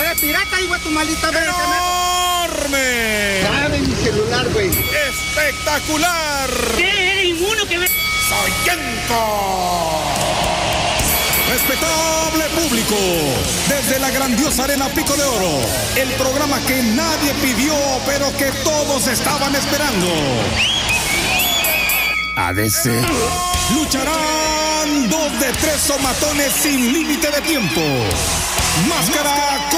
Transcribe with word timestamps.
Eres 0.00 0.20
pirata, 0.20 0.60
hijo 0.60 0.74
de 0.74 0.80
tu 0.80 0.90
maldita 0.90 1.28
¡Enorme! 1.28 2.80
Dame 3.42 3.80
mi 3.80 3.94
celular, 3.94 4.48
güey. 4.48 4.68
¡Espectacular! 4.68 6.50
¿Qué? 6.76 7.12
¿Eres 7.12 7.24
inmuno 7.26 7.66
que 7.66 7.78
ve? 7.78 7.90
Respetable 11.50 12.44
público, 12.54 12.94
desde 13.68 13.98
la 13.98 14.10
grandiosa 14.10 14.64
Arena 14.64 14.88
Pico 14.88 15.16
de 15.16 15.24
Oro, 15.24 15.60
el 15.96 16.08
programa 16.12 16.60
que 16.60 16.80
nadie 16.82 17.34
pidió, 17.42 17.74
pero 18.06 18.34
que 18.36 18.52
todos 18.62 19.08
estaban 19.08 19.54
esperando. 19.56 20.06
ADC. 22.36 23.04
Lucharán 23.74 25.08
dos 25.10 25.40
de 25.40 25.52
tres 25.60 25.80
somatones 25.80 26.52
sin 26.52 26.92
límite 26.92 27.30
de 27.30 27.40
tiempo. 27.40 27.80
Máscara 28.88 29.68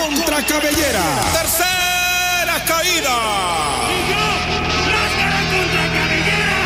cabellera. 0.46 1.02
Tercera 1.32 2.64
caída. 2.66 3.16
¡Máscara 4.92 5.40
contra 5.50 5.84
cabellera! 5.92 6.60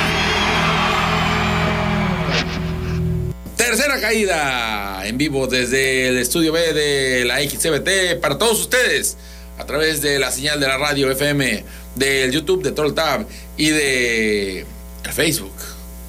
Tercera 3.57 4.01
caída 4.01 5.07
en 5.07 5.19
vivo 5.19 5.47
desde 5.47 6.09
el 6.09 6.19
estudio 6.19 6.53
B 6.53 6.73
de 6.73 7.25
la 7.25 7.41
XCBT 7.41 8.21
para 8.21 8.39
todos 8.39 8.61
ustedes 8.61 9.17
a 9.59 9.65
través 9.65 10.03
de 10.03 10.19
la 10.19 10.31
señal 10.31 10.61
de 10.61 10.69
la 10.69 10.77
radio 10.79 11.11
FM, 11.11 11.65
del 11.95 12.31
YouTube 12.31 12.63
de 12.63 12.73
Troll 12.73 12.95
Tab 12.95 13.27
y 13.57 13.71
de 13.71 14.61
el 14.61 15.13
Facebook 15.13 15.55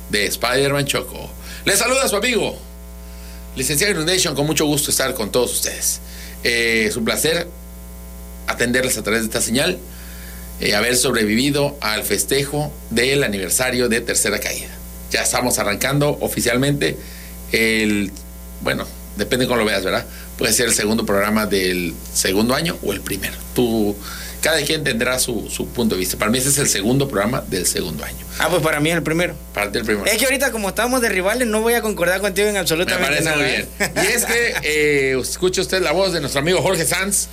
de 0.10 0.26
Spider-Man 0.26 0.86
Choco. 0.86 1.30
Les 1.66 1.80
saluda 1.80 2.08
su 2.08 2.16
amigo, 2.16 2.58
licenciado 3.56 3.94
Inundation, 3.94 4.36
con 4.36 4.46
mucho 4.46 4.66
gusto 4.66 4.92
estar 4.92 5.14
con 5.14 5.32
todos 5.32 5.54
ustedes. 5.54 6.02
Eh, 6.44 6.86
es 6.88 6.96
un 6.96 7.06
placer 7.06 7.48
atenderles 8.48 8.98
a 8.98 9.04
través 9.04 9.22
de 9.22 9.28
esta 9.28 9.42
señal, 9.42 9.78
eh, 10.60 10.76
haber 10.76 10.96
sobrevivido 10.98 11.78
al 11.82 12.04
festejo 12.04 12.74
del 12.90 13.24
aniversario 13.24 13.90
de 13.90 14.02
Tercera 14.02 14.40
Caída. 14.40 14.70
Ya 15.12 15.22
estamos 15.22 15.60
arrancando 15.60 16.18
oficialmente 16.22 16.98
el, 17.52 18.12
bueno, 18.62 18.86
depende 19.18 19.46
cómo 19.48 19.60
lo 19.60 19.66
veas, 19.66 19.84
¿verdad? 19.84 20.06
Puede 20.38 20.54
ser 20.54 20.68
el 20.68 20.74
segundo 20.74 21.06
programa 21.06 21.46
del 21.46 21.94
segundo 22.14 22.56
año 22.56 22.78
o 22.84 22.92
el 22.94 23.02
primero. 23.02 23.34
Tú, 23.56 23.96
cada 24.42 24.62
quien 24.62 24.84
tendrá 24.84 25.18
su, 25.20 25.50
su 25.50 25.68
punto 25.68 25.96
de 25.96 26.00
vista. 26.00 26.18
Para 26.18 26.30
mí 26.30 26.38
ese 26.38 26.50
es 26.50 26.58
el 26.58 26.68
segundo 26.68 27.08
programa 27.08 27.44
del 27.48 27.66
segundo 27.66 28.04
año. 28.04 28.26
Ah, 28.40 28.48
pues 28.50 28.62
para 28.62 28.80
mí 28.80 28.90
es 28.90 28.96
el 28.98 29.04
primero. 29.04 29.36
Para 29.54 29.72
ti 29.72 29.80
el 29.80 29.86
primero. 29.86 30.06
Es 30.06 30.18
que 30.18 30.26
ahorita 30.26 30.52
como 30.52 30.70
estamos 30.70 31.02
de 31.02 31.10
rivales 31.10 31.48
no 31.48 31.62
voy 31.62 31.74
a 31.74 31.82
concordar 31.82 32.22
contigo 32.22 32.48
en 32.48 32.54
Me 32.54 32.60
absolutamente 32.60 33.08
parece 33.08 33.24
nada. 33.24 33.38
muy 33.38 33.46
¿eh? 33.46 33.68
bien. 33.80 33.92
Y 33.96 34.08
es 34.08 34.26
que 34.26 34.54
eh, 34.64 35.20
escucha 35.20 35.62
usted 35.62 35.82
la 35.82 35.92
voz 35.92 36.14
de 36.14 36.20
nuestro 36.20 36.42
amigo 36.42 36.62
Jorge 36.62 36.86
Sanz, 36.86 37.28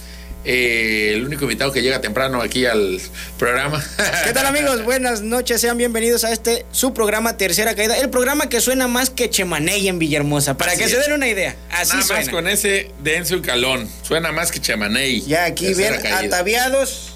eh, 0.45 1.13
el 1.15 1.25
único 1.25 1.45
invitado 1.45 1.73
que 1.73 1.83
llega 1.83 2.01
temprano 2.01 2.43
aquí 2.43 2.67
al 2.67 3.01
programa. 3.39 3.85
¿Qué 4.25 4.33
tal 4.33 4.47
amigos? 4.47 4.83
Buenas 4.85 5.23
noches, 5.23 5.61
sean 5.61 5.77
bienvenidos 5.77 6.25
a 6.25 6.33
este 6.33 6.67
su 6.71 6.93
programa 6.93 7.37
Tercera 7.37 7.75
Caída, 7.75 7.97
el 7.99 8.11
programa 8.11 8.49
que 8.49 8.61
suena 8.61 8.87
más 8.89 9.11
que 9.11 9.31
Chemaney 9.31 9.89
en 9.89 9.99
Villahermosa, 9.99 10.57
para 10.57 10.73
Así 10.73 10.83
que 10.83 10.89
se 10.89 10.99
den 10.99 11.13
una 11.13 11.29
idea. 11.29 11.57
Así 11.71 11.93
Nada 11.93 12.03
suena. 12.05 12.23
más 12.23 12.31
con 12.31 12.49
ese 12.49 12.91
denso 13.03 13.37
y 13.37 13.43
calón. 13.43 13.89
Suena 14.03 14.33
más 14.33 14.51
que 14.53 14.61
chamaney. 14.61 15.23
Ya 15.23 15.45
aquí 15.45 15.73
caída. 15.75 16.19
ataviados 16.19 17.15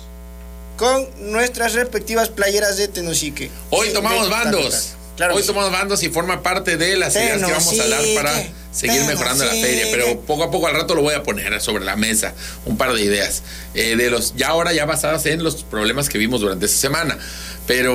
con 0.77 1.09
nuestras 1.33 1.75
respectivas 1.75 2.29
playeras 2.29 2.77
de 2.77 2.89
Tenosique. 2.89 3.51
Hoy 3.71 3.89
tomamos 3.93 4.31
bandos. 4.31 4.95
Claro 5.19 5.35
Hoy 5.35 5.43
tomamos 5.43 5.73
bandos 5.73 6.01
y 6.05 6.11
forma 6.11 6.45
parte 6.45 6.77
de 6.77 6.97
las 6.97 7.17
ideas 7.17 7.39
que 7.39 7.51
vamos 7.51 7.73
a 7.73 7.89
dar 7.89 7.89
Tenosique, 7.89 8.15
para 8.15 8.33
seguir 8.71 9.03
mejorando 9.03 9.45
la 9.45 9.51
feria. 9.51 9.87
Pero 9.91 10.21
poco 10.21 10.45
a 10.45 10.51
poco 10.53 10.69
al 10.69 10.75
rato 10.75 10.95
lo 10.95 11.03
voy 11.03 11.15
a 11.15 11.25
poner 11.25 11.61
sobre 11.61 11.85
la 11.85 11.97
mesa. 11.97 12.35
Un 12.67 12.77
par 12.77 12.93
de 12.93 13.03
ideas. 13.03 13.43
eh, 13.75 13.97
de 13.97 14.11
los, 14.11 14.37
ya 14.37 14.47
ahora 14.47 14.73
ya 14.73 14.87
basadas 14.87 15.27
en 15.27 15.43
los 15.43 15.65
problemas 15.65 16.09
que 16.09 16.19
vimos 16.19 16.41
durante 16.41 16.67
esta 16.67 16.79
semana. 16.79 17.19
Pero 17.67 17.93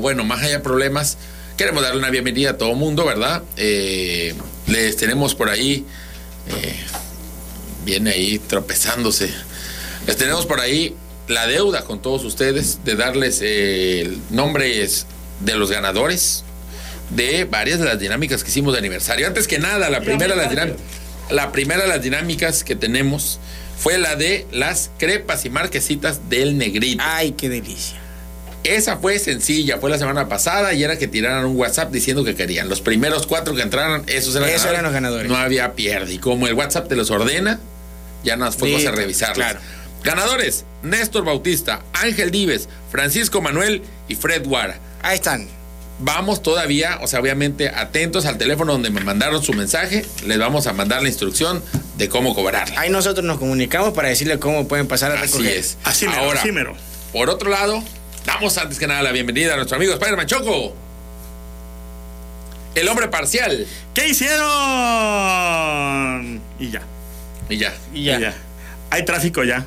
bueno, 0.00 0.24
más 0.24 0.42
allá 0.42 0.52
de 0.52 0.60
problemas, 0.60 1.18
queremos 1.58 1.82
darle 1.82 1.98
una 1.98 2.08
bienvenida 2.08 2.52
a 2.52 2.56
todo 2.56 2.74
mundo, 2.74 3.04
¿verdad? 3.04 3.42
Eh, 3.58 4.34
les 4.66 4.96
tenemos 4.96 5.34
por 5.34 5.50
ahí. 5.50 5.84
eh, 6.48 6.74
viene 7.84 8.12
ahí 8.12 8.38
tropezándose. 8.38 9.28
Les 10.06 10.16
tenemos 10.16 10.46
por 10.46 10.60
ahí 10.60 10.96
la 11.28 11.46
deuda 11.46 11.84
con 11.84 12.00
todos 12.00 12.24
ustedes 12.24 12.82
de 12.82 12.96
darles 12.96 13.40
eh, 13.42 14.16
nombres 14.30 15.04
de 15.40 15.54
los 15.54 15.70
ganadores 15.70 16.44
de 17.10 17.44
varias 17.44 17.78
de 17.78 17.84
las 17.84 17.98
dinámicas 17.98 18.42
que 18.42 18.50
hicimos 18.50 18.72
de 18.72 18.78
aniversario. 18.80 19.26
Antes 19.26 19.46
que 19.46 19.58
nada, 19.58 19.90
la 19.90 20.00
primera 20.00 20.34
de 20.34 20.40
las 20.40 20.50
dinámicas, 20.50 20.80
la 21.30 21.52
primera 21.52 21.82
de 21.82 21.88
las 21.88 22.02
dinámicas 22.02 22.64
que 22.64 22.76
tenemos 22.76 23.38
fue 23.78 23.98
la 23.98 24.16
de 24.16 24.46
las 24.52 24.90
crepas 24.98 25.44
y 25.44 25.50
marquesitas 25.50 26.28
del 26.28 26.58
negrito. 26.58 27.02
Ay, 27.06 27.32
qué 27.32 27.48
delicia. 27.48 27.98
Esa 28.64 28.96
fue 28.96 29.18
sencilla, 29.20 29.78
fue 29.78 29.90
la 29.90 29.98
semana 29.98 30.28
pasada 30.28 30.72
y 30.72 30.82
era 30.82 30.98
que 30.98 31.06
tiraran 31.06 31.44
un 31.44 31.56
WhatsApp 31.56 31.92
diciendo 31.92 32.24
que 32.24 32.34
querían. 32.34 32.68
Los 32.68 32.80
primeros 32.80 33.26
cuatro 33.26 33.54
que 33.54 33.62
entraran, 33.62 34.02
esos 34.08 34.34
eran, 34.34 34.48
Esos 34.48 34.66
eran 34.66 34.82
los 34.82 34.92
ganadores. 34.92 35.30
No 35.30 35.36
había 35.36 35.74
pierde. 35.74 36.14
Y 36.14 36.18
como 36.18 36.48
el 36.48 36.54
WhatsApp 36.54 36.88
te 36.88 36.96
los 36.96 37.10
ordena, 37.10 37.60
ya 38.24 38.36
cosa 38.36 38.64
Listo, 38.64 38.90
de 38.90 38.96
revisarlos. 38.96 39.36
claro. 39.36 39.60
Ganadores: 40.02 40.64
Néstor 40.82 41.24
Bautista, 41.24 41.82
Ángel 41.92 42.30
Dives, 42.30 42.68
Francisco 42.90 43.40
Manuel 43.40 43.82
y 44.08 44.16
Fred 44.16 44.44
Guara. 44.44 44.78
Ahí 45.02 45.16
están. 45.16 45.48
Vamos 45.98 46.42
todavía, 46.42 46.98
o 47.02 47.06
sea, 47.06 47.20
obviamente 47.20 47.70
atentos 47.70 48.26
al 48.26 48.36
teléfono 48.36 48.72
donde 48.72 48.90
me 48.90 49.00
mandaron 49.00 49.42
su 49.42 49.54
mensaje. 49.54 50.04
Les 50.26 50.38
vamos 50.38 50.66
a 50.66 50.74
mandar 50.74 51.00
la 51.02 51.08
instrucción 51.08 51.62
de 51.96 52.08
cómo 52.10 52.34
cobrarla. 52.34 52.78
Ahí 52.80 52.90
nosotros 52.90 53.24
nos 53.24 53.38
comunicamos 53.38 53.94
para 53.94 54.08
decirle 54.08 54.38
cómo 54.38 54.68
pueden 54.68 54.86
pasar 54.88 55.12
a 55.12 55.14
Así 55.14 55.32
recoger. 55.32 55.56
es. 55.56 55.78
Así 55.84 56.06
mero, 56.06 56.20
Ahora, 56.20 56.40
así 56.40 56.52
mero. 56.52 56.76
por 57.12 57.30
otro 57.30 57.48
lado, 57.48 57.82
damos 58.26 58.58
antes 58.58 58.78
que 58.78 58.86
nada 58.86 59.02
la 59.02 59.12
bienvenida 59.12 59.54
a 59.54 59.56
nuestro 59.56 59.76
amigo 59.76 59.94
Spider-Man 59.94 60.26
Choco. 60.26 60.74
El 62.74 62.88
hombre 62.88 63.08
parcial. 63.08 63.66
¿Qué 63.94 64.08
hicieron? 65.06 66.40
Y 66.58 66.70
ya. 66.70 66.82
Y 67.48 67.56
ya. 67.56 67.74
Y 67.94 68.04
ya. 68.04 68.34
Hay 68.90 69.04
tráfico 69.06 69.44
ya. 69.44 69.64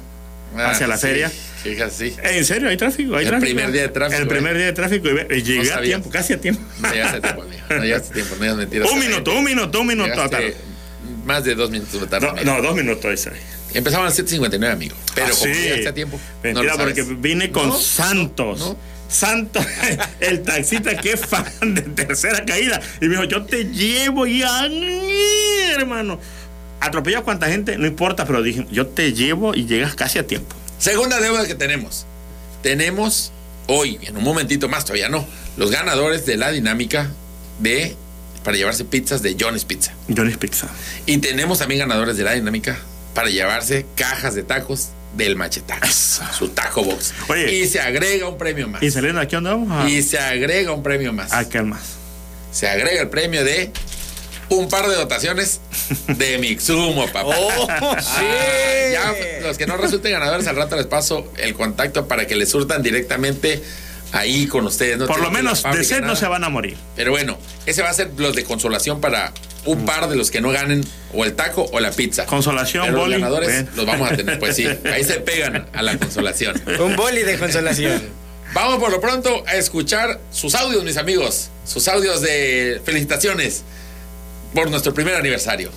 hacia 0.56 0.86
Ah, 0.86 0.90
la 0.90 0.98
sí, 0.98 1.08
feria. 1.08 1.32
Fíjate, 1.64 1.92
sí. 1.92 2.16
En 2.24 2.46
serio, 2.46 2.70
hay 2.70 2.78
tráfico. 2.78 3.16
Hay 3.16 3.24
El 3.26 3.30
tráfico. 3.32 3.46
primer 3.54 3.72
día 3.72 3.82
de 3.84 3.90
tráfico, 3.90 4.22
El 4.22 4.28
primer 4.28 4.56
eh. 4.56 4.58
día 4.60 4.66
de 4.68 4.74
tráfico. 4.74 5.08
Y, 5.10 5.42
llegué 5.44 5.74
a 5.74 5.82
tiempo, 5.82 6.10
casi 6.10 6.34
a 6.34 6.40
tiempo. 6.42 6.62
No 6.80 6.92
llegaste 6.94 7.18
a 7.18 7.22
tiempo, 7.22 7.42
amigo. 7.44 7.62
No 7.70 7.84
llegaste 7.84 8.10
a 8.10 8.14
tiempo, 8.14 8.36
no 8.40 8.56
mentiras. 8.56 8.92
un 8.92 9.00
minuto, 9.00 9.32
un 9.34 9.44
minuto, 9.44 9.82
un 9.82 9.88
minuto. 9.88 10.08
Llegaste 10.14 10.56
más 11.26 11.44
de 11.44 11.56
dos 11.56 11.70
minutos 11.70 12.00
de 12.02 12.08
tarde. 12.08 12.28
No, 12.46 12.56
no, 12.58 12.62
dos 12.62 12.76
minutos. 12.76 13.12
Ese. 13.12 13.32
Empezaban 13.74 14.08
a 14.08 14.10
las 14.10 14.18
7.59, 14.20 14.72
amigo. 14.72 14.96
Pero 15.14 15.28
Ah, 15.28 15.30
como 15.38 15.54
sí. 15.54 15.62
llegaste 15.62 15.88
a 15.90 15.94
tiempo. 15.94 16.18
no 16.18 16.42
Mentira, 16.44 16.76
sabes. 16.76 16.96
porque 17.00 17.16
vine 17.20 17.52
con 17.52 17.68
No, 17.70 17.78
Santos. 17.78 18.60
no. 18.60 18.78
Santos, 19.10 19.66
el 20.20 20.44
taxista 20.44 20.96
que 20.98 21.14
es 21.14 21.20
fan 21.26 21.46
de 21.74 21.82
tercera 21.82 22.46
caída. 22.46 22.80
Y 23.02 23.06
me 23.06 23.12
dijo, 23.16 23.24
yo 23.26 23.44
te 23.44 23.66
llevo 23.66 24.26
y 24.28 24.44
¡ay, 24.44 25.72
hermano. 25.76 26.20
Atropellas 26.80 27.24
cuánta 27.24 27.48
gente, 27.48 27.78
no 27.78 27.86
importa, 27.88 28.26
pero 28.26 28.42
dije, 28.42 28.66
yo 28.72 28.88
te 28.88 29.12
llevo 29.14 29.54
y 29.56 29.66
llegas 29.66 29.96
casi 29.96 30.18
a 30.20 30.26
tiempo. 30.28 30.56
Segunda 30.80 31.20
deuda 31.20 31.46
que 31.46 31.56
tenemos. 31.56 32.06
Tenemos 32.64 33.32
hoy, 33.68 34.00
en 34.02 34.18
un 34.18 34.24
momentito 34.24 34.68
más, 34.70 34.86
todavía 34.86 35.10
no, 35.10 35.26
los 35.58 35.72
ganadores 35.72 36.26
de 36.26 36.38
la 36.38 36.52
dinámica 36.52 37.10
de 37.60 37.96
para 38.44 38.56
llevarse 38.58 38.86
pizzas 38.86 39.22
de 39.22 39.36
Johnny's 39.40 39.66
Pizza. 39.66 39.94
Johnny's 40.16 40.38
Pizza. 40.38 40.68
Y 41.06 41.18
tenemos 41.18 41.60
también 41.60 41.80
ganadores 41.80 42.16
de 42.18 42.24
la 42.24 42.34
dinámica 42.34 42.78
para 43.14 43.30
llevarse 43.30 43.86
cajas 43.96 44.34
de 44.36 44.44
tacos 44.44 44.90
del 45.18 45.36
machetaco. 45.36 45.88
Su 45.88 46.50
taco 46.50 46.84
box. 46.84 47.14
Oye. 47.28 47.54
Y 47.56 47.68
se 47.68 47.82
agrega 47.82 48.28
un 48.30 48.38
premio 48.38 48.68
más. 48.70 48.82
¿Y 48.82 48.92
saliendo 48.92 49.20
aquí 49.20 49.36
dónde 49.36 49.50
vamos? 49.50 49.86
A, 49.86 49.90
Y 49.90 50.02
se 50.04 50.18
agrega 50.20 50.72
un 50.72 50.84
premio 50.84 51.12
más. 51.12 51.34
a 51.34 51.50
qué 51.50 51.62
más. 51.62 51.82
Se 52.52 52.68
agrega 52.70 53.02
el 53.02 53.10
premio 53.10 53.44
de 53.44 53.72
un 54.50 54.68
par 54.70 54.88
de 54.88 54.96
dotaciones 54.96 55.62
de 56.08 56.38
Mixumo, 56.40 57.06
papá. 57.08 57.36
¡Oh, 57.38 57.68
Ah, 57.70 57.98
sí! 58.02 58.94
ya 58.94 59.14
los 59.48 59.58
que 59.58 59.66
no 59.68 59.78
resulten 59.78 60.12
ganadores 60.14 60.48
al 60.48 60.56
rato 60.56 60.76
les 60.76 60.88
paso 60.88 61.32
el 61.38 61.54
contacto 61.54 62.08
para 62.08 62.26
que 62.28 62.36
les 62.36 62.50
surtan 62.50 62.82
directamente 62.84 63.62
ahí 64.12 64.48
con 64.48 64.66
ustedes. 64.66 64.98
No 64.98 65.06
Por 65.06 65.22
lo 65.22 65.30
menos 65.32 65.64
de 65.64 65.84
sed 65.84 66.02
no 66.02 66.16
se 66.16 66.28
van 66.28 66.44
a 66.44 66.50
morir. 66.50 66.78
Pero 66.96 67.12
bueno, 67.12 67.38
ese 67.66 67.82
va 67.84 67.90
a 67.90 67.94
ser 67.94 68.10
los 68.18 68.36
de 68.36 68.44
consolación 68.44 69.00
para 69.02 69.34
un 69.66 69.86
par 69.86 70.10
de 70.10 70.16
los 70.16 70.32
que 70.32 70.42
no 70.42 70.50
ganen 70.52 70.84
o 71.14 71.26
el 71.26 71.34
taco 71.36 71.68
o 71.72 71.80
la 71.80 71.92
pizza. 71.92 72.26
Consolación, 72.26 72.86
Pero 72.88 73.00
boli. 73.00 73.12
los 73.14 73.22
ganadores 73.22 73.48
Ven. 73.50 73.70
los 73.76 73.86
vamos 73.86 74.12
a 74.12 74.16
tener, 74.16 74.40
pues 74.40 74.56
sí. 74.56 74.66
Ahí 74.92 75.04
se 75.04 75.16
pegan 75.20 75.68
a 75.74 75.82
la 75.84 75.98
consolación. 75.98 76.60
Un 76.80 76.96
boli 76.96 77.22
de 77.24 77.38
consolación. 77.38 78.02
Vamos 78.54 78.80
por 78.80 78.90
lo 78.90 79.00
pronto 79.00 79.44
a 79.46 79.58
escuchar 79.58 80.20
sus 80.32 80.56
audios, 80.56 80.84
mis 80.84 80.98
amigos. 80.98 81.50
Sus 81.66 81.88
audios 81.88 82.22
de 82.22 82.82
felicitaciones 82.84 83.62
por 84.54 84.70
nuestro 84.70 84.94
primer 84.94 85.16
aniversario. 85.16 85.72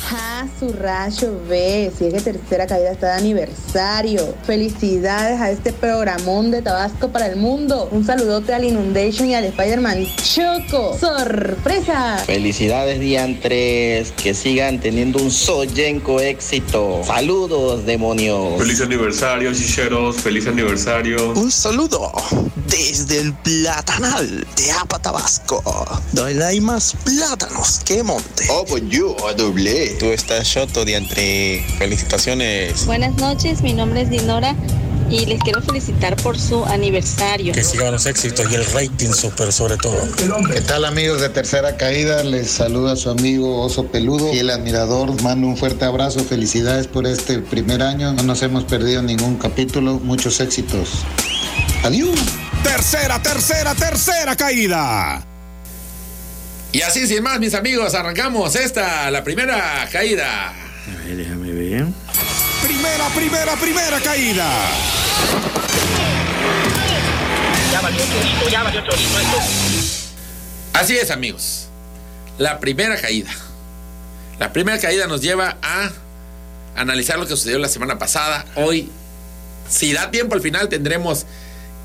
Ja, 0.00 0.46
su 0.58 0.72
rayo 0.72 1.38
ve, 1.48 1.92
si 1.96 2.06
es 2.06 2.14
que 2.14 2.20
tercera 2.20 2.66
caída 2.66 2.92
está 2.92 3.08
de 3.08 3.12
aniversario. 3.14 4.34
Felicidades 4.44 5.40
a 5.40 5.50
este 5.50 5.72
programón 5.72 6.50
de 6.50 6.62
Tabasco 6.62 7.10
para 7.10 7.26
el 7.26 7.36
mundo. 7.36 7.88
Un 7.90 8.06
saludote 8.06 8.54
al 8.54 8.64
Inundation 8.64 9.28
y 9.28 9.34
al 9.34 9.44
Spider-Man 9.44 10.06
Choco. 10.16 10.96
¡Sorpresa! 10.98 12.18
Felicidades 12.24 13.00
diantres, 13.00 14.12
que 14.12 14.34
sigan 14.34 14.80
teniendo 14.80 15.22
un 15.22 15.30
soyenco 15.30 16.20
éxito. 16.20 17.02
Saludos, 17.04 17.84
demonios. 17.84 18.56
Feliz 18.58 18.80
aniversario, 18.80 19.52
chicheros, 19.52 20.16
feliz 20.16 20.46
aniversario. 20.46 21.32
Un 21.32 21.50
saludo 21.50 22.12
desde 22.66 23.20
el 23.20 23.34
platanal 23.34 24.46
de 24.56 24.72
Apa 24.72 24.98
Tabasco, 24.98 25.62
donde 26.12 26.44
hay 26.44 26.60
más 26.60 26.94
plátanos 27.04 27.80
que 27.84 28.02
monte. 28.02 28.44
Oh, 28.50 28.64
pues 28.64 28.82
yo, 28.88 29.16
doble. 29.36 29.87
Tú 29.98 30.06
estás 30.06 30.48
choto 30.48 30.84
diantre. 30.84 31.64
Felicitaciones. 31.78 32.86
Buenas 32.86 33.16
noches, 33.16 33.62
mi 33.62 33.72
nombre 33.72 34.02
es 34.02 34.10
Dinora 34.10 34.54
y 35.10 35.26
les 35.26 35.40
quiero 35.42 35.62
felicitar 35.62 36.16
por 36.16 36.38
su 36.38 36.64
aniversario. 36.66 37.52
Que 37.52 37.64
sigan 37.64 37.92
los 37.92 38.06
éxitos 38.06 38.50
y 38.50 38.54
el 38.54 38.64
rating 38.66 39.12
super 39.12 39.52
sobre 39.52 39.76
todo. 39.76 39.96
¿Qué 40.52 40.60
tal 40.60 40.84
amigos 40.84 41.20
de 41.20 41.28
Tercera 41.28 41.76
Caída? 41.76 42.22
Les 42.24 42.50
saluda 42.50 42.96
su 42.96 43.10
amigo 43.10 43.62
Oso 43.62 43.86
Peludo 43.86 44.32
y 44.32 44.38
el 44.38 44.50
admirador. 44.50 45.20
Mando 45.22 45.46
un 45.46 45.56
fuerte 45.56 45.84
abrazo, 45.84 46.20
felicidades 46.20 46.86
por 46.86 47.06
este 47.06 47.38
primer 47.38 47.82
año. 47.82 48.12
No 48.12 48.22
nos 48.22 48.42
hemos 48.42 48.64
perdido 48.64 49.02
ningún 49.02 49.36
capítulo, 49.36 49.94
muchos 49.94 50.40
éxitos. 50.40 51.04
Adiós. 51.84 52.18
Tercera, 52.62 53.22
tercera, 53.22 53.74
tercera 53.74 54.36
caída. 54.36 55.27
Y 56.70 56.82
así 56.82 57.06
sin 57.06 57.22
más, 57.22 57.40
mis 57.40 57.54
amigos, 57.54 57.94
arrancamos 57.94 58.54
esta, 58.54 59.10
la 59.10 59.24
primera 59.24 59.88
caída. 59.90 60.48
A 60.50 61.04
ver, 61.04 61.16
déjame 61.16 61.52
ver. 61.52 61.86
Primera, 62.62 63.08
primera, 63.14 63.56
primera 63.56 64.00
caída. 64.00 64.46
Ya 67.72 67.80
valió 67.80 68.00
chorito, 68.04 68.48
ya 68.50 68.62
valió 68.62 68.80
chorito 68.82 69.18
esto. 69.18 69.38
Así 70.74 70.96
es, 70.96 71.10
amigos. 71.10 71.68
La 72.36 72.60
primera 72.60 73.00
caída. 73.00 73.30
La 74.38 74.52
primera 74.52 74.78
caída 74.78 75.06
nos 75.06 75.22
lleva 75.22 75.56
a 75.62 75.90
analizar 76.76 77.18
lo 77.18 77.26
que 77.26 77.30
sucedió 77.30 77.58
la 77.58 77.68
semana 77.68 77.98
pasada. 77.98 78.44
Hoy, 78.54 78.90
si 79.68 79.92
da 79.94 80.10
tiempo 80.10 80.34
al 80.34 80.42
final, 80.42 80.68
tendremos 80.68 81.24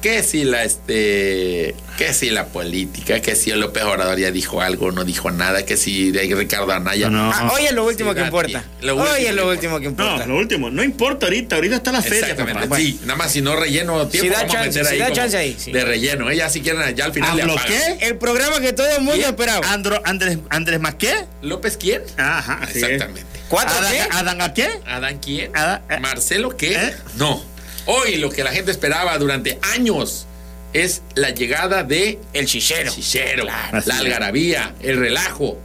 que 0.04 0.22
si 0.22 0.44
la 0.44 0.66
este 0.66 1.76
que 1.98 2.14
si 2.14 2.30
la 2.30 2.48
política, 2.48 3.22
que 3.22 3.38
si 3.38 3.52
López 3.52 3.84
Obrador 3.84 4.20
ya 4.20 4.32
dijo 4.32 4.60
algo, 4.60 4.92
no 4.92 5.06
dijo 5.06 5.32
nada, 5.32 5.66
que 5.66 5.78
si 5.78 6.12
de 6.12 6.24
Ricardo 6.36 6.74
Anaya. 6.74 7.10
No, 7.10 7.28
no. 7.28 7.32
Ah, 7.34 7.54
hoy 7.54 7.68
es 7.68 7.72
lo 7.72 7.86
último 7.86 8.10
sí, 8.10 8.18
que 8.18 8.24
importa. 8.24 8.66
Lo 8.82 8.98
hoy 8.98 9.26
es 9.26 9.34
lo 9.34 9.48
último 9.48 9.80
que 9.80 9.86
importa. 9.86 10.26
No, 10.26 10.34
lo 10.34 10.40
último, 10.40 10.70
no 10.70 10.84
importa 10.84 11.28
ahorita, 11.28 11.56
ahorita 11.56 11.78
está 11.78 11.94
la 11.94 12.02
feria. 12.02 12.20
Exactamente. 12.20 12.64
Papá. 12.64 12.76
Sí, 12.76 13.00
nada 13.04 13.16
más 13.16 13.32
si 13.32 13.42
no 13.42 13.56
relleno 13.56 14.06
tiempo, 14.10 14.28
si 14.28 14.30
da 14.30 14.40
vamos 14.40 14.54
chance, 14.54 14.80
a 14.80 14.84
meter 14.84 14.86
si 14.86 14.92
ahí, 14.92 15.00
da 15.00 15.16
chance 15.16 15.38
ahí 15.38 15.56
sí. 15.58 15.72
de 15.72 15.86
relleno. 15.86 16.30
Ella 16.30 16.50
si 16.50 16.60
quieren 16.60 16.94
ya 16.94 17.06
al 17.06 17.14
final 17.14 17.38
le 17.38 17.56
qué? 17.66 18.06
El 18.06 18.18
programa 18.18 18.60
que 18.60 18.74
todo 18.74 18.90
el 18.90 18.98
mundo 18.98 19.14
¿Quién? 19.14 19.30
esperaba. 19.30 19.72
Andro, 19.72 20.02
Andrés 20.04 20.38
Andrés 20.50 20.82
más 20.82 20.96
qué? 20.96 21.14
López 21.42 21.78
quién? 21.78 22.02
Ajá, 22.18 22.60
exactamente. 22.68 23.40
¿Cuatro 23.48 23.78
¿Adán, 23.78 23.94
qué? 23.94 24.02
¿Adán 24.12 24.42
a 24.42 24.54
qué? 24.54 24.70
¿Adán 24.86 25.20
quién? 25.20 25.56
Adán, 25.56 25.82
eh. 25.90 26.00
¿Marcelo 26.02 26.58
qué? 26.58 26.74
¿Eh? 26.74 26.94
No. 27.16 27.53
Hoy 27.86 28.16
lo 28.18 28.30
que 28.30 28.44
la 28.44 28.52
gente 28.52 28.72
esperaba 28.72 29.18
durante 29.18 29.60
años 29.74 30.26
es 30.74 31.02
la 31.16 31.30
llegada 31.32 31.84
de 31.84 32.20
el 32.34 32.46
chichero, 32.48 32.90
el 32.90 32.96
chichero 32.96 33.44
Claro. 33.44 33.82
la 33.86 33.98
algarabía, 33.98 34.74
el 34.82 34.98
relajo. 34.98 35.58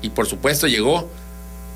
Y 0.00 0.10
por 0.10 0.26
supuesto 0.26 0.66
llegó 0.66 1.10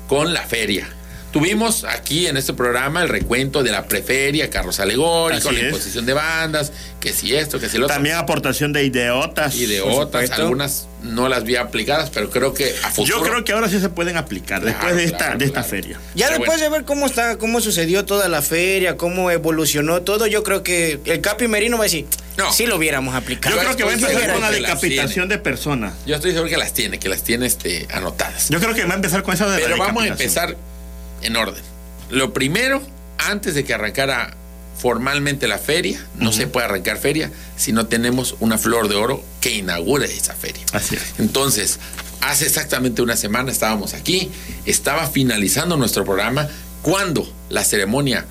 con 0.07 0.33
la 0.33 0.41
feria. 0.43 0.89
Tuvimos 1.37 1.83
aquí 1.83 2.25
en 2.25 2.35
este 2.35 2.53
programa 2.53 3.03
el 3.03 3.09
recuento 3.09 3.61
de 3.61 3.71
la 3.71 3.85
preferia, 3.85 4.49
carros 4.49 4.79
alegóricos, 4.79 5.53
la 5.53 5.59
imposición 5.59 6.07
de 6.07 6.13
bandas, 6.13 6.71
que 6.99 7.13
si 7.13 7.35
esto, 7.35 7.59
que 7.59 7.69
si 7.69 7.77
lo 7.77 7.85
otro. 7.85 7.93
También 7.93 8.15
aportación 8.15 8.73
de 8.73 8.83
idiotas. 8.83 9.53
Ideotas, 9.55 10.23
supuesto. 10.23 10.41
algunas 10.41 10.87
no 11.03 11.29
las 11.29 11.43
vi 11.43 11.55
aplicadas, 11.55 12.09
pero 12.09 12.31
creo 12.31 12.55
que 12.55 12.73
a 12.83 12.89
futuro. 12.89 13.19
Yo 13.19 13.21
creo 13.23 13.43
que 13.43 13.51
ahora 13.51 13.69
sí 13.69 13.79
se 13.79 13.89
pueden 13.89 14.17
aplicar 14.17 14.63
después 14.63 14.79
Claro, 14.81 14.95
de 14.95 15.03
esta, 15.03 15.17
claro, 15.17 15.37
de 15.37 15.45
esta 15.45 15.53
claro. 15.61 15.69
feria. 15.69 15.99
Ya 16.15 16.25
Pero 16.25 16.39
después 16.39 16.57
bueno. 16.59 16.63
de 16.63 16.69
ver 16.79 16.85
cómo 16.85 17.05
está, 17.05 17.37
cómo 17.37 17.61
sucedió 17.61 18.03
toda 18.03 18.27
la 18.29 18.41
feria, 18.41 18.97
cómo 18.97 19.29
evolucionó 19.29 20.01
todo, 20.01 20.25
yo 20.25 20.41
creo 20.41 20.63
que 20.63 20.99
el 21.05 21.21
Capi 21.21 21.47
Merino 21.47 21.77
va 21.77 21.83
a 21.83 21.85
decir, 21.85 22.07
No. 22.37 22.51
sí 22.51 22.65
lo 22.65 22.77
hubiéramos 22.77 23.13
aplicado. 23.13 23.55
Yo 23.55 23.61
creo 23.61 23.77
que 23.77 23.83
va 23.83 23.91
a 23.91 23.93
empezar 23.93 24.31
con 24.33 24.41
la 24.41 24.49
decapitación 24.49 25.29
de 25.29 25.37
personas. 25.37 25.93
Yo 26.07 26.15
estoy 26.15 26.31
seguro 26.31 26.49
que 26.49 26.57
las 26.57 26.73
tiene, 26.73 26.97
que 26.97 27.09
las 27.09 27.21
tiene 27.21 27.45
este, 27.45 27.87
anotadas. 27.93 28.49
Yo 28.49 28.59
creo 28.59 28.73
que 28.73 28.85
va 28.85 28.93
a 28.93 28.95
empezar 28.95 29.21
con 29.21 29.35
esa 29.35 29.45
de 29.45 29.59
la 29.59 29.65
Pero 29.65 29.77
vamos 29.77 30.01
a 30.03 30.07
empezar 30.07 30.57
en 31.21 31.35
orden. 31.35 31.63
Lo 32.09 32.33
primero, 32.33 32.81
antes 33.17 33.53
de 33.55 33.63
que 33.63 33.73
arrancara 33.73 34.35
formalmente 34.77 35.47
la 35.47 35.57
feria, 35.57 35.99
no 36.15 36.31
se 36.31 36.45
puede 36.47 36.65
arrancar 36.65 36.97
feria 36.97 37.31
si 37.55 37.71
no 37.71 37.87
tenemos 37.87 38.35
una 38.39 38.57
flor 38.57 38.87
de 38.89 38.95
oro 38.95 39.23
que 39.41 39.51
inaugure 39.55 40.05
esa 40.05 40.33
feria. 40.35 40.63
Así 40.73 40.95
es. 40.95 41.15
Entonces, 41.17 41.79
hace 42.21 42.45
exactamente 42.45 43.01
una 43.01 43.15
semana 43.15 43.51
estábamos 43.51 43.93
aquí, 43.95 44.29
estaba 44.65 45.07
finalizando 45.07 45.77
nuestro 45.77 46.05
programa 46.05 46.47
cuando 46.83 47.27
la 47.49 47.63
ceremonia 47.63 48.25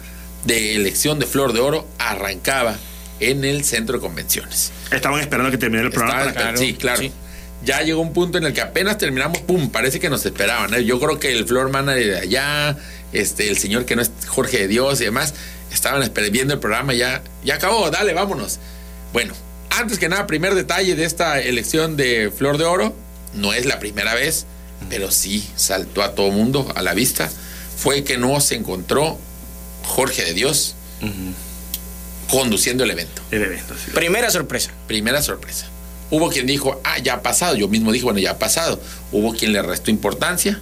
de 0.45 0.77
elección 0.77 1.19
de 1.19 1.27
flor 1.27 1.53
de 1.53 1.61
oro 1.61 1.89
arrancaba 1.99 2.77
en 3.19 3.45
el 3.45 3.65
centro 3.65 3.97
de 3.97 4.01
convenciones. 4.03 4.71
Estaban 4.93 5.21
esperando 5.21 5.51
que 5.51 5.59
termine 5.59 5.83
el 5.83 5.91
programa. 5.91 6.21
Estaba- 6.27 6.35
para 6.35 6.53
que- 6.53 6.59
sí, 6.59 6.75
claro. 6.75 7.03
Ya 7.65 7.81
llegó 7.83 8.01
un 8.01 8.13
punto 8.13 8.39
en 8.39 8.45
el 8.45 8.53
que 8.53 8.61
apenas 8.61 8.99
terminamos, 8.99 9.39
pum, 9.41 9.71
parece 9.71 9.99
que 9.99 10.09
nos 10.11 10.25
esperaban. 10.27 10.73
¿eh? 10.75 10.85
Yo 10.85 11.01
creo 11.01 11.19
que 11.19 11.33
el 11.33 11.47
floor 11.47 11.71
manager 11.71 12.07
de 12.07 12.19
allá, 12.19 12.77
este, 13.13 13.49
el 13.49 13.59
señor 13.59 13.87
que 13.87 13.97
no 13.97 14.03
es 14.03 14.11
Jorge 14.27 14.59
de 14.59 14.69
Dios 14.69 15.01
y 15.01 15.05
demás, 15.05 15.35
estaban 15.73 16.03
esper- 16.03 16.31
viendo 16.31 16.55
el 16.55 16.61
programa, 16.61 16.95
ya, 16.95 17.23
ya 17.45 17.55
acabó, 17.57 17.91
dale, 17.91 18.13
vámonos. 18.15 18.59
Bueno, 19.13 19.35
antes 19.71 19.99
que 19.99 20.09
nada, 20.09 20.27
primer 20.27 20.55
detalle 20.55 20.95
de 20.95 21.05
esta 21.05 21.41
elección 21.41 21.97
de 21.97 22.31
Flor 22.37 22.59
de 22.59 22.65
Oro, 22.65 22.95
no 23.35 23.53
es 23.53 23.67
la 23.67 23.79
primera 23.81 24.15
vez, 24.15 24.47
pero 24.91 25.11
sí 25.11 25.49
saltó 25.57 26.03
a 26.03 26.15
todo 26.15 26.31
mundo 26.31 26.73
a 26.77 26.83
la 26.83 26.95
vista, 26.95 27.29
fue 27.77 28.05
que 28.05 28.17
no 28.19 28.41
se 28.41 28.55
encontró 28.55 29.19
Jorge 29.85 30.25
de 30.25 30.35
Dios 30.35 30.75
conduciendo 32.31 32.85
el 32.85 32.91
evento. 32.91 33.23
El 33.31 33.43
evento, 33.43 33.75
sí. 33.83 33.91
Primera 33.93 34.31
sorpresa. 34.31 34.71
Primera 34.87 35.23
sorpresa. 35.23 35.67
Hubo 36.11 36.31
quien 36.31 36.47
dijo, 36.47 36.81
ah, 36.85 36.99
ya 36.99 37.15
ha 37.15 37.23
pasado. 37.23 37.57
Yo 37.57 37.69
mismo 37.69 37.91
dije, 37.93 38.05
bueno, 38.05 38.21
ya 38.21 38.33
ha 38.33 38.39
pasado. 38.39 38.81
Hubo 39.13 39.33
quien 39.35 39.53
le 39.53 39.61
restó 39.63 39.91
importancia, 39.91 40.61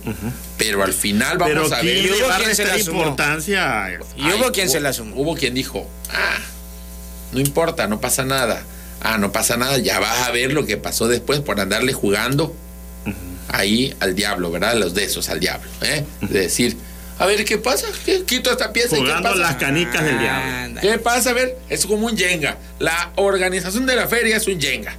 pero 0.57 0.83
al 0.83 0.93
final 0.93 1.37
vamos 1.39 1.55
Pero 1.69 1.75
a 1.77 1.81
¿quién 1.81 2.03
ver. 2.05 2.31
va 2.31 2.37
a 2.37 2.39
quién 2.39 2.55
se 2.57 2.65
la 2.65 2.79
importancia? 2.79 3.89
Y 4.17 4.33
hubo 4.33 4.53
quien 4.53 4.71
se 4.71 4.81
la 4.81 4.93
sumó. 4.93 5.17
Hubo 5.17 5.35
quien 5.37 5.55
dijo, 5.55 5.87
ah, 6.11 6.39
no 7.33 7.41
importa, 7.41 7.87
no 7.87 8.01
pasa 8.01 8.25
nada. 8.25 8.63
Ah, 9.03 9.19
no 9.19 9.33
pasa 9.33 9.59
nada, 9.59 9.77
ya 9.79 9.99
vas 10.01 10.27
a 10.27 10.31
ver 10.31 10.53
lo 10.55 10.65
que 10.65 10.79
pasó 10.79 11.09
después 11.09 11.41
por 11.41 11.61
andarle 11.61 11.93
jugando 11.93 12.55
ahí 13.49 13.95
al 14.01 14.15
diablo, 14.15 14.51
¿verdad? 14.51 14.77
Los 14.77 14.95
de 14.95 15.05
esos 15.05 15.29
al 15.29 15.41
diablo, 15.41 15.69
¿eh? 15.83 16.05
De 16.23 16.41
decir, 16.41 16.77
a 17.19 17.27
ver, 17.27 17.45
¿qué 17.45 17.59
pasa? 17.59 17.87
¿Qué? 18.07 18.23
Quito 18.25 18.51
esta 18.51 18.73
pieza 18.73 18.97
y 18.97 19.01
¿qué 19.01 19.07
Jugando 19.07 19.29
pasa? 19.29 19.41
las 19.43 19.57
canicas 19.57 20.03
del 20.05 20.19
diablo. 20.19 20.81
¿Qué 20.81 20.99
pasa? 20.99 21.31
A 21.31 21.33
ver, 21.35 21.59
es 21.69 21.85
como 21.85 22.07
un 22.07 22.17
yenga. 22.17 22.57
La 22.79 23.13
organización 23.17 23.85
de 23.85 23.95
la 23.97 24.09
feria 24.09 24.39
es 24.39 24.47
un 24.49 24.59
yenga. 24.59 24.97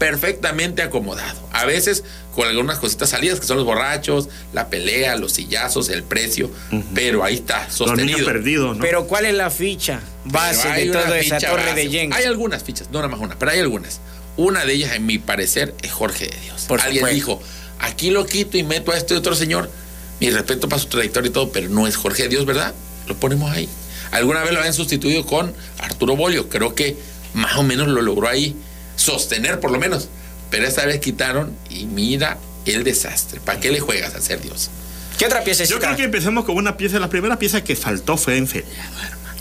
Perfectamente 0.00 0.82
acomodado. 0.82 1.38
A 1.52 1.66
veces 1.66 2.02
con 2.34 2.48
algunas 2.48 2.78
cositas 2.78 3.10
salidas, 3.10 3.38
que 3.38 3.46
son 3.46 3.58
los 3.58 3.66
borrachos, 3.66 4.28
la 4.54 4.68
pelea, 4.70 5.14
los 5.16 5.32
sillazos, 5.32 5.90
el 5.90 6.02
precio. 6.02 6.50
Pero 6.94 7.22
ahí 7.22 7.34
está, 7.34 7.64
Los 7.66 7.74
sostenido. 7.76 8.18
niños 8.18 8.22
perdidos, 8.32 8.76
¿no? 8.78 8.82
Pero 8.82 9.06
¿cuál 9.06 9.26
es 9.26 9.34
la 9.34 9.50
ficha 9.50 10.00
base 10.24 10.68
de 10.68 10.86
toda 10.86 11.18
esa 11.18 11.38
torre 11.38 11.66
base. 11.66 11.74
de 11.74 11.90
Jenga? 11.90 12.16
Hay 12.16 12.24
algunas 12.24 12.64
fichas, 12.64 12.88
no 12.90 12.98
nada 12.98 13.08
más 13.08 13.20
una, 13.20 13.38
pero 13.38 13.52
hay 13.52 13.58
algunas. 13.60 14.00
Una 14.38 14.64
de 14.64 14.72
ellas, 14.72 14.94
en 14.94 15.04
mi 15.04 15.18
parecer, 15.18 15.74
es 15.82 15.92
Jorge 15.92 16.28
de 16.28 16.36
Dios. 16.44 16.64
Por 16.66 16.80
Alguien 16.80 17.00
supuesto. 17.04 17.14
dijo, 17.14 17.42
aquí 17.80 18.10
lo 18.10 18.24
quito 18.24 18.56
y 18.56 18.62
meto 18.62 18.92
a 18.92 18.96
este 18.96 19.14
otro 19.14 19.34
señor. 19.34 19.70
Mi 20.18 20.30
respeto 20.30 20.66
para 20.68 20.80
su 20.80 20.88
trayectoria 20.88 21.28
y 21.28 21.32
todo, 21.32 21.52
pero 21.52 21.68
no 21.68 21.86
es 21.86 21.96
Jorge 21.96 22.22
de 22.22 22.28
Dios, 22.30 22.46
¿verdad? 22.46 22.74
Lo 23.06 23.16
ponemos 23.16 23.50
ahí. 23.52 23.68
Alguna 24.12 24.40
vez 24.42 24.52
lo 24.52 24.58
habían 24.60 24.72
sustituido 24.74 25.26
con 25.26 25.52
Arturo 25.78 26.16
Bolio. 26.16 26.48
Creo 26.48 26.74
que 26.74 26.96
más 27.34 27.56
o 27.58 27.62
menos 27.62 27.86
lo 27.88 28.00
logró 28.02 28.28
ahí 28.28 28.56
sostener, 29.00 29.60
por 29.60 29.70
lo 29.70 29.78
menos. 29.78 30.08
Pero 30.50 30.66
esta 30.66 30.84
vez 30.84 31.00
quitaron 31.00 31.56
y 31.68 31.84
mira 31.86 32.38
el 32.66 32.84
desastre. 32.84 33.40
¿Para 33.40 33.60
qué 33.60 33.70
le 33.70 33.80
juegas 33.80 34.14
a 34.14 34.20
ser 34.20 34.40
Dios? 34.42 34.70
¿Qué 35.18 35.26
otra 35.26 35.44
pieza 35.44 35.64
Yo 35.64 35.78
creo 35.78 35.96
que 35.96 36.04
empecemos 36.04 36.44
con 36.44 36.56
una 36.56 36.76
pieza. 36.76 36.98
La 36.98 37.08
primera 37.08 37.38
pieza 37.38 37.62
que 37.62 37.76
faltó 37.76 38.16
fue 38.16 38.36
en 38.36 38.46
feria. 38.48 38.68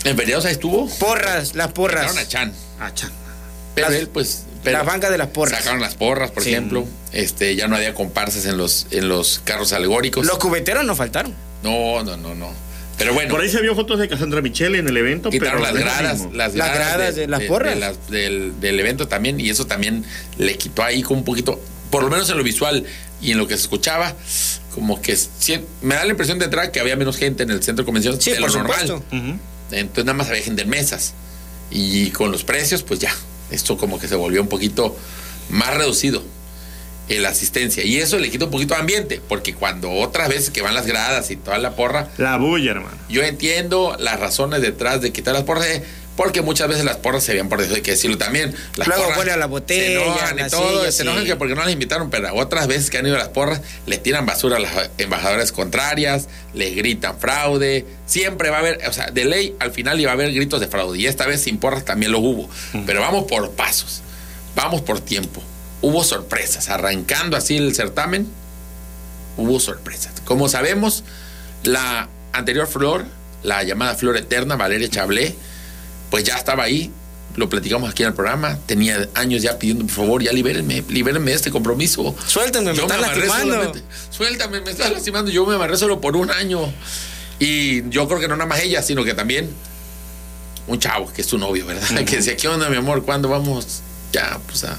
En 0.03 0.15
feriados 0.17 0.45
ahí 0.45 0.53
estuvo. 0.53 0.87
Porras, 0.99 1.55
las 1.55 1.69
porras. 1.73 2.01
Sacaron 2.01 2.17
a 2.19 2.27
Chan. 2.27 2.53
Ah, 2.79 2.93
chan. 2.93 3.11
Pero 3.75 3.89
Las- 3.89 3.97
él, 3.99 4.07
pues. 4.09 4.43
pero- 4.63 4.77
las 4.77 4.85
bancas 4.85 5.11
de 5.11 5.17
las 5.17 5.27
porras. 5.29 5.59
Sacaron 5.59 5.81
las 5.81 5.95
porras, 5.95 6.31
por 6.31 6.43
Sí. 6.43 6.49
ejemplo. 6.51 6.85
Este, 7.11 7.55
ya 7.55 7.67
no 7.67 7.75
había 7.75 7.93
comparsas 7.93 8.45
en 8.45 8.57
los, 8.57 8.87
en 8.91 9.07
los 9.09 9.41
carros 9.43 9.73
alegóricos. 9.73 10.25
Los 10.25 10.37
cubeteros 10.37 10.85
no 10.85 10.95
faltaron. 10.95 11.33
No, 11.63 12.03
no, 12.03 12.17
no, 12.17 12.35
no. 12.35 12.51
Pero 12.99 13.13
bueno, 13.13 13.31
Por 13.31 13.41
ahí 13.41 13.49
se 13.49 13.61
vio 13.61 13.73
fotos 13.75 13.97
de 13.99 14.07
Cassandra 14.07 14.41
Michele 14.41 14.77
en 14.77 14.87
el 14.87 14.97
evento. 14.97 15.29
quitaron 15.31 15.61
pero 15.61 15.63
las 15.63 15.69
es 15.73 15.79
lo 15.79 15.81
gradas, 15.85 16.19
las 16.33 16.33
Las 16.33 16.53
gradas, 16.75 16.95
gradas 16.97 17.15
de 17.15 17.27
las 17.27 17.41
porras. 17.43 17.77
las- 17.79 18.09
del, 18.09 18.59
del 18.59 18.79
evento 18.79 19.07
también, 19.07 19.39
y 19.39 19.49
eso 19.49 19.65
también 19.65 20.03
le 20.37 20.57
quitó 20.57 20.83
ahí 20.83 21.01
como 21.01 21.19
un 21.19 21.25
poquito, 21.25 21.59
por 21.89 22.03
lo 22.03 22.09
menos 22.09 22.29
en 22.29 22.37
lo 22.37 22.43
visual, 22.43 22.85
y 23.21 23.31
en 23.31 23.37
lo 23.37 23.47
que 23.47 23.55
se 23.55 23.61
escuchaba, 23.63 24.15
como 24.75 25.01
que 25.01 25.15
si- 25.15 25.59
me 25.81 25.95
da 25.95 26.03
la 26.05 26.11
impresión 26.11 26.39
de 26.39 26.45
entrar 26.45 26.71
que 26.71 26.79
había 26.79 26.95
menos 26.95 27.17
gente 27.17 27.43
en 27.43 27.49
el 27.51 27.63
centro 27.63 27.83
de 27.83 27.85
convenciones 27.85 28.23
Sí, 28.23 28.31
de 28.31 28.39
lo 28.39 28.47
por 28.47 28.55
normal. 28.57 28.87
supuesto. 28.87 29.05
Entonces 29.71 30.05
nada 30.05 30.17
más 30.17 30.27
había 30.29 30.41
gente 30.41 30.61
en 30.63 30.69
mesas. 30.69 31.13
Y 31.71 32.09
con 32.11 32.31
los 32.31 32.43
precios, 32.43 32.83
pues 32.83 32.99
ya, 32.99 33.13
esto 33.51 33.77
como 33.77 33.99
que 33.99 34.07
se 34.07 34.15
volvió 34.15 34.41
un 34.41 34.47
poquito 34.49 34.97
más 35.49 35.73
reducido 35.75 36.23
la 37.17 37.29
asistencia. 37.29 37.83
Y 37.83 37.97
eso 37.97 38.19
le 38.19 38.29
quita 38.29 38.45
un 38.45 38.51
poquito 38.51 38.75
de 38.75 38.81
ambiente, 38.81 39.21
porque 39.27 39.55
cuando 39.55 39.91
otras 39.91 40.29
veces 40.29 40.51
que 40.51 40.61
van 40.61 40.75
las 40.75 40.85
gradas 40.85 41.31
y 41.31 41.35
toda 41.35 41.57
la 41.57 41.71
porra, 41.75 42.09
La 42.17 42.37
bulla, 42.37 42.71
hermano. 42.71 42.95
yo 43.09 43.23
entiendo 43.23 43.95
las 43.99 44.19
razones 44.19 44.61
detrás 44.61 45.01
de 45.01 45.11
quitar 45.11 45.33
las 45.33 45.43
porras, 45.43 45.65
eh, 45.65 45.83
porque 46.15 46.41
muchas 46.41 46.67
veces 46.67 46.83
las 46.83 46.97
porras 46.97 47.23
se 47.23 47.31
habían 47.31 47.47
por 47.47 47.61
eso 47.61 47.73
hay 47.73 47.81
que 47.81 47.91
decirlo 47.91 48.17
también. 48.17 48.53
Las 48.75 48.87
Luego 48.89 49.03
porras 49.03 49.15
fuera 49.15 49.37
la 49.37 49.45
se 49.45 49.49
botella, 49.49 50.01
enojan 50.03 50.39
y 50.39 50.49
todo, 50.49 50.79
silla, 50.81 50.91
se 50.91 51.03
enojan 51.03 51.21
sí. 51.21 51.27
que 51.27 51.35
porque 51.37 51.55
no 51.55 51.61
las 51.63 51.71
invitaron, 51.71 52.09
pero 52.09 52.35
otras 52.35 52.67
veces 52.67 52.89
que 52.89 52.97
han 52.97 53.07
ido 53.07 53.15
a 53.15 53.19
las 53.19 53.29
porras, 53.29 53.61
les 53.85 54.03
tiran 54.03 54.25
basura 54.25 54.57
a 54.57 54.59
las 54.59 54.89
embajadoras 54.97 55.53
contrarias, 55.53 56.27
les 56.53 56.75
gritan 56.75 57.17
fraude, 57.17 57.85
siempre 58.05 58.49
va 58.49 58.57
a 58.57 58.59
haber, 58.59 58.85
o 58.85 58.91
sea, 58.91 59.11
de 59.11 59.23
ley 59.23 59.55
al 59.59 59.71
final 59.71 59.97
iba 60.01 60.11
a 60.11 60.13
haber 60.13 60.33
gritos 60.33 60.59
de 60.59 60.67
fraude, 60.67 60.99
y 60.99 61.07
esta 61.07 61.25
vez 61.25 61.39
sin 61.41 61.57
porras 61.57 61.85
también 61.85 62.11
lo 62.11 62.19
hubo, 62.19 62.49
pero 62.85 62.99
vamos 62.99 63.23
por 63.23 63.51
pasos, 63.51 64.01
vamos 64.55 64.81
por 64.81 64.99
tiempo. 64.99 65.41
Hubo 65.81 66.03
sorpresas, 66.03 66.69
arrancando 66.69 67.37
así 67.37 67.57
el 67.57 67.73
certamen, 67.73 68.27
hubo 69.37 69.59
sorpresas. 69.59 70.13
Como 70.25 70.49
sabemos, 70.49 71.03
la 71.63 72.09
anterior 72.33 72.67
flor, 72.67 73.05
la 73.43 73.63
llamada 73.63 73.95
flor 73.95 74.17
eterna, 74.17 74.55
Valeria 74.57 74.89
Chablé, 74.89 75.35
pues 76.11 76.23
ya 76.25 76.35
estaba 76.35 76.63
ahí, 76.63 76.91
lo 77.37 77.47
platicamos 77.47 77.89
aquí 77.89 78.03
en 78.03 78.09
el 78.09 78.13
programa, 78.15 78.57
tenía 78.65 79.07
años 79.13 79.41
ya 79.41 79.57
pidiendo, 79.57 79.85
por 79.85 79.93
favor, 79.95 80.23
ya 80.23 80.33
libérenme, 80.33 80.83
libérenme 80.89 81.31
de 81.31 81.37
este 81.37 81.51
compromiso. 81.51 82.13
Suéltenme, 82.27 82.71
me 82.71 82.77
Yo 82.77 82.81
están 82.83 82.99
amarré 83.03 83.27
lastimando. 83.27 83.53
solamente- 83.53 83.83
Suéltame, 84.09 84.61
me 84.61 84.71
estás 84.71 84.91
lastimando, 84.91 85.31
yo 85.31 85.45
me 85.45 85.55
amarré 85.55 85.77
solo 85.77 86.01
por 86.01 86.17
un 86.17 86.29
año. 86.31 86.59
Y 87.39 87.87
yo 87.89 88.05
creo 88.09 88.19
que 88.19 88.27
no 88.27 88.35
nada 88.35 88.47
más 88.49 88.59
ella, 88.59 88.81
sino 88.81 89.05
que 89.05 89.13
también 89.13 89.49
un 90.67 90.77
chavo, 90.79 91.11
que 91.13 91.21
es 91.21 91.27
su 91.27 91.37
novio, 91.37 91.65
¿verdad? 91.65 91.87
Que 92.05 92.17
decía, 92.17 92.35
¿qué 92.35 92.49
onda, 92.49 92.67
mi 92.69 92.75
amor? 92.75 93.05
¿Cuándo 93.05 93.29
vamos 93.29 93.81
ya, 94.11 94.37
pues 94.47 94.65
a, 94.65 94.77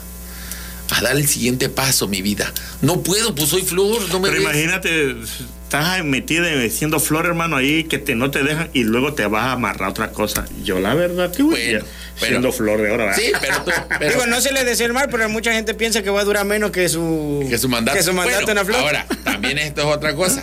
a 0.91 1.03
dar 1.03 1.17
el 1.17 1.27
siguiente 1.29 1.69
paso, 1.69 2.09
mi 2.09 2.23
vida? 2.23 2.53
No 2.83 3.03
puedo, 3.03 3.35
pues 3.35 3.49
soy 3.51 3.63
flor, 3.63 4.01
no 4.09 4.21
me 4.21 4.29
Pero 4.31 4.43
ves. 4.43 4.43
imagínate, 4.43 5.17
estás 5.65 6.05
metida 6.05 6.49
siendo 6.71 6.99
flor, 7.01 7.27
hermano, 7.27 7.57
ahí 7.57 7.85
que 7.85 7.99
te, 7.99 8.15
no 8.15 8.31
te 8.31 8.43
dejan 8.43 8.71
y 8.73 8.83
luego 8.85 9.15
te 9.15 9.27
vas 9.27 9.45
a 9.45 9.53
amarrar 9.53 9.91
otra 9.91 10.11
cosa. 10.11 10.45
Yo, 10.65 10.81
la 10.81 10.95
verdad, 10.95 11.31
que 11.33 11.43
Bueno, 11.43 11.85
pero- 12.19 12.27
siendo 12.33 12.53
flor 12.53 12.83
de 12.83 12.91
ahora, 12.91 13.05
¿verdad? 13.07 13.19
Sí, 13.21 13.33
pero, 13.41 13.63
tú- 13.63 13.71
pero- 13.99 14.11
Digo, 14.13 14.27
no 14.27 14.41
se 14.41 14.53
le 14.53 14.65
desea 14.65 14.87
el 14.87 14.93
mal, 14.93 15.09
pero 15.11 15.29
mucha 15.29 15.53
gente 15.53 15.75
piensa 15.75 16.03
que 16.03 16.11
va 16.11 16.21
a 16.21 16.25
durar 16.25 16.45
menos 16.45 16.71
que 16.73 16.89
su, 16.89 17.47
que 17.49 17.57
su 17.59 17.69
mandato. 17.69 17.97
que 17.97 18.03
su 18.05 18.13
mandato 18.13 18.47
Bueno, 18.47 18.51
en 18.51 18.57
la 18.57 18.65
flor. 18.65 18.81
Ahora, 18.81 19.07
también 19.25 19.59
esto 19.59 19.83
es 19.83 19.87
otra 19.97 20.15
cosa. 20.15 20.43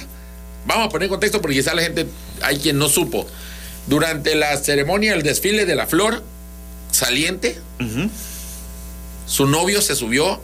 Vamos 0.65 0.87
a 0.87 0.89
poner 0.89 1.07
contexto 1.09 1.41
porque 1.41 1.57
quizá 1.57 1.73
la 1.73 1.81
gente, 1.81 2.05
hay 2.41 2.57
quien 2.59 2.77
no 2.77 2.87
supo. 2.89 3.27
Durante 3.87 4.35
la 4.35 4.57
ceremonia, 4.57 5.13
el 5.13 5.23
desfile 5.23 5.65
de 5.65 5.75
la 5.75 5.87
flor 5.87 6.23
saliente, 6.91 7.57
su 9.27 9.45
novio 9.45 9.81
se 9.81 9.95
subió 9.95 10.41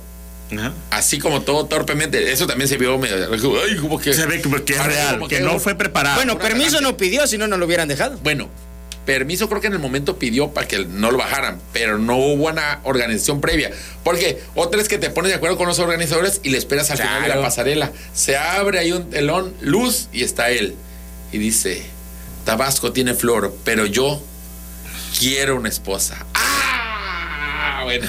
Ajá. 0.52 0.74
así 0.92 1.18
como 1.18 1.42
todo 1.42 1.66
torpemente. 1.66 2.32
Eso 2.32 2.46
también 2.46 2.68
se 2.68 2.78
vio 2.78 2.98
medio. 3.00 3.16
Ay, 3.32 3.78
como 3.78 4.00
que. 4.00 4.14
Se 4.14 4.26
ve 4.28 4.42
que, 4.42 4.64
que 4.64 4.74
es 4.74 4.86
real, 4.86 5.16
como 5.16 5.28
que 5.28 5.40
no 5.40 5.60
fue 5.60 5.74
preparado. 5.76 6.18
bueno, 6.18 6.38
permiso 6.38 6.80
no 6.82 6.96
pidió, 6.98 7.26
si 7.26 7.38
no, 7.40 7.48
no 7.48 7.58
lo 7.58 7.66
hubieran 7.66 7.88
dejado. 7.88 8.20
Bueno, 8.24 8.50
permiso 9.06 9.50
creo 9.50 9.60
que 9.62 9.68
en 9.68 9.74
el 9.74 9.80
momento 9.80 10.18
pidió 10.20 10.50
para 10.52 10.68
que 10.68 10.86
no 10.86 11.12
lo 11.12 11.18
bajaran, 11.18 11.60
pero 11.74 11.98
no 11.98 12.18
hubo 12.18 12.50
una 12.50 12.80
organización 12.84 13.42
previa. 13.42 13.72
Porque 14.04 14.42
otra 14.56 14.80
es 14.82 14.88
que 14.88 14.98
te 14.98 15.10
pones 15.10 15.30
de 15.32 15.36
acuerdo 15.36 15.58
con 15.58 15.68
los 15.68 15.80
organizadores 15.80 16.40
y 16.44 16.50
le 16.50 16.58
esperas 16.58 16.92
al 16.92 16.98
final 16.98 17.16
de 17.16 17.20
la 17.22 17.26
Claro. 17.36 17.42
pasarela. 17.42 17.92
Se 18.14 18.38
abre 18.38 18.80
ahí 18.80 18.92
un 18.92 19.10
telón, 19.10 19.54
luz, 19.62 20.08
y 20.14 20.24
está 20.24 20.52
él. 20.52 20.76
Y 21.32 21.38
dice, 21.40 21.84
Tabasco 22.46 22.92
tiene 22.94 23.14
flor, 23.14 23.56
pero 23.64 23.86
yo 23.86 24.22
quiero 25.20 25.56
una 25.56 25.70
esposa. 25.70 26.26
¡Ah! 27.84 27.86
Bueno, 27.86 28.08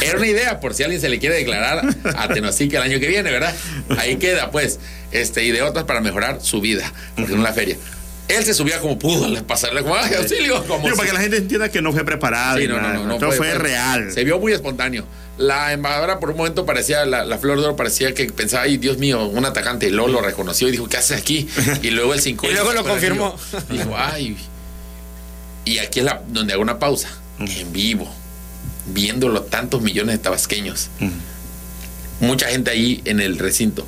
era 0.00 0.16
una 0.18 0.26
idea 0.26 0.60
por 0.60 0.74
si 0.74 0.82
alguien 0.82 1.00
se 1.00 1.08
le 1.08 1.18
quiere 1.18 1.36
declarar 1.36 1.82
a 2.16 2.28
Tenosique 2.28 2.76
el 2.76 2.82
año 2.82 2.98
que 3.00 3.08
viene, 3.08 3.30
¿verdad? 3.30 3.54
Ahí 3.98 4.16
queda, 4.16 4.50
pues, 4.50 4.78
este, 5.12 5.44
y 5.44 5.50
de 5.52 5.62
otras 5.62 5.84
para 5.84 6.00
mejorar 6.00 6.38
su 6.42 6.60
vida, 6.60 6.92
porque 7.16 7.32
en 7.34 7.40
una 7.40 7.52
feria. 7.52 7.76
Él 8.28 8.44
se 8.44 8.54
subía 8.54 8.80
como 8.80 8.98
pudo, 8.98 9.28
le 9.28 9.42
pasarle 9.42 9.82
como, 9.82 9.94
¡ay, 9.94 10.14
auxilio! 10.14 10.64
Como 10.66 10.82
Digo, 10.84 10.90
si- 10.94 10.96
para 10.96 11.08
que 11.10 11.14
la 11.14 11.20
gente 11.20 11.36
entienda 11.36 11.68
que 11.68 11.80
no 11.80 11.92
fue 11.92 12.04
preparado. 12.04 12.58
Sí, 12.58 12.64
y 12.64 12.66
no, 12.68 12.74
no, 12.74 12.82
nada, 12.82 12.94
no, 12.94 13.04
no 13.06 13.18
Todo 13.18 13.28
fue- 13.30 13.36
fue, 13.38 13.50
fue- 13.50 13.58
real. 13.58 14.10
Se 14.12 14.24
vio 14.24 14.40
muy 14.40 14.52
espontáneo. 14.52 15.04
La 15.38 15.72
embajadora 15.72 16.18
por 16.18 16.30
un 16.30 16.36
momento 16.38 16.64
parecía, 16.66 17.04
la, 17.04 17.24
la 17.24 17.38
flor 17.38 17.58
de 17.60 17.66
oro 17.66 17.76
parecía 17.76 18.14
que 18.14 18.24
pensaba, 18.26 18.64
ay, 18.64 18.78
Dios 18.78 18.98
mío, 18.98 19.26
un 19.26 19.44
atacante. 19.44 19.86
Y 19.86 19.90
luego 19.90 20.08
lo 20.08 20.22
reconoció 20.22 20.66
y 20.66 20.72
dijo, 20.72 20.88
¿qué 20.88 20.96
haces 20.96 21.18
aquí? 21.20 21.46
Y 21.82 21.90
luego 21.90 22.14
el 22.14 22.20
5 22.20 22.46
Y 22.50 22.52
luego 22.52 22.72
lo 22.72 22.82
confirmó. 22.84 23.38
Dijo, 23.70 23.94
ay. 23.96 24.36
Y 25.64 25.78
aquí 25.78 26.00
es 26.00 26.04
la, 26.04 26.22
donde 26.26 26.52
hago 26.52 26.62
una 26.62 26.78
pausa, 26.80 27.08
en 27.38 27.72
vivo, 27.72 28.12
viéndolo 28.86 29.42
tantos 29.42 29.82
millones 29.82 30.16
de 30.16 30.18
tabasqueños. 30.18 30.88
Mucha 32.20 32.48
gente 32.48 32.70
ahí 32.70 33.02
en 33.04 33.20
el 33.20 33.38
recinto. 33.38 33.86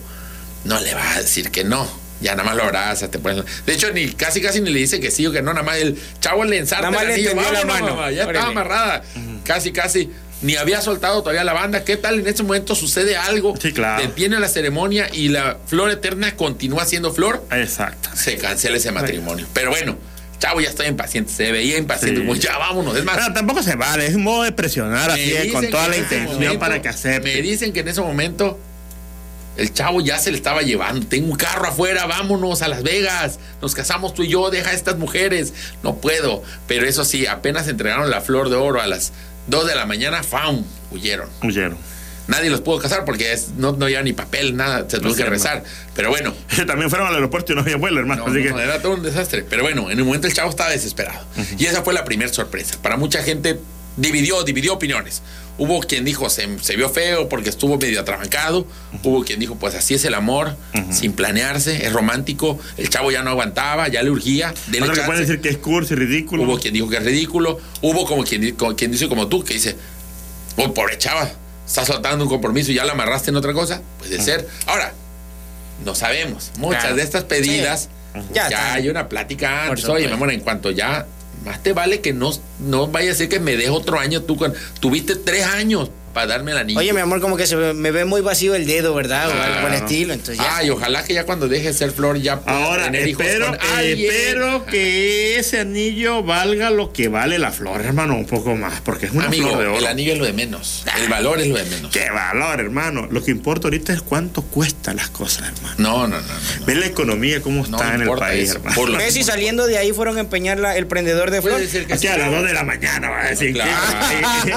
No 0.64 0.78
le 0.80 0.94
va 0.94 1.12
a 1.14 1.20
decir 1.20 1.50
que 1.50 1.64
no. 1.64 1.88
Ya 2.20 2.32
nada 2.32 2.42
más 2.44 2.56
lo 2.56 2.64
abraza, 2.64 3.08
te 3.10 3.20
pones- 3.20 3.44
De 3.64 3.72
hecho, 3.74 3.92
ni 3.92 4.08
casi 4.08 4.40
casi 4.40 4.60
ni 4.60 4.70
le 4.70 4.80
dice 4.80 4.98
que 4.98 5.10
sí 5.12 5.24
o 5.26 5.30
que 5.32 5.40
no, 5.40 5.52
nada 5.52 5.64
más 5.64 5.76
el 5.76 5.96
chavo 6.20 6.44
le 6.44 6.58
ensarta 6.58 6.90
Nada 6.90 7.04
más 7.04 7.04
el 7.04 7.12
anillo, 7.14 7.34
la 7.34 7.42
"Vámonos, 7.42 7.64
mano". 7.66 7.86
mamá", 7.94 8.10
ya 8.10 8.24
Órale. 8.24 8.38
estaba 8.38 8.50
amarrada. 8.50 9.02
Casi 9.44 9.70
casi 9.70 10.10
ni 10.42 10.56
había 10.56 10.80
soltado 10.80 11.20
todavía 11.22 11.44
la 11.44 11.52
banda. 11.52 11.84
¿Qué 11.84 11.96
tal? 11.96 12.18
En 12.18 12.26
ese 12.26 12.42
momento 12.42 12.74
sucede 12.74 13.16
algo. 13.16 13.54
Sí, 13.62 13.72
claro. 13.72 14.02
Detiene 14.02 14.38
la 14.40 14.48
ceremonia 14.48 15.08
y 15.12 15.28
la 15.28 15.58
flor 15.66 15.90
eterna 15.92 16.34
continúa 16.34 16.84
siendo 16.86 17.12
flor. 17.14 17.46
Exacto. 17.52 18.10
Se 18.14 18.36
cancela 18.36 18.76
ese 18.78 18.90
matrimonio. 18.90 19.46
Pero 19.52 19.70
bueno, 19.70 19.96
chavo 20.38 20.60
ya 20.60 20.68
estaba 20.68 20.88
impaciente. 20.88 21.32
Se 21.32 21.50
veía 21.52 21.78
impaciente. 21.78 22.20
Sí. 22.34 22.40
Ya 22.40 22.56
vámonos. 22.58 22.96
Es 22.96 23.04
más, 23.04 23.16
Pero 23.16 23.32
tampoco 23.32 23.62
se 23.62 23.74
vale, 23.76 24.06
es 24.06 24.14
un 24.14 24.22
modo 24.22 24.42
de 24.44 24.52
presionar 24.52 25.08
me 25.08 25.14
así, 25.14 25.32
eh, 25.32 25.50
con 25.52 25.68
toda 25.68 25.88
la 25.88 25.96
intención 25.96 26.34
momento- 26.34 26.58
para 26.58 26.80
que 26.82 26.88
acepte. 26.88 27.34
Me 27.34 27.42
dicen 27.42 27.72
que 27.72 27.80
en 27.80 27.88
ese 27.88 28.00
momento 28.00 28.58
el 29.56 29.72
chavo 29.74 30.00
ya 30.00 30.18
se 30.18 30.30
le 30.30 30.36
estaba 30.36 30.62
llevando. 30.62 31.06
Tengo 31.06 31.30
un 31.32 31.36
carro 31.36 31.66
afuera, 31.66 32.06
vámonos 32.06 32.62
a 32.62 32.68
Las 32.68 32.82
Vegas. 32.84 33.40
Nos 33.60 33.74
casamos 33.74 34.14
tú 34.14 34.22
y 34.22 34.28
yo, 34.28 34.50
deja 34.50 34.70
a 34.70 34.72
estas 34.72 34.96
mujeres. 34.98 35.52
No 35.82 35.96
puedo. 35.96 36.42
Pero 36.68 36.86
eso 36.86 37.04
sí, 37.04 37.26
apenas 37.26 37.66
entregaron 37.66 38.08
la 38.10 38.20
flor 38.20 38.50
de 38.50 38.56
oro 38.56 38.80
a 38.80 38.86
las 38.86 39.12
2 39.48 39.66
de 39.66 39.74
la 39.74 39.84
mañana, 39.86 40.22
¡fam! 40.22 40.62
Huyeron. 40.92 41.28
Huyeron. 41.42 41.76
Nadie 42.28 42.50
los 42.50 42.60
pudo 42.60 42.78
casar 42.78 43.04
porque 43.04 43.32
es- 43.32 43.48
no, 43.56 43.72
no 43.72 43.86
había 43.86 44.02
ni 44.02 44.12
papel, 44.12 44.54
nada. 44.56 44.84
Se 44.88 44.98
tuvo 44.98 45.08
No 45.10 45.14
que 45.16 45.24
rezar. 45.24 45.64
Pero 45.94 46.10
bueno, 46.10 46.32
También 46.66 46.88
fueron 46.90 47.08
al 47.08 47.14
aeropuerto 47.14 47.52
y 47.52 47.54
no 47.56 47.62
había 47.62 47.76
vuelo, 47.76 47.98
hermano. 48.00 48.24
no, 48.26 48.30
así 48.32 48.42
que. 48.42 48.48
era 48.48 48.80
todo 48.80 48.94
un 48.94 49.02
desastre. 49.02 49.44
Pero 49.48 49.62
bueno, 49.62 49.90
en 49.90 49.98
el 49.98 50.04
momento 50.04 50.26
el 50.28 50.34
chavo 50.34 50.50
estaba 50.50 50.70
desesperado. 50.70 51.20
Y 51.58 51.66
esa 51.66 51.82
fue 51.82 51.94
la 51.94 52.04
primera 52.04 52.32
sorpresa. 52.32 52.76
Para 52.82 52.96
mucha 52.96 53.22
gente 53.22 53.58
dividió, 53.96 54.44
dividió 54.44 54.74
opiniones. 54.74 55.22
Hubo 55.60 55.80
quien 55.80 56.04
dijo 56.04 56.30
se, 56.30 56.56
se 56.60 56.76
vio 56.76 56.88
feo 56.88 57.28
porque 57.28 57.48
estuvo 57.50 57.78
medio 57.78 58.00
atrabancado. 58.00 58.64
Hubo 59.02 59.24
quien 59.24 59.40
dijo, 59.40 59.56
pues 59.56 59.74
así 59.74 59.94
es 59.94 60.04
el 60.04 60.14
amor, 60.14 60.54
sin 60.92 61.14
planearse, 61.14 61.84
es 61.84 61.92
romántico. 61.92 62.60
El 62.76 62.90
chavo 62.90 63.10
ya 63.10 63.24
no 63.24 63.30
aguantaba, 63.30 63.88
ya 63.88 64.02
le 64.04 64.10
urgía. 64.10 64.50
Otro 64.50 64.70
que 64.80 64.86
chance. 64.86 65.02
puede 65.04 65.20
decir 65.20 65.40
que 65.40 65.48
es 65.48 65.56
cursi, 65.58 65.96
ridículo. 65.96 66.44
Hubo 66.44 66.60
quien 66.60 66.74
dijo 66.74 66.88
que 66.88 66.98
es 66.98 67.04
ridículo. 67.04 67.58
Hubo 67.80 68.06
como 68.06 68.22
quien, 68.22 68.54
como 68.54 68.76
quien 68.76 68.92
dice 68.92 69.08
como 69.08 69.26
tú, 69.26 69.42
que 69.42 69.54
dice, 69.54 69.74
oh, 70.58 70.72
pobre 70.74 70.96
chava, 70.96 71.28
estás 71.68 71.86
soltando 71.86 72.24
un 72.24 72.30
compromiso 72.30 72.72
y 72.72 72.74
ya 72.74 72.84
la 72.84 72.92
amarraste 72.92 73.30
en 73.30 73.36
otra 73.36 73.52
cosa. 73.52 73.80
Puede 73.98 74.20
ser. 74.20 74.48
Ahora, 74.66 74.92
no 75.84 75.94
sabemos. 75.94 76.50
Muchas 76.58 76.80
Claro. 76.82 76.96
de 76.96 77.02
estas 77.02 77.24
pedidas, 77.24 77.88
Sí. 78.14 78.20
ya, 78.34 78.48
Ya 78.50 78.72
hay 78.74 78.88
una 78.88 79.08
plática 79.08 79.66
antes. 79.66 79.84
Oye, 79.88 80.06
mi 80.08 80.12
amor, 80.14 80.32
en 80.32 80.40
cuanto 80.40 80.70
ya, 80.70 81.06
más 81.44 81.62
te 81.62 81.72
vale 81.72 82.00
que 82.00 82.12
no, 82.12 82.32
no 82.58 82.88
vaya 82.88 83.12
a 83.12 83.14
ser 83.14 83.28
que 83.28 83.38
me 83.38 83.56
deje 83.56 83.70
otro 83.70 84.00
año 84.00 84.22
tú. 84.22 84.36
Con, 84.36 84.54
tuviste 84.80 85.14
tres 85.14 85.44
años 85.46 85.90
para 86.12 86.26
darme 86.26 86.52
el 86.52 86.58
anillo. 86.58 86.78
Oye, 86.78 86.92
mi 86.92 87.00
amor, 87.00 87.20
como 87.20 87.36
que 87.36 87.46
se 87.46 87.56
me 87.56 87.90
ve 87.90 88.04
muy 88.04 88.20
vacío 88.20 88.54
el 88.54 88.66
dedo, 88.66 88.94
¿verdad? 88.94 89.28
O 89.28 89.32
algo 89.32 89.60
por 89.62 89.70
el 89.70 89.76
estilo. 89.82 90.12
Entonces 90.12 90.38
ya. 90.38 90.56
Ay, 90.58 90.70
ojalá 90.70 91.04
que 91.04 91.14
ya 91.14 91.24
cuando 91.24 91.48
deje 91.48 91.68
de 91.68 91.72
ser 91.74 91.90
flor 91.92 92.18
ya 92.18 92.40
pueda 92.40 92.64
Ahora, 92.64 92.84
tener 92.84 93.08
hijos 93.08 93.24
espero, 93.24 93.46
con 93.46 93.58
alguien. 93.76 94.10
espero 94.12 94.66
que 94.66 95.38
ese 95.38 95.60
anillo 95.60 96.22
valga 96.22 96.70
lo 96.70 96.92
que 96.92 97.08
vale 97.08 97.38
la 97.38 97.50
flor, 97.52 97.80
hermano, 97.82 98.14
un 98.16 98.26
poco 98.26 98.56
más, 98.56 98.80
porque 98.80 99.06
es 99.06 99.12
una 99.12 99.26
Amigo, 99.26 99.48
flor 99.48 99.60
de 99.60 99.66
oro. 99.68 99.78
el 99.78 99.86
anillo 99.86 100.12
es 100.12 100.18
lo 100.18 100.24
de 100.24 100.32
menos. 100.32 100.84
El 101.00 101.08
valor 101.08 101.40
es 101.40 101.46
lo 101.48 101.56
de 101.56 101.64
menos. 101.64 101.92
¡Qué 101.92 102.10
valor, 102.10 102.60
hermano! 102.60 103.06
Lo 103.10 103.22
que 103.22 103.30
importa 103.30 103.68
ahorita 103.68 103.92
es 103.92 104.02
cuánto 104.02 104.42
cuestan 104.42 104.96
las 104.96 105.10
cosas, 105.10 105.48
hermano. 105.48 105.74
No, 105.78 106.06
no, 106.08 106.20
no. 106.20 106.26
no, 106.26 106.34
no. 106.60 106.66
Ve 106.66 106.74
la 106.74 106.86
economía 106.86 107.40
cómo 107.40 107.66
No 107.66 107.76
está 107.78 107.94
en 107.94 108.02
el 108.02 108.08
país, 108.10 108.48
eso. 108.50 108.58
hermano. 108.58 108.74
Por 108.76 108.88
lo- 108.90 108.98
Ves 108.98 109.14
si 109.14 109.22
saliendo 109.24 109.66
de 109.66 109.78
ahí 109.78 109.92
fueron 109.92 110.16
a 110.16 110.20
empeñar 110.20 110.58
la- 110.58 110.76
el 110.76 110.86
prendedor 110.86 111.30
de 111.30 111.42
flor. 111.42 111.60
Aquí 111.60 111.98
sí. 111.98 112.06
a 112.08 112.16
las 112.18 112.30
2 112.30 112.44
de 112.44 112.54
la 112.54 112.64
mañana 112.64 113.10
va 113.10 113.22
a 113.22 113.28
decir 113.30 113.52
Claro. 113.52 113.70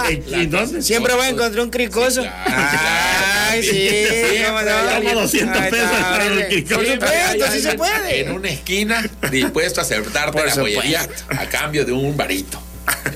que. 0.07 0.23
¿Y 0.41 0.45
dónde? 0.47 0.81
Siempre 0.81 1.13
va 1.15 1.25
a 1.25 1.29
encontrar 1.41 1.63
un 1.65 1.69
cricoso. 1.71 2.23
Ay, 2.45 3.63
sí. 3.63 3.69
Siempre 3.71 4.43
cómo 4.47 4.61
no. 4.61 4.69
hay 4.71 4.87
alguien- 4.87 5.13
Toma 5.13 5.21
200 5.23 5.57
Ahí 5.61 5.71
pesos 5.71 5.85
está, 5.91 6.01
para 6.11 6.25
el 6.25 6.31
órale. 6.31 6.47
cricoso. 6.47 6.75
Por 6.75 6.85
Siempre 6.85 7.09
hay 7.09 7.15
supuesto, 7.33 7.45
sí 7.45 7.51
alguien 7.53 7.71
se 7.71 7.77
puede. 7.77 8.19
En 8.21 8.31
una 8.31 8.49
esquina 8.49 9.09
dispuesto 9.31 9.81
a 9.81 9.83
aceptarte 9.83 10.31
Por 10.37 10.45
la 10.47 10.53
supuesto. 10.53 10.79
joyería 10.79 11.07
a 11.37 11.45
cambio 11.49 11.85
de 11.85 11.91
un 11.91 12.15
varito. 12.15 12.61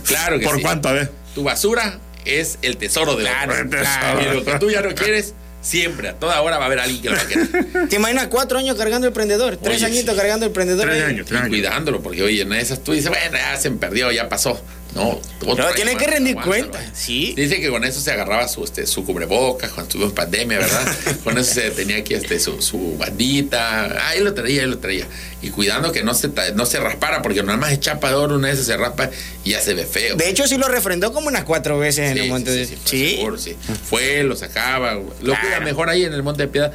Claro 0.06 0.40
que 0.40 0.46
¿Por 0.46 0.56
sí. 0.58 0.62
cuánto? 0.62 0.90
A 0.90 0.94
ver. 0.94 1.12
Tu 1.34 1.44
basura 1.44 2.00
es 2.26 2.58
el 2.62 2.78
tesoro 2.78 3.16
de 3.16 3.24
Claro, 3.24 3.54
otro. 3.54 3.70
claro. 3.70 4.22
Y 4.22 4.36
lo 4.36 4.46
que 4.46 4.60
tú 4.60 4.70
ya 4.70 4.82
no 4.82 4.94
quieres 4.96 5.34
Siempre, 5.62 6.10
a 6.10 6.14
toda 6.14 6.40
hora 6.42 6.58
va 6.60 6.66
a 6.66 6.68
haber 6.68 6.80
alguien 6.80 7.02
que 7.02 7.10
lo 7.10 7.16
va 7.16 7.24
a 7.24 7.28
querer. 7.28 7.48
¿Te 7.90 7.96
imaginas 7.96 8.28
cuatro 8.28 8.60
años 8.60 8.78
cargando 8.78 9.08
el 9.08 9.14
prendedor? 9.14 9.58
Tres 9.58 9.78
Oye, 9.78 9.86
añitos 9.88 10.14
sí. 10.14 10.18
cargando 10.20 10.46
el 10.46 10.52
prendedor. 10.52 10.88
ahí. 10.88 11.20
Y 11.20 11.50
cuidándolo, 11.50 12.04
porque 12.04 12.22
oye, 12.22 12.44
en 12.44 12.54
esas 12.54 12.84
tú 12.84 12.92
dices, 12.94 13.10
bueno, 13.10 13.36
ya 13.36 13.58
se 13.60 13.72
me 13.72 13.78
perdió, 13.78 14.12
ya 14.12 14.30
pasó. 14.30 14.64
No, 14.96 15.20
año 15.42 15.74
tiene 15.76 15.98
que 15.98 16.08
rendir 16.08 16.38
cuenta. 16.38 16.80
Sí. 16.94 17.34
Dice 17.36 17.60
que 17.60 17.70
con 17.70 17.84
eso 17.84 18.00
se 18.00 18.12
agarraba 18.14 18.48
su, 18.48 18.64
este, 18.64 18.88
su 18.88 19.04
cubrebocas 19.04 19.72
cuando 19.72 19.90
estuvo 19.90 20.06
en 20.06 20.12
pandemia, 20.12 20.60
¿verdad? 20.60 20.96
con 21.24 21.38
eso 21.38 21.54
se 21.54 21.70
tenía 21.72 21.98
aquí 21.98 22.14
este, 22.14 22.40
su, 22.40 22.62
su 22.62 22.98
bandita. 22.98 24.08
Ahí 24.08 24.22
lo 24.22 24.34
traía, 24.34 24.62
ahí 24.62 24.70
lo 24.70 24.78
traía. 24.78 25.06
Y 25.42 25.50
cuidando 25.50 25.92
que 25.92 26.02
no 26.02 26.14
se, 26.14 26.30
no 26.56 26.66
se 26.66 26.80
raspara, 26.80 27.22
porque 27.22 27.44
nada 27.44 27.58
más 27.58 27.74
es 27.74 27.82
chapa 27.82 28.08
de 28.08 28.16
oro, 28.16 28.36
una 28.36 28.48
vez 28.48 28.66
se 28.66 28.78
raspa 28.78 29.10
y 29.44 29.52
ya 29.52 29.60
se 29.60 29.74
ve 29.74 29.86
feo. 29.86 30.16
De 30.16 30.30
hecho, 30.30 30.48
sí 30.48 30.58
lo 30.58 30.70
refrendó 30.70 31.12
como 31.12 31.28
unas 31.28 31.44
cuatro 31.44 31.78
veces 31.78 32.12
en 32.12 32.18
el 32.18 32.30
monte 32.30 32.52
de. 32.52 32.66
Sí. 32.66 33.16
Seguro, 33.18 33.38
sí. 33.38 33.58
Fue, 33.90 34.24
lo 34.24 34.38
sacaba. 34.38 34.94
Lo 34.94 35.40
cuida 35.40 35.60
mejor 35.60 35.90
ahí 35.90 36.06
en 36.06 36.14
el 36.14 36.24
Monte 36.24 36.44
de 36.44 36.48
Piedad. 36.48 36.72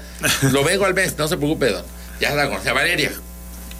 Lo 0.52 0.62
vengo 0.62 0.84
al 0.84 0.92
mes, 0.92 1.16
no 1.16 1.26
se 1.26 1.38
preocupe, 1.38 1.70
don. 1.70 1.84
Ya 2.20 2.34
la 2.34 2.48
conoce. 2.48 2.70
Valeria, 2.70 3.12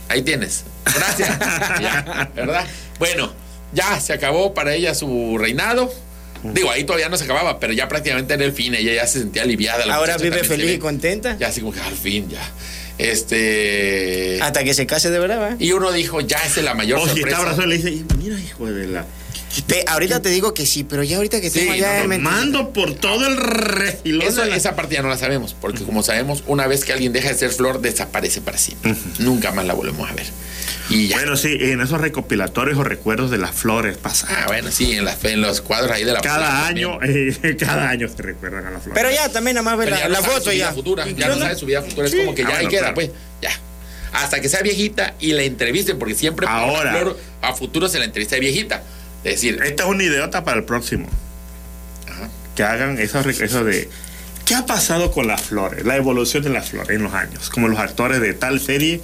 ahí 0.09 0.23
tienes. 0.23 0.65
Gracias. 0.87 1.29
Ya, 1.81 2.31
¿Verdad? 2.35 2.67
Bueno, 2.99 3.33
ya 3.73 4.01
se 4.01 4.13
acabó 4.13 4.55
para 4.55 4.75
ella 4.75 4.95
su 4.95 5.37
reinado. 5.39 5.93
Digo, 6.43 6.71
ahí 6.71 6.85
todavía 6.85 7.11
no 7.11 7.19
se 7.19 7.25
acababa, 7.25 7.61
pero 7.61 7.73
ya 7.75 7.87
prácticamente 7.87 8.33
era 8.35 8.45
el 8.45 8.53
fin. 8.53 8.75
Ella 8.75 8.95
ya 8.95 9.07
se 9.07 9.19
sentía 9.19 9.43
aliviada. 9.43 9.85
la 9.85 9.97
Ahora 9.97 10.17
vive 10.17 10.43
feliz 10.43 10.73
y 10.73 10.79
contenta. 10.79 11.37
Ya 11.39 11.49
así 11.49 11.61
como 11.61 11.73
que 11.73 11.81
al 11.81 11.95
fin, 11.95 12.29
ya. 12.31 12.41
Este. 12.97 14.39
Hasta 14.41 14.65
que 14.65 14.75
se 14.75 14.87
case 14.87 15.11
de 15.11 15.19
verdad. 15.19 15.57
Y 15.59 15.73
uno 15.73 15.93
dijo, 15.93 16.21
ya 16.21 16.39
esa 16.39 16.61
es 16.61 16.65
la 16.65 16.75
mayor 16.75 16.99
Oye, 16.99 17.09
sorpresa. 17.09 17.29
está 17.29 17.39
abrazado 17.41 17.67
le 17.67 17.77
dice, 17.79 18.05
mira, 18.19 18.39
hijo 18.39 18.67
de 18.67 18.87
la. 18.87 19.05
Ve, 19.67 19.85
ahorita 19.87 20.23
te 20.23 20.29
digo 20.29 20.55
que 20.55 20.65
sí, 20.65 20.85
pero 20.85 21.03
ya 21.03 21.17
ahorita 21.17 21.41
que 21.41 21.51
Sí, 21.51 21.61
estamos 21.61 21.77
allá 21.83 22.03
no, 22.07 22.17
no. 22.17 22.19
Mando 22.21 22.73
por 22.73 22.95
todo 22.95 23.27
el 23.27 23.37
refilón. 23.37 24.27
Eso- 24.29 24.45
la- 24.45 24.55
esa 24.57 24.77
parte 24.77 24.95
ya 24.95 25.03
no 25.03 25.09
la 25.09 25.19
sabemos, 25.19 25.55
porque 25.61 25.83
como 25.85 26.03
sabemos, 26.03 26.45
una 26.47 26.67
vez 26.67 26.85
que 26.85 26.93
alguien 26.93 27.13
deja 27.13 27.29
de 27.29 27.35
ser 27.35 27.51
flor, 27.51 27.81
desaparece 27.81 28.41
para 28.41 28.59
siempre. 28.59 28.95
Nunca 29.19 29.51
más 29.53 29.65
la 29.67 29.75
volvemos 29.75 30.09
a 30.09 30.13
ver. 30.15 30.27
Y 30.89 31.09
ya. 31.09 31.17
Bueno, 31.19 31.37
sí, 31.37 31.57
en 31.61 31.81
esos 31.81 32.01
recopilatorios 32.01 32.79
o 32.79 32.85
recuerdos 32.85 33.31
de 33.31 33.39
las 33.39 33.53
flores 33.53 33.97
pasadas. 33.97 34.37
Ah, 34.41 34.45
bueno, 34.49 34.71
sí, 34.71 34.93
en, 34.93 35.05
las- 35.05 35.25
en 35.25 35.41
los 35.41 35.61
cuadros 35.61 35.91
ahí 35.93 36.05
de 36.05 36.13
la 36.13 36.21
Cada 36.21 36.51
flor 36.51 36.67
año, 36.69 36.99
eh, 37.03 37.57
cada 37.59 37.89
año 37.91 38.09
se 38.09 38.23
recuerdan 38.23 38.67
a 38.67 38.71
las 38.71 38.83
flores. 38.85 39.03
Pero 39.03 39.15
ya 39.15 39.29
también 39.31 39.57
nada 39.57 39.65
más 39.65 39.79
ve 39.79 39.85
Pero 39.85 39.97
la, 39.97 40.03
ya 40.03 40.09
la 40.09 40.23
foto 40.23 40.43
su 40.45 40.51
vida 40.51 40.67
ya. 40.69 40.73
futura, 40.73 41.07
ya 41.09 41.29
no 41.29 41.35
no- 41.37 41.43
sabe 41.43 41.57
su 41.57 41.67
vida 41.67 41.83
futura, 41.83 42.07
es 42.07 42.13
Sí. 42.13 42.19
como 42.19 42.35
que 42.35 42.43
ya 42.43 42.49
Ah, 42.49 42.53
ahí 42.53 42.57
bueno, 42.67 42.71
queda, 42.71 42.81
claro. 42.81 42.95
pues, 42.95 43.11
ya. 43.43 43.51
Hasta 44.13 44.41
que 44.41 44.49
sea 44.49 44.63
viejita 44.63 45.15
y 45.21 45.33
la 45.33 45.43
entrevisten, 45.43 45.99
porque 45.99 46.15
siempre 46.15 46.47
Ahora. 46.49 46.93
flor, 46.99 47.19
a 47.43 47.55
futuro 47.55 47.89
se 47.89 47.99
la 48.01 48.05
entrevista 48.05 48.35
de 48.37 48.41
viejita. 48.41 48.83
Es 49.25 49.33
decir, 49.35 49.61
Esta 49.63 49.85
es 49.85 49.89
una 49.89 50.03
idiota 50.03 50.45
para 50.45 50.59
el 50.59 50.65
próximo. 50.65 51.09
Que 52.55 52.63
hagan 52.65 52.99
eso, 52.99 53.21
eso 53.21 53.65
de. 53.65 53.89
¿Qué 54.45 54.55
ha 54.57 54.67
pasado 54.67 55.13
con 55.13 55.29
las 55.29 55.43
flores? 55.43 55.85
La 55.85 55.95
evolución 55.97 56.43
de 56.43 56.51
las 56.51 56.71
flores 56.71 56.91
en 56.91 57.05
los 57.05 57.15
años. 57.15 57.51
Como 57.51 57.69
los 57.69 57.79
actores 57.79 58.21
de 58.21 58.35
tal 58.35 58.59
serie 58.61 59.01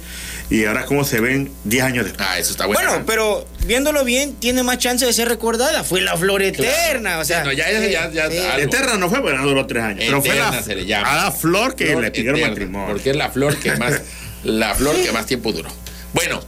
y 0.49 0.65
ahora 0.65 0.85
cómo 0.85 1.05
se 1.05 1.21
ven 1.21 1.51
10 1.63 1.83
años 1.83 2.05
después. 2.05 2.27
ah, 2.29 2.37
eso 2.37 2.51
está 2.51 2.65
Bueno, 2.65 3.03
pero 3.05 3.47
viéndolo 3.65 4.03
bien, 4.03 4.35
tiene 4.35 4.63
más 4.63 4.77
chance 4.77 5.05
de 5.05 5.13
ser 5.13 5.29
recordada. 5.29 5.85
Fue 5.85 6.01
la 6.01 6.17
flor 6.17 6.41
eterna, 6.41 7.19
o 7.19 7.23
sea. 7.25 7.45
no, 7.45 7.53
ya, 7.53 7.71
ya, 7.71 8.11
ya, 8.11 8.25
algo. 8.25 8.57
Eterna 8.57 8.97
no 8.97 9.09
fue, 9.09 9.21
bueno, 9.21 9.41
duró 9.43 9.65
tres 9.65 9.83
años. 9.83 10.03
pero 10.05 10.21
fue 10.21 10.31
Eterna 10.31 10.51
la, 10.51 10.63
se 10.63 10.75
le 10.75 10.85
llama. 10.85 11.09
a 11.11 11.25
la 11.25 11.31
flor 11.31 11.75
que 11.75 11.87
Flor 11.87 12.01
le 12.03 12.11
pidieron 12.11 12.35
eterna, 12.37 12.49
matrimonio. 12.53 12.87
Porque 12.93 13.09
es 13.11 13.15
la 13.15 13.29
flor 13.31 13.57
que 13.57 13.73
más, 13.77 14.01
la 14.43 14.75
flor 14.75 14.95
que 15.01 15.11
más 15.13 15.25
tiempo 15.25 15.53
duró. 15.53 15.69
Bueno, 16.13 16.41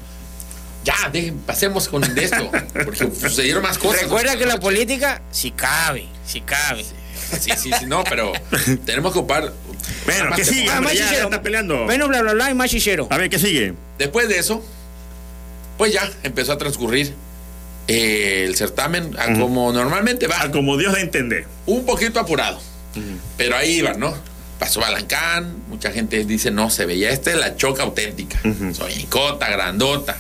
ya, 0.84 1.10
dejen, 1.12 1.38
pasemos 1.40 1.88
con 1.90 2.02
de 2.02 2.24
esto, 2.24 2.50
porque 2.86 3.10
sucedieron 3.20 3.62
más 3.64 3.78
cosas. 3.78 4.04
Recuerda 4.04 4.38
que 4.38 4.46
la 4.46 4.60
política, 4.60 5.22
si 5.32 5.52
cabe, 5.52 6.08
si 6.26 6.42
cabe. 6.42 6.84
Sí, 6.84 7.52
sí, 7.58 7.72
sí, 7.80 7.86
no, 7.86 8.04
pero 8.06 8.32
tenemos 8.86 9.14
que 9.14 9.20
ocupar. 9.20 9.54
Bueno, 10.06 10.30
más 10.30 10.40
¿qué 10.40 10.46
sigue? 10.46 10.70
Ah, 10.70 10.82
Ya, 10.84 10.94
ya 10.94 11.06
chichero. 11.10 11.24
está 11.26 11.42
peleando. 11.42 11.86
Bueno, 11.86 12.08
bla, 12.08 12.22
bla, 12.22 12.34
bla, 12.34 12.50
y 12.50 12.54
más 12.56 12.70
chichero. 12.72 13.08
A 13.12 13.18
ver, 13.18 13.30
¿qué 13.30 13.38
sigue? 13.38 13.74
Después 13.98 14.28
de 14.30 14.40
eso, 14.40 14.66
pues 15.78 15.94
ya 15.94 16.10
empezó 16.24 16.54
a 16.54 16.58
transcurrir 16.58 17.14
eh, 17.88 18.46
el 18.48 18.56
certamen 18.56 19.16
a 19.20 19.34
como 19.38 19.72
normalmente 19.72 20.28
va. 20.28 20.42
A 20.42 20.52
como 20.52 20.78
Dios 20.78 20.94
de 20.96 21.02
entender. 21.02 21.46
Un 21.66 21.86
poquito 21.86 22.20
apurado, 22.20 22.60
pero 23.38 23.56
ahí 23.56 23.78
iban, 23.80 24.00
¿no? 24.00 24.16
Pasó 24.60 24.82
Balancán, 24.82 25.54
mucha 25.70 25.92
gente 25.92 26.26
dice, 26.26 26.52
no, 26.52 26.70
se 26.70 26.86
veía, 26.86 27.12
esta 27.12 27.32
es 27.32 27.38
la 27.38 27.56
choca 27.56 27.84
auténtica. 27.84 28.40
Soy 28.74 29.04
cota, 29.04 29.50
grandota, 29.50 30.18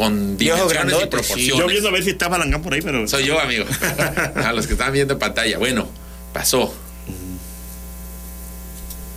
con 0.00 0.38
dimensiones 0.38 0.96
y 0.96 1.00
sí. 1.00 1.06
proporciones. 1.08 1.46
Yo 1.58 1.66
viendo 1.66 1.90
a 1.90 1.92
ver 1.92 2.02
si 2.02 2.08
está 2.08 2.28
Balangán 2.28 2.62
por 2.62 2.72
ahí, 2.72 2.80
pero. 2.80 3.06
Soy 3.06 3.26
yo, 3.26 3.38
amigo. 3.38 3.66
a 4.34 4.50
los 4.54 4.66
que 4.66 4.72
están 4.72 4.94
viendo 4.94 5.12
en 5.12 5.20
pantalla. 5.20 5.58
Bueno, 5.58 5.90
pasó. 6.32 6.74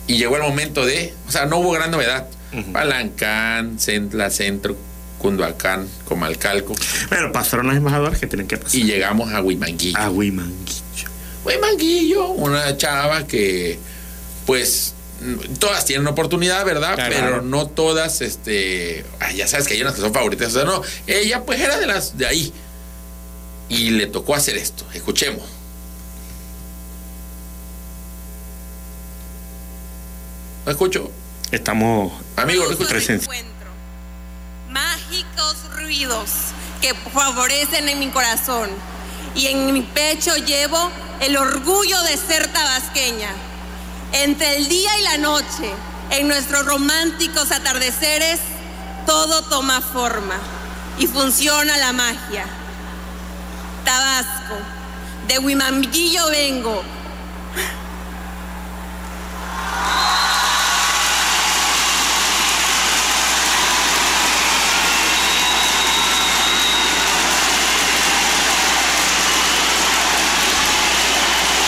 Y 0.06 0.18
llegó 0.18 0.36
el 0.36 0.42
momento 0.42 0.84
de. 0.84 1.14
O 1.26 1.32
sea, 1.32 1.46
no 1.46 1.56
hubo 1.56 1.70
gran 1.70 1.90
novedad. 1.90 2.28
Palancán, 2.70 3.78
Centla, 3.78 4.28
Centro, 4.28 4.76
Cunduacán, 5.18 5.88
Comalcalco. 6.04 6.74
Bueno, 7.08 7.32
pasaron 7.32 7.66
los 7.68 7.76
embajadores 7.76 8.18
que 8.18 8.26
tienen 8.26 8.46
que 8.46 8.58
pasar. 8.58 8.78
Y 8.78 8.84
llegamos 8.84 9.32
a 9.32 9.40
Huimanguillo. 9.40 9.96
A 9.98 10.10
Huimanguillo. 10.10 11.08
Huimanguillo, 11.46 12.28
una 12.28 12.76
chava 12.76 13.26
que, 13.26 13.78
pues. 14.44 14.93
Mm, 15.24 15.54
Todas 15.58 15.84
tienen 15.84 16.06
oportunidad, 16.06 16.64
¿verdad? 16.64 16.94
Claro. 16.94 17.14
Pero 17.14 17.42
no 17.42 17.66
todas, 17.66 18.20
este. 18.20 19.04
ay, 19.20 19.36
ya 19.36 19.48
sabes 19.48 19.66
que 19.66 19.74
hay 19.74 19.82
unas 19.82 19.94
que 19.94 20.00
son 20.00 20.12
favoritas. 20.12 20.48
O 20.48 20.50
sea, 20.50 20.64
no. 20.64 20.82
Ella, 21.06 21.42
pues, 21.44 21.60
era 21.60 21.78
de 21.78 21.86
las 21.86 22.16
de 22.16 22.26
ahí. 22.26 22.52
Y 23.68 23.90
le 23.90 24.06
tocó 24.06 24.34
hacer 24.34 24.56
esto. 24.56 24.84
Escuchemos. 24.92 25.42
No 30.64 30.70
escucho. 30.72 31.10
Estamos. 31.50 32.12
Amigo, 32.36 32.64
no 32.64 32.70
escucho. 32.70 32.90
Presencia. 32.90 33.30
mágicos 34.68 35.56
ruidos 35.76 36.30
que 36.80 36.94
favorecen 36.94 37.88
en 37.88 37.98
mi 37.98 38.08
corazón 38.08 38.70
y 39.34 39.46
en 39.46 39.72
mi 39.72 39.82
pecho 39.82 40.34
llevo 40.36 40.90
el 41.20 41.36
orgullo 41.36 42.00
de 42.02 42.16
ser 42.16 42.46
tabasqueña. 42.48 43.30
Entre 44.14 44.56
el 44.56 44.68
día 44.68 44.98
y 44.98 45.02
la 45.02 45.18
noche, 45.18 45.74
en 46.10 46.28
nuestros 46.28 46.64
románticos 46.64 47.50
atardeceres, 47.50 48.40
todo 49.06 49.42
toma 49.42 49.80
forma 49.80 50.36
y 50.98 51.06
funciona 51.08 51.76
la 51.76 51.92
magia. 51.92 52.44
Tabasco, 53.84 54.56
de 55.26 55.38
Huimanguillo 55.40 56.30
vengo. 56.30 56.82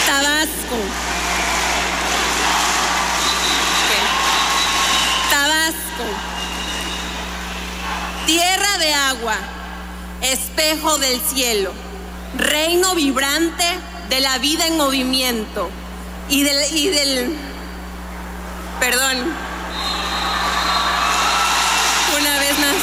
Tabasco. 0.06 0.76
Ok. 3.82 3.92
Tabasco. 5.30 6.04
Tierra 8.36 8.76
de 8.76 8.92
agua, 8.92 9.34
espejo 10.20 10.98
del 10.98 11.18
cielo, 11.22 11.72
reino 12.36 12.94
vibrante 12.94 13.64
de 14.10 14.20
la 14.20 14.36
vida 14.36 14.66
en 14.66 14.76
movimiento 14.76 15.70
y 16.28 16.42
del, 16.42 16.76
y 16.76 16.88
del 16.88 17.34
perdón. 18.78 19.16
Una 22.20 22.38
vez 22.40 22.58
más. 22.58 22.76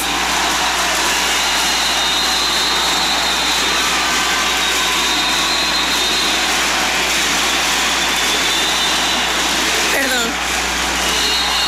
Perdón. 9.92 10.30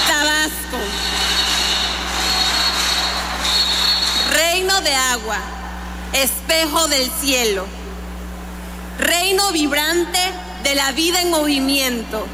Tabasco. 0.08 1.06
Reino 4.30 4.75
de 4.86 4.94
agua, 4.94 5.38
espejo 6.12 6.86
del 6.86 7.10
cielo. 7.20 7.66
Reino 9.00 9.50
vibrante 9.50 10.20
de 10.62 10.76
la 10.76 10.92
vida 10.92 11.20
en 11.20 11.30
movimiento 11.30 12.24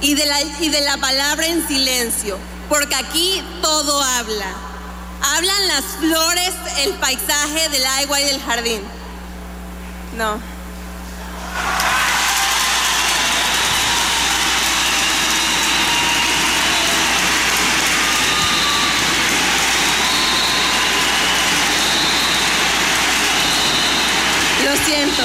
y 0.00 0.14
de 0.14 0.24
la, 0.24 0.40
y 0.60 0.68
de 0.68 0.80
la 0.82 0.98
palabra 0.98 1.46
en 1.48 1.66
silencio, 1.66 2.38
porque 2.68 2.94
aquí 2.94 3.42
todo 3.60 4.00
habla. 4.00 4.54
Hablan 5.20 5.66
las 5.66 5.84
flores, 5.98 6.52
el 6.84 6.92
paisaje 6.94 7.68
del 7.70 7.84
agua 7.86 8.20
y 8.20 8.24
del 8.24 8.40
jardín. 8.40 8.80
No. 10.16 10.38
Siento. 24.84 25.22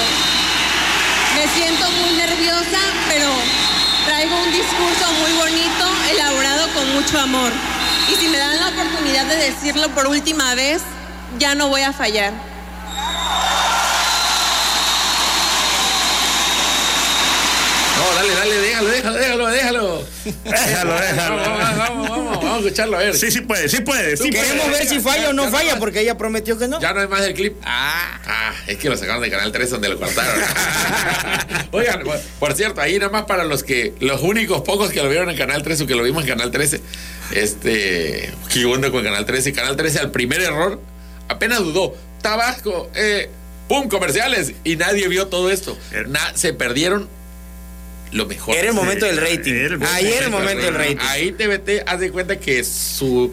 Me 1.36 1.48
siento 1.54 1.91
muy 1.91 2.12
nerviosa, 2.13 2.80
pero 3.10 3.28
traigo 4.06 4.36
un 4.41 4.52
discurso 4.52 5.12
muy 5.22 5.32
bonito, 5.34 5.86
elaborado 6.12 6.67
con 6.74 6.93
mucho 6.93 7.19
amor. 7.19 7.52
Y 8.12 8.15
si 8.15 8.28
me 8.30 8.38
dan 8.38 8.60
la 8.60 8.69
oportunidad 8.69 9.26
de 9.26 9.36
decirlo 9.36 9.89
por 9.89 10.08
última 10.08 10.56
vez, 10.56 10.82
ya 11.38 11.56
no 11.56 11.67
voy 11.67 11.82
a 11.82 11.93
fallar. 11.93 12.34
No, 17.98 18.15
dale, 18.15 18.34
dale, 18.36 18.56
déjalo, 18.60 18.89
déjalo, 18.89 19.17
déjalo, 19.17 19.48
déjalo. 19.48 19.98
Déjalo, 20.43 20.93
déjalo. 20.99 21.36
Vamos, 21.38 21.77
vamos, 21.77 22.10
vamos, 22.10 22.36
vamos, 22.43 22.45
a 22.55 22.58
escucharlo 22.60 22.97
a 22.97 22.99
ver. 22.99 23.15
Sí, 23.15 23.32
sí 23.32 23.41
puede, 23.41 23.69
sí 23.69 23.82
puede. 23.82 24.17
Sí 24.17 24.29
Queremos 24.29 24.65
puede. 24.65 24.79
ver 24.79 24.88
si 24.88 24.99
falla 24.99 25.29
o 25.29 25.34
no 25.34 25.49
falla, 25.49 25.79
porque 25.79 26.01
ella 26.01 26.17
prometió 26.17 26.58
que 26.58 26.67
no. 26.67 26.79
Ya 26.82 26.93
no 26.93 27.01
hay 27.01 27.08
más 27.08 27.21
del 27.21 27.34
clip. 27.34 27.55
Ah, 27.63 28.19
ah, 28.25 28.53
es 28.67 28.77
que 28.77 28.89
lo 28.89 28.97
sacaron 28.97 29.21
de 29.21 29.29
Canal 29.29 29.51
3 29.51 29.69
donde 29.69 29.89
lo 29.89 29.99
cortaron. 29.99 30.36
Oigan, 31.71 32.03
por- 32.39 32.53
cierto, 32.55 32.82
ahí 32.82 32.97
nada 32.99 33.12
más 33.12 33.23
para 33.25 33.43
los 33.45 33.63
que, 33.63 33.93
los 33.99 34.21
únicos 34.21 34.62
pocos 34.62 34.91
que 34.91 35.01
lo 35.01 35.10
vieron 35.10 35.29
en 35.29 35.38
Canal 35.38 35.63
13 35.63 35.84
o 35.84 35.88
que 35.88 35.95
lo 35.95 36.03
vimos 36.03 36.23
en 36.23 36.29
Canal 36.29 36.51
13, 36.51 36.82
este, 37.32 38.32
qué 38.51 38.63
con 38.91 39.03
Canal 39.03 39.25
13. 39.25 39.53
Canal 39.53 39.75
13 39.75 39.99
al 39.99 40.12
primer 40.12 40.41
error 40.41 40.82
apenas 41.27 41.60
dudó. 41.60 41.95
Tabasco, 42.21 42.89
eh, 42.95 43.29
pum, 43.67 43.88
comerciales. 43.88 44.53
Y 44.63 44.75
nadie 44.75 45.08
vio 45.08 45.27
todo 45.27 45.49
esto. 45.49 45.77
Na- 46.08 46.34
se 46.36 46.53
perdieron 46.53 47.08
lo 48.12 48.26
mejor. 48.26 48.56
Era 48.56 48.69
el 48.69 48.74
momento 48.74 49.06
del 49.06 49.17
rating. 49.17 49.80
Ahí 49.88 50.08
era 50.08 50.26
el 50.26 50.32
momento 50.32 50.65
del 50.65 50.76
rating. 50.76 50.98
Ahí 51.02 51.32
TVT 51.32 51.84
hace 51.88 52.12
cuenta 52.12 52.38
que 52.39 52.63
su 52.63 53.32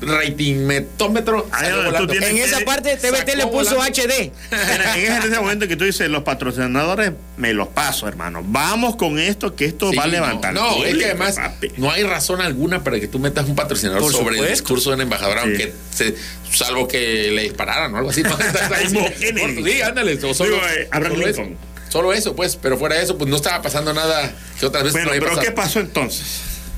volando. 0.00 2.06
tienes 2.06 2.30
En 2.30 2.38
esa 2.38 2.60
parte 2.60 2.96
TVT 2.96 3.36
le 3.36 3.46
puso 3.46 3.76
volando. 3.76 4.00
HD. 4.00 4.30
Mira, 4.50 4.94
en 4.96 5.02
ese, 5.02 5.16
en 5.16 5.22
ese 5.32 5.40
momento 5.40 5.66
que 5.68 5.76
tú 5.76 5.84
dices, 5.84 6.08
los 6.08 6.22
patrocinadores, 6.22 7.12
me 7.36 7.52
los 7.52 7.68
paso, 7.68 8.06
hermano. 8.06 8.42
Vamos 8.46 8.96
con 8.96 9.18
esto, 9.18 9.56
que 9.56 9.64
esto 9.64 9.90
Sí, 9.90 9.96
va 9.96 10.04
a 10.04 10.06
no, 10.06 10.12
levantar. 10.12 10.54
No, 10.54 10.84
es 10.84 10.96
que 10.96 11.04
además 11.06 11.36
papi. 11.36 11.72
no 11.78 11.90
hay 11.90 12.04
razón 12.04 12.40
alguna 12.40 12.84
para 12.84 13.00
que 13.00 13.08
tú 13.08 13.18
metas 13.18 13.46
un 13.48 13.56
patrocinador 13.56 14.02
Por 14.02 14.12
sobre 14.12 14.38
el 14.38 14.48
discurso 14.48 14.90
de 14.90 14.94
una 14.94 15.02
embajadora, 15.04 15.42
Sí. 15.42 15.48
aunque 15.48 15.72
se, 15.94 16.14
salvo 16.52 16.86
que 16.86 17.30
le 17.32 17.42
dispararan 17.42 17.92
o 17.94 17.98
algo 17.98 18.10
así. 18.10 18.22
¿no? 18.22 18.36
Sí, 19.64 19.82
ándale. 19.82 20.14
o 20.24 20.34
Solo, 20.34 20.54
Digo, 20.54 20.66
eh, 20.68 20.88
Abraham. 20.90 21.18
Lincoln. 21.18 21.56
Solo 21.88 22.12
eso, 22.12 22.34
pues. 22.36 22.56
Pero 22.56 22.78
fuera 22.78 22.96
de 22.96 23.02
eso, 23.04 23.16
pues 23.18 23.30
no 23.30 23.36
estaba 23.36 23.62
pasando 23.62 23.92
nada 23.94 24.34
que 24.60 24.66
otras 24.66 24.84
veces 24.84 24.94
Bueno, 24.94 25.06
no 25.06 25.10
había 25.12 25.20
pero 25.20 25.34
pasado. 25.36 25.46
¿qué 25.46 25.52
pasó 25.52 25.80
entonces? 25.80 26.26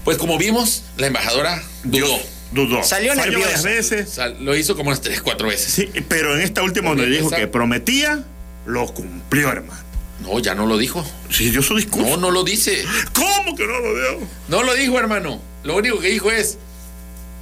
Pues 0.05 0.17
como 0.17 0.39
vimos, 0.39 0.83
la 0.97 1.07
embajadora 1.09 1.63
dudó. 1.85 2.19
Dudó. 2.53 2.83
Salió 2.83 3.15
nerviosa. 3.15 3.45
varias 3.45 3.63
veces. 3.63 4.19
Lo 4.41 4.57
hizo 4.57 4.75
como 4.77 4.89
unas 4.89 5.01
tres, 5.01 5.21
cuatro 5.23 5.49
veces. 5.49 5.73
Sí, 5.73 5.89
pero 6.09 6.35
en 6.35 6.41
esta 6.43 6.63
última 6.63 6.89
donde 6.91 7.07
dijo 7.07 7.31
que 7.31 7.47
prometía, 7.47 8.25
lo 8.67 8.87
cumplió, 8.87 9.51
hermano. 9.53 9.81
No, 10.23 10.39
ya 10.39 10.55
no 10.55 10.67
lo 10.67 10.77
dijo. 10.77 11.05
Sí, 11.31 11.51
dio 11.51 11.63
su 11.63 11.77
discurso. 11.77 12.09
No, 12.11 12.17
no 12.17 12.31
lo 12.31 12.43
dice. 12.45 12.85
¿Cómo 13.13 13.55
que 13.57 13.67
no 13.67 13.79
lo 13.79 13.95
dio? 13.95 14.29
No 14.49 14.63
lo 14.63 14.75
dijo, 14.75 14.99
hermano. 14.99 15.41
Lo 15.65 15.77
único 15.77 15.99
que 16.01 16.09
dijo 16.09 16.31
es, 16.31 16.59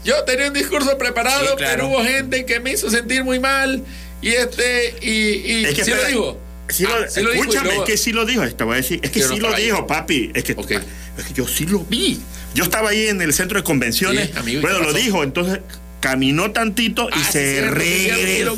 yo 0.05 0.23
tenía 0.25 0.49
un 0.49 0.53
discurso 0.55 0.97
preparado, 0.99 1.45
Sí, 1.51 1.57
claro. 1.57 1.73
pero 1.75 1.89
hubo 1.89 2.05
gente 2.05 2.45
que 2.45 2.61
me 2.61 2.73
hizo 2.73 2.89
sentir 2.91 3.25
muy 3.25 3.41
mal. 3.41 3.85
Y 4.21 4.31
este, 4.31 4.97
y, 5.01 5.11
y 5.11 5.65
Es 5.65 5.75
que 5.75 5.85
sí 5.85 5.91
lo 5.91 5.97
espera, 5.97 6.09
dijo. 6.09 6.39
Sí 6.71 6.83
lo, 6.85 6.91
Ah, 6.95 7.07
sí 7.09 7.21
lo 7.23 7.35
y 7.35 7.39
escúchame, 7.39 7.67
luego- 7.69 7.85
es 7.85 7.91
que 7.91 7.97
sí 7.97 8.13
lo 8.13 8.25
dijo, 8.27 8.47
te 8.49 8.65
voy 8.65 8.75
a 8.75 8.77
decir, 8.77 9.01
es 9.03 9.11
que 9.11 9.23
sí 9.23 9.39
lo 9.39 9.55
ahí. 9.55 9.65
dijo, 9.65 9.87
papi, 9.87 10.31
es 10.35 10.45
que, 10.45 10.53
Ok. 10.53 10.71
es 10.73 11.25
que 11.27 11.33
yo 11.35 11.47
sí 11.49 11.67
lo 11.67 11.81
vi. 11.81 12.21
Yo 12.55 12.65
estaba 12.65 12.91
ahí 12.91 13.09
en 13.09 13.21
el 13.23 13.33
centro 13.33 13.59
de 13.59 13.65
convenciones, 13.65 14.31
Sí, 14.31 14.39
amigo, 14.39 14.59
¿y 14.59 14.63
bueno, 14.63 14.79
lo 14.81 14.85
pasó? 14.87 14.99
dijo, 14.99 15.23
entonces 15.25 15.61
caminó 16.01 16.51
tantito 16.53 17.09
y 17.09 17.13
Ah, 17.21 17.25
se 17.31 17.53
cierto, 17.61 17.75
regresó. 17.75 18.57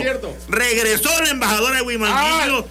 Cierto. 0.00 0.36
regresó 0.48 1.22
la 1.22 1.30
embajadora 1.30 1.74
de 1.76 1.80
Ah, 1.80 1.84
Huimanguillo. 1.84 2.66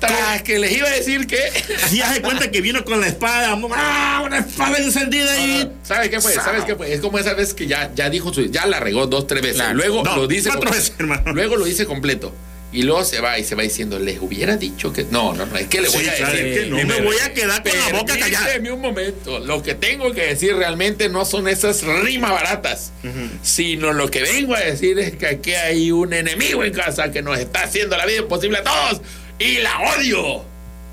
Tras 0.00 0.42
que 0.42 0.58
les 0.58 0.72
iba 0.72 0.86
a 0.88 0.90
decir 0.90 1.26
que. 1.26 1.38
Sí, 1.88 2.02
hace 2.02 2.20
cuenta 2.20 2.50
que 2.50 2.60
vino 2.60 2.84
con 2.84 3.00
la 3.00 3.06
espada, 3.06 3.56
¡ah! 3.74 4.22
Una 4.26 4.38
espada 4.38 4.76
encendida 4.78 5.32
ahí. 5.32 5.70
¿Sabes 5.82 6.10
qué 6.10 6.20
fue? 6.20 6.32
¿Sabes 6.34 6.64
qué 6.64 6.74
fue? 6.76 6.92
Es 6.92 7.00
como 7.00 7.18
esa 7.18 7.32
vez 7.34 7.54
que 7.54 7.66
ya, 7.66 7.90
ya 7.94 8.10
dijo 8.10 8.32
su. 8.34 8.42
Ya 8.46 8.66
la 8.66 8.80
regó 8.80 9.06
dos, 9.06 9.26
tres 9.26 9.40
veces. 9.40 9.56
Claro. 9.56 9.74
Luego 9.74 10.02
No, 10.02 10.16
lo 10.16 10.26
dice. 10.26 10.50
cuatro 10.50 10.70
veces, 10.70 10.92
hermano. 10.98 11.32
Luego 11.32 11.56
lo 11.56 11.64
dice 11.64 11.86
completo. 11.86 12.34
Y 12.74 12.82
luego 12.82 13.04
se 13.04 13.20
va 13.20 13.38
y 13.38 13.44
se 13.44 13.54
va 13.54 13.62
diciendo, 13.62 13.98
les 14.00 14.18
hubiera 14.20 14.56
dicho 14.56 14.92
que. 14.92 15.04
No, 15.04 15.32
no, 15.32 15.46
no, 15.46 15.56
es 15.56 15.68
que 15.68 15.80
le 15.80 15.88
voy 15.88 16.02
Sí, 16.02 16.08
a 16.08 16.28
decir. 16.28 16.54
que 16.64 16.66
no 16.70 16.76
me 16.84 17.00
voy 17.02 17.16
a 17.24 17.32
quedar 17.32 17.62
con 17.62 17.72
la 17.78 17.98
boca 18.00 18.18
callada. 18.18 18.48
Un 18.72 18.80
momento. 18.80 19.38
Lo 19.38 19.62
que 19.62 19.74
tengo 19.74 20.12
que 20.12 20.22
decir 20.26 20.56
realmente 20.56 21.08
no 21.08 21.24
son 21.24 21.46
esas 21.46 21.82
rimas 21.82 22.32
baratas, 22.32 22.92
sino 23.42 23.92
lo 23.92 24.10
que 24.10 24.22
vengo 24.22 24.54
a 24.56 24.60
decir 24.60 24.98
es 24.98 25.14
que 25.16 25.26
aquí 25.28 25.52
hay 25.54 25.92
un 25.92 26.12
enemigo 26.12 26.64
en 26.64 26.72
casa 26.72 27.12
que 27.12 27.22
nos 27.22 27.38
está 27.38 27.62
haciendo 27.62 27.96
la 27.96 28.06
vida 28.06 28.18
imposible 28.18 28.58
a 28.58 28.64
todos 28.64 29.00
y 29.38 29.58
la 29.58 29.78
odio. 29.96 30.44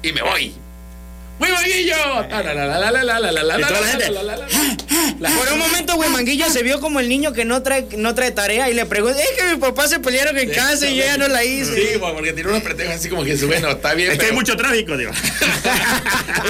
Y 0.03 0.11
me 0.13 0.21
voy. 0.21 0.53
¡Güey 1.41 1.51
Manguillo! 1.53 1.95
Por 5.19 5.53
un 5.53 5.57
momento, 5.57 5.95
güey 5.95 6.09
Manguillo 6.11 6.47
se 6.51 6.61
vio 6.61 6.79
como 6.79 6.99
el 6.99 7.09
niño 7.09 7.33
que 7.33 7.45
no 7.45 7.63
trae, 7.63 7.87
no 7.97 8.13
trae 8.13 8.29
tarea 8.29 8.69
y 8.69 8.75
le 8.75 8.85
preguntó, 8.85 9.17
es 9.17 9.29
que 9.35 9.55
mi 9.55 9.59
papá 9.59 9.87
se 9.87 9.99
pelearon 9.99 10.37
en 10.37 10.51
casa 10.51 10.87
y 10.87 10.97
yo 10.97 11.03
ya 11.03 11.17
no 11.17 11.27
la 11.27 11.43
hice. 11.43 11.73
Sí, 11.73 11.87
porque 11.99 12.33
tiene 12.33 12.49
unos 12.49 12.61
pretextos 12.61 12.99
así 12.99 13.09
como 13.09 13.23
que, 13.23 13.33
bueno, 13.37 13.71
está 13.71 13.95
bien. 13.95 14.11
Es 14.11 14.19
que 14.19 14.27
hay 14.27 14.33
mucho 14.33 14.55
tráfico, 14.55 14.95
digo. 14.95 15.09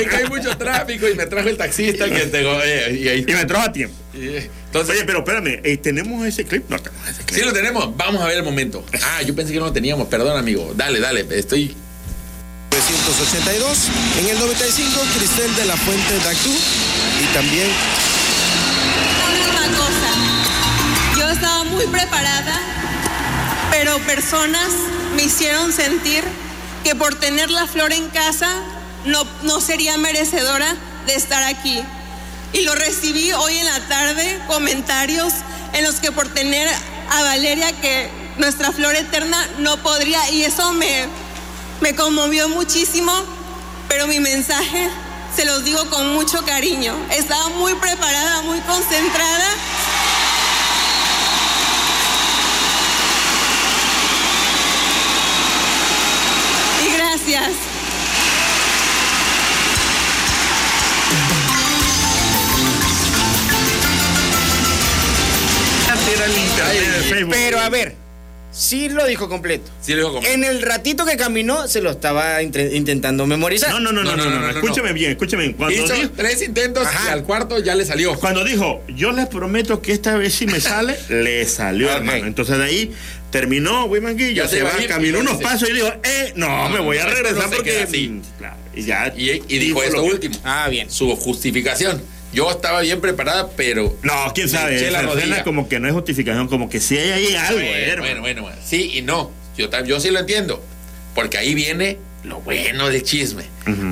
es 0.02 0.08
que 0.10 0.16
hay 0.18 0.26
mucho 0.28 0.58
tráfico 0.58 1.08
y 1.08 1.16
me 1.16 1.26
trajo 1.26 1.48
el 1.48 1.56
taxista 1.56 2.10
que 2.10 2.26
tengo. 2.26 2.60
y, 2.92 3.24
me 3.34 3.46
trajo 3.46 3.68
a 3.68 3.72
tiempo. 3.72 3.96
Entonces, 4.14 4.96
Oye, 4.96 5.06
pero 5.06 5.20
espérame, 5.20 5.62
¿tenemos 5.82 6.28
ese 6.28 6.44
clip? 6.44 6.70
No 6.70 6.78
tenemos 6.80 7.08
ese 7.08 7.24
clip. 7.24 7.40
Sí, 7.40 7.46
lo 7.46 7.54
tenemos. 7.54 7.96
Vamos 7.96 8.22
a 8.22 8.28
ver 8.28 8.36
el 8.36 8.44
momento. 8.44 8.86
Ah, 9.04 9.22
yo 9.22 9.34
pensé 9.34 9.54
que 9.54 9.60
no 9.60 9.68
lo 9.68 9.74
teníamos. 9.74 10.10
Perdón, 10.10 10.38
amigo. 10.38 10.74
Dale, 10.76 11.00
dale. 11.00 11.26
Estoy 11.32 11.78
1982, 12.92 13.90
en 14.20 14.28
el 14.28 14.40
95 14.40 15.02
Cristel 15.18 15.56
de 15.56 15.66
la 15.66 15.78
Fuente 15.78 16.20
Dactú 16.20 16.52
y 16.52 17.26
también. 17.34 17.70
Yo 21.18 21.30
estaba 21.30 21.64
muy 21.64 21.88
preparada, 21.88 22.60
pero 23.70 23.98
personas 24.00 24.68
me 25.16 25.24
hicieron 25.24 25.72
sentir 25.72 26.24
que 26.84 26.94
por 26.94 27.16
tener 27.16 27.50
la 27.50 27.66
flor 27.66 27.94
en 27.94 28.10
casa 28.10 28.50
no, 29.06 29.24
no 29.44 29.62
sería 29.62 29.98
merecedora 29.98 30.76
de 31.06 31.16
estar 31.16 31.44
aquí. 31.44 31.82
Y 32.52 32.62
lo 32.64 32.76
recibí 32.76 33.32
hoy 33.32 33.58
en 33.58 33.66
la 33.68 33.80
tarde, 33.88 34.38
comentarios 34.48 35.34
en 35.72 35.86
los 35.86 36.02
que 36.02 36.12
por 36.12 36.28
tener 36.28 36.68
a 37.10 37.24
Valeria 37.24 37.72
que 37.80 38.10
nuestra 38.38 38.74
flor 38.74 38.96
eterna 38.96 39.48
no 39.60 39.78
podría, 39.78 40.30
y 40.32 40.44
eso 40.44 40.74
me, 40.74 41.08
me 41.82 41.96
conmovió 41.96 42.48
muchísimo, 42.48 43.12
pero 43.90 44.08
mi 44.08 44.20
mensaje 44.20 44.90
se 45.36 45.46
los 45.46 45.64
digo 45.66 45.90
con 45.90 46.14
mucho 46.14 46.46
cariño. 46.46 46.96
Estaba 47.12 47.50
muy 47.50 47.74
preparada, 47.76 48.42
muy 48.44 48.60
concentrada. 48.62 49.48
Y 56.86 56.92
gracias. 56.94 57.50
Pero 67.30 67.60
a 67.60 67.70
ver, 67.70 67.96
sí 68.52 68.90
lo 68.90 69.06
dijo 69.06 69.30
completo. 69.30 69.70
Sí, 69.82 69.92
lo 69.94 69.98
dijo 70.00 70.12
completo. 70.14 70.36
En 70.36 70.44
el 70.44 70.62
ratito 70.62 71.06
que 71.06 71.18
caminó 71.18 71.68
se 71.68 71.82
lo 71.82 71.92
estaba 71.92 72.42
intentando 72.44 73.26
memorizar. 73.26 73.72
No, 73.72 73.80
no, 73.80 73.92
no, 73.92 74.04
no, 74.04 74.16
no, 74.16 74.26
no, 74.30 74.40
no, 74.40 74.50
escúchame 74.50 74.94
bien, 74.94 75.12
escúchame 75.12 75.44
bien. 75.44 75.54
Cuando 75.54 75.76
Hizo 75.84 75.94
dijo, 75.94 76.10
tres 76.16 76.42
intentos 76.42 76.88
y 77.06 77.08
al 77.10 77.24
cuarto 77.24 77.60
ya 77.60 77.76
le 77.76 77.86
salió. 77.86 78.16
cuando 78.20 78.44
dijo, 78.44 78.84
yo 78.90 79.12
les 79.12 79.28
prometo 79.28 79.82
que 79.82 79.92
esta 79.94 80.16
vez 80.16 80.34
si 80.34 80.46
me 80.46 80.60
sale, 80.62 80.98
le 81.10 81.46
salió, 81.46 81.90
hermano. 81.92 82.26
Entonces 82.26 82.58
de 82.58 82.64
ahí 82.64 82.92
terminó 83.32 83.86
Wimanguillo, 83.86 84.44
Ya 84.44 84.50
se 84.50 84.58
se 84.58 84.64
va 84.64 84.72
caminó 84.88 85.20
unos 85.20 85.38
pasos 85.42 85.70
y 85.70 85.74
dijo, 85.74 85.88
eh, 86.04 86.34
no, 86.36 86.70
me 86.70 86.80
voy 86.80 86.98
a 86.98 87.06
regresar 87.06 87.50
porque. 87.50 87.88
mm, 87.88 88.22
Claro, 88.38 88.56
y 88.76 88.84
ya. 88.84 89.14
Y, 89.16 89.30
y 89.48 89.60
dijo 89.60 89.82
esto 89.84 89.98
lo 89.98 90.04
que- 90.04 90.10
último. 90.12 90.36
Ah, 90.44 90.68
bien. 90.70 90.90
Su 90.92 91.16
justificación. 91.16 92.02
Yo 92.34 92.50
estaba 92.50 92.82
bien 92.82 93.02
preparada, 93.02 93.50
pero. 93.56 93.96
No, 94.04 94.32
quién 94.34 94.50
sabe. 94.50 94.90
la 94.92 95.02
rodilla. 95.02 95.44
como 95.44 95.68
que 95.68 95.80
no 95.80 95.88
es 95.88 95.94
justificación, 95.94 96.48
como 96.48 96.70
que 96.70 96.80
sí 96.80 96.98
hay 96.98 97.12
ahí 97.12 97.36
algo, 97.36 97.60
bueno, 97.60 98.22
bueno, 98.22 98.42
bueno. 98.44 98.58
Sí 98.64 98.92
y 98.96 99.02
no. 99.02 99.32
Yo, 99.58 99.70
yo 99.84 100.00
sí 100.00 100.12
lo 100.12 100.20
entiendo. 100.20 100.64
Porque 101.14 101.38
ahí 101.38 101.54
viene 101.54 101.98
lo 102.24 102.40
bueno 102.42 102.90
del 102.90 103.04
chisme. 103.04 103.44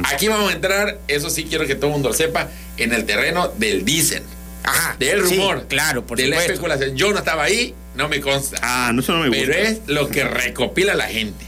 Aquí 0.05 0.27
vamos 0.27 0.51
a 0.51 0.55
entrar, 0.55 0.99
eso 1.07 1.29
sí 1.29 1.45
quiero 1.45 1.65
que 1.65 1.75
todo 1.75 1.87
el 1.87 1.93
mundo 1.93 2.09
lo 2.09 2.15
sepa, 2.15 2.49
en 2.77 2.93
el 2.93 3.05
terreno 3.05 3.49
del 3.57 3.83
dicen. 3.85 4.23
Ajá. 4.63 4.95
Del 4.99 5.25
sí, 5.25 5.35
rumor. 5.35 5.67
claro, 5.67 6.05
por 6.05 6.17
de 6.17 6.27
la 6.27 6.37
especulación. 6.37 6.95
Yo 6.95 7.11
no 7.11 7.19
estaba 7.19 7.43
ahí, 7.43 7.73
no 7.95 8.09
me 8.09 8.21
consta. 8.21 8.57
Ah, 8.61 8.91
no, 8.93 9.01
eso 9.01 9.13
no 9.13 9.19
me 9.19 9.29
gusta. 9.29 9.43
pero 9.45 9.57
es 9.57 9.79
lo 9.87 10.09
que 10.09 10.23
recopila 10.23 10.95
la 10.95 11.07
gente. 11.07 11.45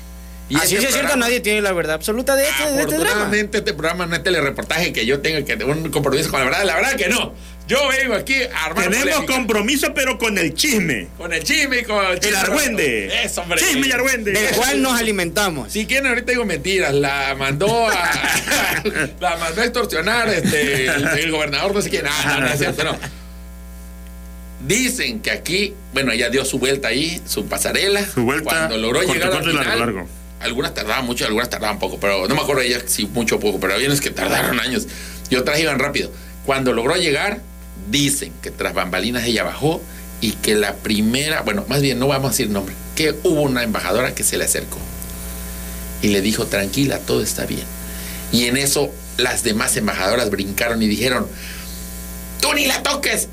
Y 0.52 0.56
Así 0.58 0.76
este 0.76 0.88
es 0.90 0.94
cierto, 0.96 1.16
nadie 1.16 1.40
tiene 1.40 1.62
la 1.62 1.72
verdad 1.72 1.96
absoluta 1.96 2.36
de 2.36 2.44
este, 2.44 2.72
de 2.74 2.82
este 2.82 2.98
drama. 2.98 3.32
Este 3.34 3.62
programa 3.74 4.06
no 4.06 4.18
es 4.18 4.22
telereportaje 4.24 4.92
que 4.92 5.06
yo 5.06 5.22
tenga 5.22 5.46
que 5.46 5.56
tener 5.56 5.66
un 5.74 5.90
compromiso 5.90 6.30
con 6.30 6.42
la 6.42 6.46
verdad. 6.46 6.66
La 6.66 6.76
verdad 6.76 6.96
que 6.98 7.08
no. 7.08 7.34
Yo 7.70 7.78
vengo 7.88 8.16
aquí 8.16 8.36
a 8.54 8.66
armar 8.66 8.84
Tenemos 8.90 9.06
polémica. 9.14 9.34
compromiso, 9.34 9.94
pero 9.94 10.18
con 10.18 10.38
el 10.38 10.54
chisme. 10.54 11.08
Con 11.18 11.32
el 11.32 11.42
chisme 11.42 11.80
y 11.80 11.84
con 11.84 12.04
el 12.06 12.12
El 12.16 12.20
chisme. 12.20 12.38
argüende. 12.38 13.24
Eso, 13.24 13.42
hombre. 13.44 13.62
Chisme 13.62 13.88
y 13.88 13.92
argüende. 13.94 14.32
Del 14.34 14.56
cual 14.56 14.82
nos 14.82 15.00
alimentamos. 15.00 15.72
Si 15.72 15.86
quieren, 15.86 16.08
ahorita 16.08 16.32
digo 16.34 16.44
mentiras. 16.44 16.94
La 16.94 17.34
mandó 17.40 17.88
a. 17.90 17.94
la 19.22 19.38
mandó 19.38 19.62
a 19.62 19.64
extorsionar 19.64 20.28
este, 20.28 20.88
el, 20.88 21.08
el 21.08 21.32
gobernador, 21.32 21.74
no 21.74 21.82
sé 21.82 21.90
quién. 21.90 22.04
Ah, 22.10 22.40
no, 22.42 22.46
no 22.48 22.48
es 22.52 22.60
cierto, 22.60 22.84
no. 22.84 22.98
Dicen 24.68 25.22
que 25.22 25.32
aquí, 25.32 25.74
bueno, 25.94 26.12
ella 26.12 26.30
dio 26.30 26.44
su 26.46 26.60
vuelta 26.60 26.90
ahí, 26.90 27.22
su 27.26 27.46
pasarela. 27.48 28.06
Su 28.06 28.24
vuelta, 28.24 28.44
Cuando 28.44 28.78
logró 28.78 29.00
corto, 29.00 29.14
llegar 29.14 29.30
al 29.32 29.46
largo, 29.46 29.60
final, 29.62 29.80
largo. 29.80 30.08
Algunas 30.42 30.74
tardaban 30.74 31.06
mucho, 31.06 31.26
algunas 31.26 31.50
tardaban 31.50 31.80
poco, 31.80 32.00
pero 32.00 32.28
no 32.28 32.36
me 32.36 32.42
acuerdo 32.42 32.62
de 32.62 32.68
ellas 32.68 32.84
si 32.88 33.06
mucho 33.06 33.36
o 33.36 33.40
poco, 33.40 33.60
pero 33.60 33.74
había 33.74 33.88
unas 33.88 34.02
que 34.02 34.10
tardaron 34.10 34.60
años 34.60 34.88
y 35.30 35.36
otras 35.36 35.60
iban 35.60 35.80
rápido. 35.80 36.12
Cuando 36.46 36.74
logró 36.74 36.96
llegar, 36.96 37.42
dicen 37.90 38.34
que 38.42 38.52
tras 38.52 38.74
bambalinas 38.74 39.26
ella 39.26 39.44
bajó 39.44 39.82
y 40.20 40.32
que 40.34 40.56
la 40.56 40.76
primera, 40.76 41.42
bueno, 41.42 41.66
más 41.68 41.82
bien 41.82 42.00
no 42.00 42.08
vamos 42.08 42.30
a 42.30 42.32
decir 42.32 42.50
nombre, 42.50 42.76
que 42.96 43.16
hubo 43.24 43.42
una 43.42 43.64
embajadora 43.64 44.14
que 44.16 44.24
se 44.24 44.38
le 44.38 44.46
acercó 44.46 44.78
y 46.02 46.08
le 46.10 46.22
dijo, 46.22 46.48
tranquila, 46.48 47.00
todo 47.00 47.22
está 47.22 47.46
bien. 47.46 47.66
Y 48.32 48.46
en 48.46 48.58
eso 48.58 48.92
las 49.18 49.44
demás 49.44 49.76
embajadoras 49.78 50.30
brincaron 50.30 50.82
y 50.82 50.88
dijeron, 50.88 51.28
tú 52.40 52.54
ni 52.54 52.66
la 52.66 52.82
toques, 52.82 53.30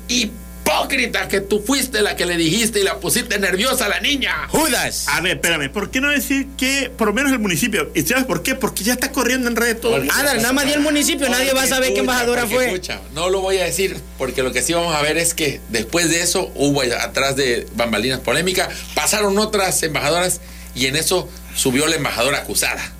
hipócrita, 0.69 1.27
que 1.27 1.41
tú 1.41 1.61
fuiste 1.61 2.01
la 2.01 2.15
que 2.15 2.25
le 2.25 2.37
dijiste 2.37 2.79
y 2.79 2.83
la 2.83 2.99
pusiste 2.99 3.39
nerviosa 3.39 3.85
a 3.85 3.89
la 3.89 3.99
niña. 3.99 4.47
Judas. 4.49 5.05
A 5.07 5.21
ver, 5.21 5.33
espérame, 5.33 5.71
¿por 5.71 5.91
qué 5.91 6.01
no 6.01 6.09
decir 6.09 6.47
que 6.57 6.91
por 6.95 7.07
lo 7.07 7.13
menos 7.13 7.31
el 7.31 7.39
municipio? 7.39 7.91
¿Y 7.95 8.01
sabes 8.03 8.25
por 8.25 8.43
qué? 8.43 8.55
Porque 8.55 8.83
ya 8.83 8.93
está 8.93 9.11
corriendo 9.11 9.47
en 9.47 9.55
redes 9.55 9.81
todo. 9.81 9.95
Ándale, 9.95 10.41
nada 10.41 10.53
más 10.53 10.65
di 10.65 10.73
el 10.73 10.81
municipio, 10.81 11.29
nadie 11.29 11.53
va 11.53 11.63
a 11.63 11.67
saber 11.67 11.93
qué 11.93 11.99
embajadora 11.99 12.45
fue. 12.47 12.67
escucha, 12.67 13.01
no 13.13 13.29
lo 13.29 13.41
voy 13.41 13.57
a 13.57 13.65
decir, 13.65 13.97
porque 14.17 14.43
lo 14.43 14.51
que 14.51 14.61
sí 14.61 14.73
vamos 14.73 14.95
a 14.95 15.01
ver 15.01 15.17
es 15.17 15.33
que 15.33 15.59
después 15.69 16.09
de 16.09 16.21
eso 16.21 16.51
hubo 16.55 16.81
atrás 16.81 17.35
de 17.35 17.67
bambalinas 17.75 18.19
polémica, 18.19 18.69
pasaron 18.95 19.37
otras 19.37 19.81
embajadoras 19.83 20.41
y 20.75 20.85
en 20.85 20.95
eso 20.95 21.29
subió 21.55 21.87
la 21.87 21.95
embajadora 21.95 22.39
acusada, 22.39 22.93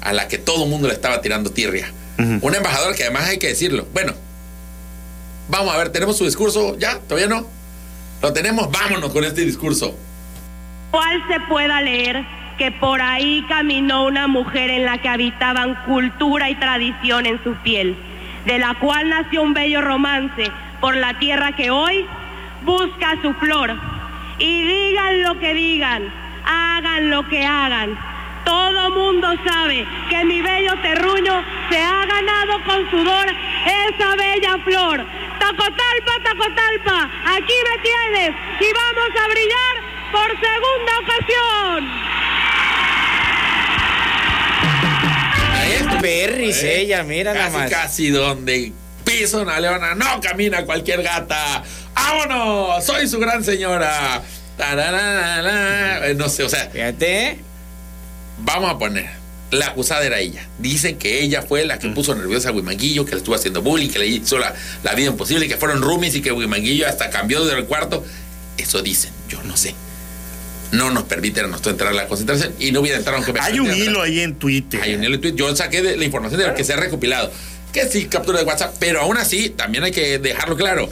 a 0.00 0.12
la 0.12 0.28
que 0.28 0.38
todo 0.38 0.64
el 0.64 0.70
mundo 0.70 0.88
le 0.88 0.94
estaba 0.94 1.20
tirando 1.20 1.50
tirria. 1.50 1.92
Una 2.40 2.56
embajadora 2.56 2.94
que 2.94 3.02
además 3.02 3.28
hay 3.28 3.38
que 3.38 3.48
decirlo. 3.48 3.86
Bueno, 3.92 4.14
vamos 5.48 5.74
a 5.74 5.78
ver, 5.78 5.90
¿tenemos 5.90 6.16
su 6.16 6.24
discurso? 6.24 6.76
¿Ya? 6.78 6.98
¿Todavía 7.00 7.28
no? 7.28 7.46
¿Lo 8.22 8.32
tenemos? 8.32 8.70
Vámonos 8.70 9.12
con 9.12 9.24
este 9.24 9.42
discurso. 9.42 9.94
cual 10.90 11.22
se 11.28 11.40
pueda 11.40 11.80
leer 11.82 12.24
que 12.58 12.72
por 12.72 13.02
ahí 13.02 13.44
caminó 13.48 14.06
una 14.06 14.26
mujer 14.28 14.70
en 14.70 14.84
la 14.86 14.98
que 14.98 15.08
habitaban 15.08 15.74
cultura 15.84 16.48
y 16.48 16.54
tradición 16.54 17.26
en 17.26 17.42
su 17.44 17.54
piel, 17.56 17.96
de 18.46 18.58
la 18.58 18.74
cual 18.74 19.10
nació 19.10 19.42
un 19.42 19.52
bello 19.52 19.82
romance 19.82 20.50
por 20.80 20.96
la 20.96 21.18
tierra 21.18 21.52
que 21.52 21.70
hoy 21.70 22.06
busca 22.64 23.20
su 23.20 23.34
flor. 23.34 23.74
Y 24.38 24.62
digan 24.62 25.22
lo 25.22 25.38
que 25.38 25.54
digan, 25.54 26.02
hagan 26.46 27.10
lo 27.10 27.28
que 27.28 27.44
hagan. 27.44 27.98
Todo 28.46 28.90
mundo 28.90 29.28
sabe 29.46 29.86
que 30.08 30.24
mi 30.24 30.40
bello 30.40 30.72
terruño 30.80 31.44
se 31.68 31.78
ha 31.78 32.06
ganado 32.06 32.64
con 32.64 32.90
sudor 32.90 33.26
esa 33.66 34.16
bella 34.16 34.56
flor. 34.64 35.04
Tacotalpa, 35.38 36.12
Tacotalpa, 36.24 37.10
aquí 37.36 37.54
me 37.68 37.76
tienes 37.82 38.30
y 38.60 38.72
vamos 38.72 39.10
a 39.22 39.28
brillar 39.28 39.74
por 40.12 40.28
segunda 40.30 40.92
ocasión. 41.02 42.06
Perris 46.00 46.62
ella, 46.62 47.02
mira 47.02 47.32
nada 47.32 47.46
Casi, 47.46 47.56
más. 47.56 47.70
casi 47.70 48.10
donde 48.10 48.72
piso 49.04 49.40
una 49.42 49.58
leona 49.58 49.94
no 49.94 50.20
camina 50.20 50.64
cualquier 50.64 51.02
gata. 51.02 51.62
¡Vámonos! 51.94 52.84
Soy 52.84 53.08
su 53.08 53.18
gran 53.18 53.42
señora. 53.42 54.22
Tararara. 54.56 56.06
Eh, 56.08 56.14
No 56.14 56.28
sé, 56.28 56.44
o 56.44 56.48
sea. 56.48 56.68
Fíjate. 56.70 57.38
Vamos 58.38 58.70
a 58.70 58.78
poner. 58.78 59.08
La 59.50 59.68
acusada 59.68 60.04
era 60.04 60.18
ella. 60.18 60.46
Dicen 60.58 60.98
que 60.98 61.22
ella 61.22 61.42
fue 61.42 61.64
la 61.64 61.78
que 61.78 61.88
puso 61.90 62.14
nerviosa 62.14 62.48
a 62.48 62.52
Huimanguillo, 62.52 63.04
que 63.04 63.12
le 63.12 63.18
estuvo 63.18 63.34
haciendo 63.36 63.62
bullying, 63.62 63.88
que 63.88 64.00
le 64.00 64.06
hizo 64.08 64.38
la, 64.38 64.54
la 64.82 64.94
vida 64.94 65.08
imposible, 65.08 65.46
que 65.46 65.56
fueron 65.56 65.82
roomies 65.82 66.16
y 66.16 66.20
que 66.20 66.32
Huimanguillo 66.32 66.88
hasta 66.88 67.10
cambió 67.10 67.44
del 67.44 67.64
cuarto. 67.64 68.04
Eso 68.58 68.82
dicen, 68.82 69.12
yo 69.28 69.42
no 69.44 69.56
sé. 69.56 69.74
No 70.72 70.90
nos 70.90 71.04
permiten 71.04 71.44
a 71.44 71.48
nosotros 71.48 71.74
entrar 71.74 71.90
a 71.90 71.94
la 71.94 72.08
concentración 72.08 72.52
y 72.58 72.72
no 72.72 72.80
hubiera 72.80 72.98
entrado 72.98 73.18
aunque 73.18 73.32
me 73.32 73.38
Hay 73.40 73.60
un 73.60 73.72
hilo 73.72 74.02
ahí 74.02 74.20
en 74.20 74.34
Twitter. 74.34 74.80
hay 74.82 74.94
un 74.96 75.04
hilo 75.04 75.14
en 75.14 75.20
Twitter. 75.20 75.38
Yo 75.38 75.54
saqué 75.54 75.80
de 75.80 75.96
la 75.96 76.04
información 76.04 76.40
de 76.40 76.48
lo 76.48 76.54
que 76.54 76.64
se 76.64 76.72
ha 76.72 76.76
recopilado. 76.76 77.30
Que 77.72 77.86
sí, 77.88 78.06
captura 78.06 78.40
de 78.40 78.44
WhatsApp, 78.44 78.74
pero 78.80 79.00
aún 79.00 79.16
así 79.16 79.50
también 79.50 79.84
hay 79.84 79.92
que 79.92 80.18
dejarlo 80.18 80.56
claro. 80.56 80.88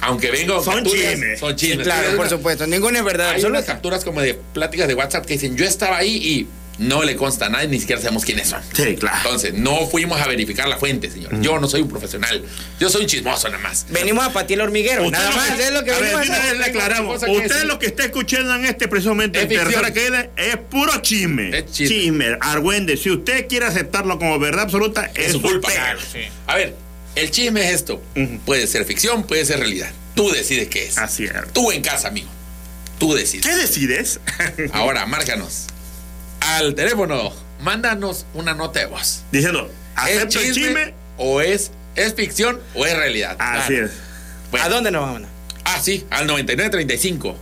Aunque 0.00 0.30
vengo. 0.30 0.64
Son 0.64 0.82
chismes. 0.84 1.38
Son 1.38 1.54
chismes. 1.54 1.78
Sí, 1.78 1.84
claro, 1.84 2.16
por 2.16 2.28
supuesto. 2.28 2.66
Ninguna 2.66 3.00
es 3.00 3.04
verdad. 3.04 3.28
Hay 3.28 3.34
absoluta. 3.34 3.58
unas 3.58 3.66
capturas 3.66 4.04
como 4.04 4.22
de 4.22 4.34
pláticas 4.34 4.88
de 4.88 4.94
WhatsApp 4.94 5.26
que 5.26 5.34
dicen: 5.34 5.56
Yo 5.56 5.64
estaba 5.64 5.98
ahí 5.98 6.16
y 6.16 6.48
no 6.78 7.02
le 7.04 7.16
consta 7.16 7.46
a 7.46 7.48
nadie, 7.50 7.68
ni 7.68 7.78
siquiera 7.78 8.00
sabemos 8.00 8.24
quiénes 8.24 8.48
son. 8.48 8.60
Sí, 8.72 8.96
claro. 8.96 9.18
Entonces, 9.24 9.54
no 9.54 9.86
fuimos 9.86 10.20
a 10.20 10.26
verificar 10.26 10.68
la 10.68 10.78
fuente, 10.78 11.10
señor. 11.10 11.40
Yo 11.40 11.60
no 11.60 11.68
soy 11.68 11.82
un 11.82 11.88
profesional. 11.88 12.42
Yo 12.80 12.88
soy 12.88 13.02
un 13.02 13.08
chismoso 13.08 13.48
nada 13.48 13.62
más. 13.62 13.86
Venimos 13.90 14.24
a 14.24 14.32
patear 14.32 14.60
el 14.60 14.66
hormiguero. 14.66 15.04
Usted 15.04 15.18
Nada 15.18 15.30
lo 15.30 15.36
más, 15.36 15.50
que- 15.52 15.62
es 15.64 15.72
lo 15.72 15.84
que 15.84 15.90
a 15.92 15.98
venimos 15.98 16.30
a 16.30 16.36
hacer. 16.36 16.56
le 16.56 16.64
aclaramos. 16.64 17.22
Usted 17.22 17.64
lo 17.64 17.78
que 17.78 17.86
está 17.86 18.04
escuchando 18.04 18.54
en 18.56 18.64
este 18.64 18.88
precisamente 18.88 19.38
Es 19.38 19.44
en 19.44 19.50
tercera 19.50 19.92
caída 19.92 20.28
es 20.36 20.56
puro 20.56 21.00
chisme. 21.02 21.56
Es 21.56 21.66
chisme. 21.70 21.96
chisme. 21.96 22.36
argüende. 22.40 22.96
Si 22.96 23.10
usted 23.10 23.46
quiere 23.48 23.66
aceptarlo 23.66 24.18
como 24.18 24.38
verdad 24.38 24.62
absoluta, 24.64 25.10
es, 25.14 25.26
Es 25.26 25.32
su 25.32 25.42
culpa. 25.42 25.68
usted. 25.68 25.80
claro. 25.80 26.00
A 26.46 26.56
ver, 26.56 26.74
el 27.14 27.30
chisme 27.30 27.68
es 27.68 27.74
esto. 27.74 28.02
Puede 28.46 28.66
ser 28.66 28.84
ficción, 28.86 29.24
puede 29.24 29.44
ser 29.44 29.58
realidad. 29.58 29.90
Tú 30.14 30.30
decides 30.30 30.68
qué 30.68 30.86
es. 30.86 30.98
Así 30.98 31.24
es. 31.24 31.32
Tú 31.52 31.70
en 31.70 31.82
casa, 31.82 32.08
amigo. 32.08 32.28
Tú 32.98 33.14
decides. 33.14 33.44
¿Qué 33.46 33.54
decides? 33.56 34.20
Ahora, 34.72 35.04
márcanos 35.06 35.66
al 36.42 36.74
teléfono. 36.74 37.32
Mándanos 37.60 38.26
una 38.34 38.54
nota 38.54 38.80
de 38.80 38.86
voz. 38.86 39.22
Diciendo, 39.30 39.70
¿Es 40.08 40.16
¿acepto 40.16 40.40
el 40.40 40.52
chisme? 40.54 40.94
o 41.16 41.40
es, 41.40 41.70
es 41.94 42.14
ficción 42.14 42.60
o 42.74 42.84
es 42.86 42.96
realidad? 42.96 43.36
Así 43.38 43.68
Claro. 43.74 43.86
es. 43.86 43.92
Bueno. 44.50 44.66
¿A 44.66 44.68
dónde 44.68 44.90
nos 44.90 45.02
vamos? 45.02 45.28
Ah, 45.64 45.78
sí, 45.80 46.04
al 46.10 46.26
9935 46.26 47.36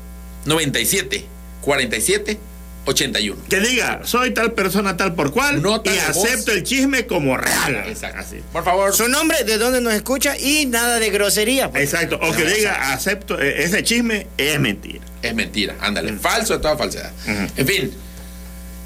97 0.44 1.24
47 1.62 2.38
81. 2.86 3.42
Que 3.48 3.60
diga, 3.60 4.00
soy 4.04 4.32
tal 4.32 4.52
persona 4.52 4.96
tal 4.96 5.14
por 5.14 5.32
cual 5.32 5.60
Nota 5.62 5.90
y 5.92 5.94
de 5.98 6.00
voz. 6.12 6.24
acepto 6.24 6.52
el 6.52 6.62
chisme 6.64 7.06
como 7.06 7.36
real. 7.36 7.84
Exacto. 7.86 8.18
Así. 8.20 8.40
Por 8.52 8.64
favor. 8.64 8.94
Su 8.94 9.06
nombre, 9.08 9.44
de 9.44 9.58
dónde 9.58 9.80
nos 9.82 9.92
escucha 9.92 10.36
y 10.38 10.66
nada 10.66 10.98
de 10.98 11.10
grosería. 11.10 11.70
pues. 11.70 11.84
Exacto. 11.84 12.18
O 12.22 12.32
que 12.32 12.44
No, 12.44 12.50
diga, 12.50 12.92
acepto, 12.92 13.38
eh, 13.40 13.64
ese 13.64 13.82
chisme 13.84 14.26
es 14.38 14.58
mentira. 14.60 15.00
Es 15.22 15.34
mentira, 15.34 15.76
ándale. 15.80 16.12
Falso 16.14 16.54
de 16.54 16.60
toda 16.60 16.76
falsedad. 16.78 17.12
En 17.56 17.66
fin. 17.66 17.92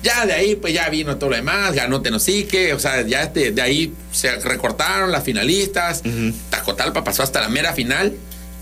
Ya 0.05 0.27
de 0.27 0.35
ahí, 0.35 0.55
pues 0.55 0.75
ya 0.75 0.89
vino 0.91 1.17
todo 1.17 1.31
lo 1.31 1.37
demás, 1.37 1.73
ganó 1.75 2.03
Tenosique, 2.03 2.75
o 2.75 2.79
sea, 2.79 3.01
ya 3.07 3.23
este, 3.23 3.53
de 3.53 3.63
ahí 3.63 3.93
se 4.13 4.31
recortaron 4.41 5.11
las 5.11 5.25
finalistas, 5.25 6.03
Tacotalpa 6.51 7.03
pasó 7.03 7.23
hasta 7.23 7.41
la 7.41 7.49
mera 7.49 7.73
final, 7.73 8.13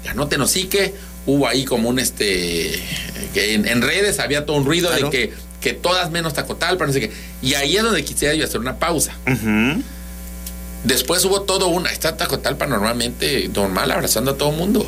ganó 0.04 0.28
Tenosique, 0.28 0.94
hubo 1.26 1.48
ahí 1.48 1.64
como 1.64 1.88
un 1.88 1.98
este, 1.98 2.80
que 3.34 3.54
en, 3.54 3.66
en 3.66 3.82
redes 3.82 4.20
había 4.20 4.46
todo 4.46 4.56
un 4.56 4.64
ruido 4.64 4.88
Claro. 4.90 5.10
de 5.10 5.10
que, 5.10 5.32
que 5.60 5.72
todas 5.72 6.12
menos 6.12 6.32
Tacotalpa, 6.32 6.86
no 6.86 6.92
sé 6.92 7.00
qué, 7.00 7.10
y 7.42 7.54
ahí 7.54 7.76
es 7.76 7.82
donde 7.82 8.04
quisiera 8.04 8.34
yo 8.34 8.44
hacer 8.44 8.60
una 8.60 8.78
pausa. 8.78 9.12
Después 10.84 11.24
hubo 11.24 11.42
todo 11.42 11.68
una, 11.68 11.90
está 11.90 12.16
Tacotalpa 12.16 12.66
normalmente 12.66 13.48
normal, 13.54 13.90
abrazando 13.90 14.32
a 14.32 14.36
todo 14.36 14.50
el 14.50 14.56
mundo. 14.56 14.86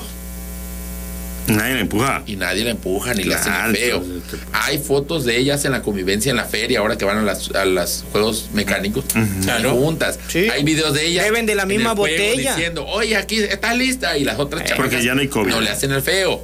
Nadie 1.47 1.75
me 1.75 1.81
empuja. 1.81 2.23
y 2.27 2.37
nadie 2.37 2.65
la 2.65 2.71
empuja 2.71 3.13
ni 3.15 3.25
la 3.25 3.41
Claro, 3.41 3.71
hacen 3.73 3.77
feo. 3.77 4.05
Hay 4.53 4.79
fotos 4.79 5.25
de 5.25 5.37
ellas 5.37 5.65
en 5.65 5.73
la 5.73 5.83
convivencia 5.83 6.31
en 6.31 6.37
la 6.37 6.45
feria, 6.45 6.79
ahora 6.81 6.97
que 6.97 7.05
van 7.05 7.19
a 7.19 7.23
las, 7.23 7.51
a 7.55 7.65
los 7.67 8.05
juegos 8.13 8.49
mecánicos, 8.55 9.05
Claro. 9.43 9.73
juntas. 9.75 10.19
Sí. 10.29 10.49
Hay 10.49 10.65
videos 10.65 10.95
de 10.95 11.07
ellas. 11.07 11.25
Beben 11.27 11.45
de 11.47 11.55
la 11.55 11.67
misma 11.67 11.93
botella. 11.93 12.55
Diciendo, 12.55 12.87
oye, 12.87 13.17
aquí 13.17 13.39
está 13.39 13.75
lista. 13.75 14.17
Y 14.17 14.25
las 14.25 14.39
otras 14.39 14.63
Eh, 14.63 14.67
chamacas 14.67 14.91
porque 14.91 15.05
ya 15.05 15.15
no 15.15 15.21
hay 15.21 15.29
COVID. 15.29 15.51
No 15.51 15.61
le 15.61 15.71
hacen 15.71 15.93
el 15.93 16.01
feo. 16.03 16.43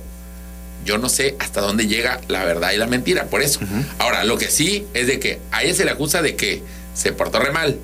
Yo 0.84 0.96
no 0.98 1.08
sé 1.08 1.36
hasta 1.38 1.60
dónde 1.60 1.86
llega 1.86 2.20
la 2.28 2.44
verdad 2.44 2.72
y 2.72 2.76
la 2.78 2.86
mentira, 2.86 3.26
por 3.26 3.42
eso. 3.42 3.60
Ahora, 3.98 4.24
lo 4.24 4.38
que 4.38 4.50
sí 4.50 4.86
es 4.94 5.06
de 5.06 5.18
que 5.20 5.38
a 5.52 5.62
ella 5.62 5.74
se 5.74 5.84
le 5.84 5.90
acusa 5.90 6.22
de 6.22 6.36
que 6.36 6.62
se 6.94 7.12
portó 7.12 7.38
re 7.38 7.52
mal. 7.52 7.76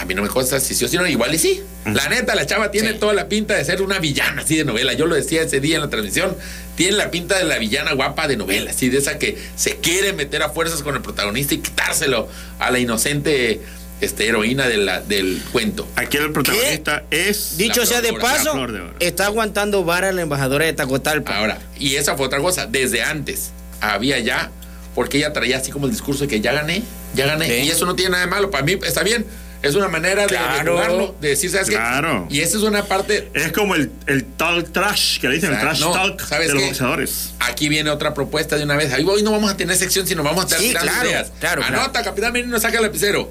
A 0.00 0.04
mí 0.06 0.14
no 0.14 0.22
me 0.22 0.28
consta 0.28 0.58
si 0.60 0.74
sí 0.74 0.84
o 0.84 0.88
si 0.88 0.96
no, 0.96 1.06
igual 1.06 1.34
y 1.34 1.38
sí. 1.38 1.62
La 1.84 2.08
neta, 2.08 2.34
la 2.34 2.46
chava 2.46 2.70
tiene 2.70 2.94
toda 2.94 3.12
la 3.12 3.28
pinta 3.28 3.54
de 3.54 3.64
ser 3.64 3.82
una 3.82 3.98
villana 3.98 4.42
así 4.42 4.56
de 4.56 4.64
novela. 4.64 4.92
Yo 4.94 5.06
lo 5.06 5.14
decía 5.14 5.42
ese 5.42 5.60
día 5.60 5.76
en 5.76 5.82
la 5.82 5.90
transmisión. 5.90 6.36
Tiene 6.76 6.96
la 6.96 7.10
pinta 7.10 7.36
de 7.36 7.44
la 7.44 7.58
villana 7.58 7.92
guapa 7.92 8.26
de 8.26 8.36
novela, 8.38 8.70
así 8.70 8.88
de 8.88 8.98
esa 8.98 9.18
que 9.18 9.36
se 9.56 9.76
quiere 9.76 10.12
meter 10.14 10.42
a 10.42 10.48
fuerzas 10.48 10.82
con 10.82 10.94
el 10.96 11.02
protagonista 11.02 11.54
y 11.54 11.58
quitárselo 11.58 12.28
a 12.58 12.70
la 12.70 12.78
inocente 12.78 13.60
este, 14.00 14.26
heroína 14.28 14.66
de 14.66 14.78
la- 14.78 15.00
del 15.02 15.42
cuento. 15.52 15.86
Aquí 15.96 16.16
el 16.16 16.32
protagonista 16.32 17.04
es. 17.10 17.58
Dicho 17.58 17.84
sea 17.84 18.00
de 18.00 18.14
paso, 18.14 18.54
de 18.66 19.06
está 19.06 19.26
aguantando 19.26 19.84
vara 19.84 20.10
la 20.12 20.22
embajadora 20.22 20.64
de 20.64 20.72
Tacotalpa. 20.72 21.36
Ahora, 21.36 21.58
y 21.78 21.96
esa 21.96 22.16
fue 22.16 22.24
otra 22.26 22.38
cosa. 22.40 22.66
Desde 22.66 23.02
antes 23.02 23.50
había 23.82 24.18
ya, 24.18 24.50
porque 24.94 25.18
ella 25.18 25.34
traía 25.34 25.58
así 25.58 25.70
como 25.70 25.84
el 25.84 25.92
discurso 25.92 26.22
de 26.24 26.28
que 26.28 26.40
ya 26.40 26.52
gané, 26.52 26.82
ya 27.14 27.26
gané. 27.26 27.46
Sí. 27.46 27.66
Y 27.66 27.70
eso 27.70 27.84
no 27.84 27.94
tiene 27.94 28.12
nada 28.12 28.24
de 28.24 28.30
malo. 28.30 28.50
Para 28.50 28.64
mí 28.64 28.78
está 28.82 29.02
bien. 29.02 29.26
Es 29.62 29.74
una 29.74 29.88
manera 29.88 30.22
de, 30.26 30.28
de 30.28 30.36
Claro. 30.36 30.72
jugarlo, 30.72 31.14
de 31.20 31.28
decir, 31.28 31.50
¿sabes 31.50 31.68
Claro. 31.68 32.26
qué? 32.28 32.36
Y 32.36 32.40
esa 32.40 32.56
es 32.56 32.62
una 32.62 32.86
parte. 32.86 33.30
Es 33.34 33.52
como 33.52 33.74
el, 33.74 33.90
el 34.06 34.24
talk 34.24 34.72
trash, 34.72 35.18
que 35.20 35.28
le 35.28 35.34
dicen, 35.34 35.52
el 35.52 35.60
trash 35.60 35.80
No, 35.80 35.92
talk 35.92 36.20
¿sabes 36.26 36.48
de 36.48 36.54
los 36.54 36.62
qué? 36.62 36.68
boxeadores. 36.70 37.30
Aquí 37.40 37.68
viene 37.68 37.90
otra 37.90 38.14
propuesta 38.14 38.56
de 38.56 38.64
una 38.64 38.76
vez. 38.76 38.90
Hoy 39.06 39.22
no 39.22 39.32
vamos 39.32 39.50
a 39.50 39.56
tener 39.58 39.76
sección, 39.76 40.06
sino 40.06 40.22
vamos 40.22 40.44
a 40.44 40.46
estar 40.46 40.60
Sí, 40.60 40.70
claro, 40.72 41.08
ideas. 41.08 41.32
claro, 41.40 41.60
claro. 41.62 41.80
Anota, 41.82 42.02
Capitán 42.02 42.32
Menino, 42.32 42.58
saca 42.58 42.78
el 42.78 42.84
lapicero. 42.84 43.30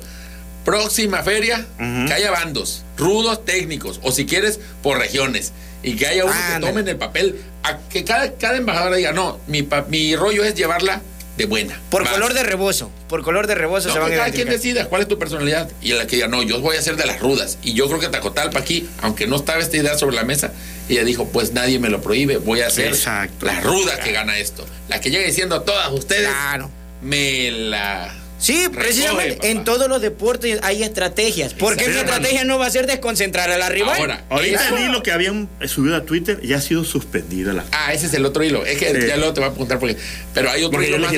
Próxima 0.65 1.23
feria, 1.23 1.65
que 1.77 2.13
haya 2.13 2.29
bandos, 2.31 2.83
rudos 2.97 3.43
técnicos, 3.45 3.99
o 4.03 4.11
si 4.11 4.25
quieres, 4.25 4.59
por 4.83 4.99
regiones. 4.99 5.51
Y 5.81 5.95
que 5.95 6.05
haya 6.05 6.25
uno 6.25 6.33
que 6.33 6.59
tomen 6.59 6.87
el 6.87 6.97
papel, 6.97 7.39
a 7.63 7.77
que 7.89 8.03
cada, 8.03 8.33
cada 8.33 8.57
embajadora 8.57 8.97
diga, 8.97 9.13
no, 9.13 9.39
mi, 9.47 9.67
mi 9.87 10.15
rollo 10.15 10.43
es 10.43 10.53
llevarla 10.53 11.01
de 11.39 11.45
buena. 11.45 11.79
Por 11.89 12.07
color 12.07 12.33
de 12.33 12.43
rebozo. 12.43 12.91
Por 13.07 13.23
color 13.23 13.47
de 13.47 13.55
rebozo 13.55 13.87
No, 13.87 13.93
se 13.93 13.99
van 13.99 14.11
a 14.11 14.15
cada 14.17 14.31
quien 14.31 14.49
decida 14.49 14.85
cuál 14.89 15.03
es 15.03 15.07
tu 15.07 15.17
personalidad. 15.17 15.69
Y 15.81 15.93
la 15.93 16.05
que 16.05 16.17
diga, 16.17 16.27
no, 16.27 16.43
yo 16.43 16.59
voy 16.59 16.75
a 16.75 16.81
ser 16.81 16.97
de 16.97 17.05
las 17.05 17.19
rudas. 17.21 17.57
Y 17.63 17.73
yo 17.73 17.87
creo 17.87 17.99
que 17.99 18.09
Tacotalpa 18.09 18.59
aquí, 18.59 18.89
aunque 19.01 19.25
no 19.25 19.37
estaba 19.37 19.59
esta 19.59 19.77
idea 19.77 19.97
sobre 19.97 20.17
la 20.17 20.23
mesa, 20.25 20.51
ella 20.89 21.03
dijo, 21.05 21.29
pues 21.29 21.53
nadie 21.53 21.79
me 21.79 21.89
lo 21.89 22.01
prohíbe, 22.01 22.37
voy 22.37 22.59
a 22.61 22.69
ser 22.69 22.87
Exacto. 22.89 23.45
la 23.45 23.61
ruda 23.61 23.99
que 24.01 24.11
gana 24.11 24.37
esto. 24.37 24.65
La 24.89 24.99
que 24.99 25.11
llega 25.11 25.25
diciendo 25.25 25.55
a 25.55 25.63
todas 25.63 25.89
ustedes, 25.93 26.27
Claro. 26.27 26.69
me 27.01 27.51
la... 27.51 28.13
Sí, 28.39 28.67
precisamente 28.73 29.51
en 29.51 29.65
todos 29.65 29.89
los 29.89 30.01
deportes 30.01 30.59
hay 30.63 30.81
estrategias. 30.83 31.53
Porque 31.53 31.83
mi 31.85 31.91
Exacto. 31.91 32.13
estrategia 32.13 32.45
no 32.45 32.57
va 32.57 32.67
a 32.67 32.69
ser 32.71 32.87
desconcentrar 32.87 33.51
a 33.51 33.57
la 33.57 33.67
rival. 33.67 33.97
Ahora, 33.99 34.23
Ahorita 34.29 34.69
el 34.69 34.85
hilo 34.89 35.03
que 35.03 35.11
habían 35.11 35.49
subido 35.67 35.97
a 35.97 36.03
Twitter 36.03 36.39
ya 36.41 36.57
ha 36.57 36.61
sido 36.61 36.85
suspendida 36.85 37.51
la. 37.51 37.65
Ah, 37.73 37.93
ese 37.93 38.05
es 38.07 38.13
el 38.13 38.25
otro 38.25 38.41
hilo. 38.43 38.65
Es 38.65 38.77
que 38.77 38.89
Sí. 39.01 39.07
ya 39.07 39.17
luego 39.17 39.33
te 39.33 39.41
voy 39.41 39.49
a 39.49 39.51
apuntar 39.51 39.77
porque. 39.77 39.97
Pero 40.33 40.49
hay 40.51 40.63
otro 40.63 40.79
Porque 40.79 40.87
hilo 40.89 40.99
más. 40.99 41.13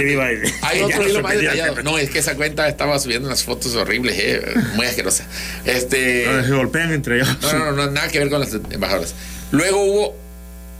Hay 0.63 0.81
otro 0.81 1.03
lo 1.03 1.09
hilo 1.09 1.21
más 1.21 1.35
detallado. 1.35 1.83
No, 1.83 1.97
es 1.99 2.09
que 2.09 2.17
esa 2.19 2.35
cuenta 2.35 2.67
estaba 2.67 2.97
subiendo 2.97 3.27
unas 3.27 3.43
fotos 3.43 3.75
horribles, 3.75 4.15
eh, 4.17 4.41
muy 4.73 4.87
asquerosa. 4.87 5.25
Este. 5.65 6.25
No, 6.25 6.43
se 6.43 6.51
golpean 6.51 6.91
entre 6.91 7.17
ellos. 7.17 7.29
No, 7.41 7.53
no, 7.53 7.65
no, 7.65 7.71
no, 7.73 7.91
nada 7.91 8.07
que 8.07 8.17
ver 8.17 8.29
con 8.29 8.39
las 8.39 8.51
embajadoras. 8.53 9.13
Luego 9.51 9.83
hubo, 9.83 10.15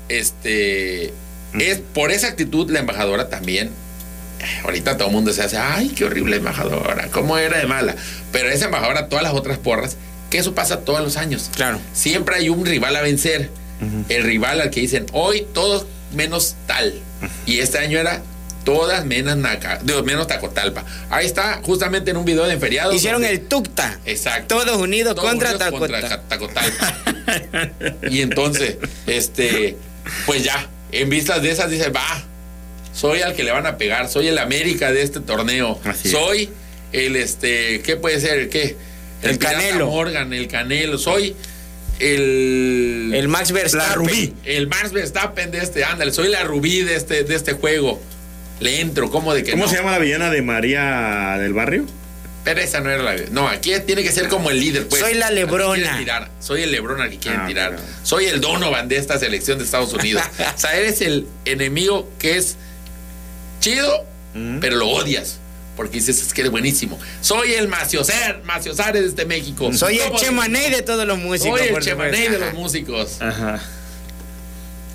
este, 0.10 1.14
es 1.60 1.80
por 1.94 2.12
esa 2.12 2.28
actitud 2.28 2.70
la 2.72 2.80
embajadora 2.80 3.30
también. 3.30 3.70
Ahorita 4.64 4.98
todo 4.98 5.08
el 5.10 5.14
mundo 5.14 5.34
se 5.34 5.42
hace, 5.44 5.58
ay, 5.58 5.90
qué 5.90 6.06
horrible 6.06 6.38
embajadora, 6.38 7.08
cómo 7.12 7.38
era 7.38 7.58
de 7.60 7.66
mala. 7.68 7.96
Pero 8.32 8.50
esa 8.50 8.66
embajadora, 8.66 9.08
todas 9.08 9.24
las 9.24 9.34
otras 9.34 9.58
porras, 9.58 9.98
que 10.30 10.38
eso 10.38 10.56
pasa 10.56 10.80
todos 10.82 11.02
los 11.02 11.18
años. 11.18 11.50
Claro. 11.56 11.80
Siempre 11.94 12.36
hay 12.36 12.50
un 12.50 12.66
rival 12.66 12.96
a 12.96 13.02
vencer. 13.02 13.50
El 14.10 14.24
rival 14.24 14.62
al 14.62 14.70
que 14.70 14.80
dicen, 14.82 15.08
hoy 15.12 15.46
todos 15.54 15.88
menos 16.14 16.56
tal. 16.68 16.94
Y 17.48 17.60
este 17.60 17.80
año 17.80 17.98
era 17.98 18.22
todas 18.64 19.06
menos 19.08 19.38
Naca, 19.38 19.80
digo, 19.84 20.04
menos 20.04 20.28
Tacotalpa. 20.28 20.86
Ahí 21.10 21.26
está, 21.26 21.62
justamente 21.64 22.12
en 22.12 22.18
un 22.18 22.26
video 22.26 22.44
de 22.46 22.58
feriado. 22.60 22.94
Hicieron 22.94 23.22
donde- 23.24 23.36
el 23.36 23.48
Tucta. 23.48 24.00
Exacto. 24.06 24.56
Todos 24.60 24.78
unidos 24.78 25.16
Todos 25.16 25.28
contra 25.28 25.50
unidos 25.56 25.72
contra 25.80 26.22
Tacotalpa. 26.28 26.94
y 28.10 28.22
entonces, 28.22 28.78
este, 29.08 29.78
pues 30.28 30.44
ya, 30.44 30.68
en 30.92 31.10
vistas 31.10 31.42
de 31.42 31.50
esas 31.52 31.70
dice, 31.72 31.90
va, 31.90 32.24
soy 32.94 33.22
al 33.22 33.34
que 33.36 33.44
le 33.44 33.52
van 33.52 33.66
a 33.66 33.78
pegar, 33.78 34.10
soy 34.10 34.28
el 34.28 34.38
América 34.38 34.92
de 34.92 35.02
este 35.02 35.20
torneo, 35.20 35.80
Así 35.84 36.08
es. 36.10 36.14
soy 36.14 36.50
el, 36.92 37.16
este, 37.16 37.82
¿qué 37.82 37.96
puede 37.96 38.20
ser? 38.20 38.50
¿Qué? 38.50 38.76
El 39.24 39.38
Pirata 39.38 39.58
Canelo. 39.60 39.88
Morgan, 39.88 40.34
el 40.34 40.48
Canelo, 40.48 40.98
soy 40.98 41.36
el... 42.00 43.12
El 43.14 43.28
Max 43.28 43.52
Verstappen. 43.52 43.88
La 43.90 43.96
Rubí. 43.96 44.34
El 44.46 44.68
Max 44.68 44.92
Verstappen 44.92 45.52
de 45.52 45.60
este, 45.60 45.84
ándale, 45.84 46.12
soy 46.12 46.30
la 46.30 46.44
Rubí 46.44 46.82
de 46.82 46.96
este, 46.96 47.24
de 47.24 47.36
este 47.36 47.54
juego. 47.54 48.02
Le 48.60 48.80
entro, 48.82 49.10
¿cómo 49.10 49.34
de 49.34 49.44
que 49.44 49.52
¿Cómo 49.52 49.66
no? 49.66 49.70
se 49.70 49.78
llama 49.78 49.92
la 49.92 50.00
villana 50.00 50.30
de 50.30 50.42
María 50.42 51.38
del 51.40 51.54
Barrio? 51.54 51.86
Pero 52.44 52.60
esa 52.60 52.80
no 52.80 52.90
era 52.90 53.04
la. 53.04 53.16
No, 53.32 53.48
aquí 53.48 53.72
tiene 53.86 54.02
que 54.04 54.12
ser 54.12 54.28
como 54.28 54.50
el 54.50 54.60
líder, 54.60 54.88
pues. 54.88 55.00
Soy 55.02 55.14
la 55.14 55.30
Lebrona. 55.30 55.98
tirar. 56.00 56.32
Soy 56.40 56.64
el 56.64 56.72
Lebrón 56.72 57.00
al 57.02 57.12
que 57.12 57.18
quieren 57.20 57.42
Ah, 57.42 57.48
tirar. 57.48 57.70
claro. 57.76 57.84
Soy 58.04 58.26
el 58.26 58.42
Donovan 58.42 58.88
de 58.88 58.98
esta 58.98 59.20
selección 59.20 59.60
de 59.60 59.66
Estados 59.66 59.94
Unidos. 59.94 60.24
o 60.56 60.58
sea, 60.60 60.76
eres 60.76 61.02
el 61.02 61.28
enemigo 61.46 62.10
que 62.18 62.38
es 62.38 62.58
chido, 63.62 64.06
Mm. 64.34 64.60
pero 64.60 64.76
lo 64.76 64.90
odias. 64.90 65.38
Porque 65.78 65.98
dices, 65.98 66.22
es 66.22 66.34
que 66.34 66.42
eres 66.42 66.52
buenísimo. 66.52 67.00
Soy 67.22 67.54
el 67.54 67.68
Maciocer, 67.70 68.42
Maciosares 68.44 69.02
de 69.04 69.08
este 69.08 69.26
México. 69.26 69.72
Soy 69.74 70.00
el. 70.00 70.12
Chemané 70.16 70.70
de 70.70 70.82
todos 70.82 71.06
los 71.08 71.18
músicos. 71.18 71.58
Soy 71.60 71.70
el 71.70 71.84
supuesto. 71.84 72.18
de 72.32 72.40
los 72.40 72.54
músicos. 72.54 73.22
Ajá. 73.22 73.62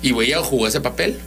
Y 0.01 0.11
Huella 0.11 0.39
jugó 0.43 0.67
ese 0.67 0.79
papel. 0.81 1.19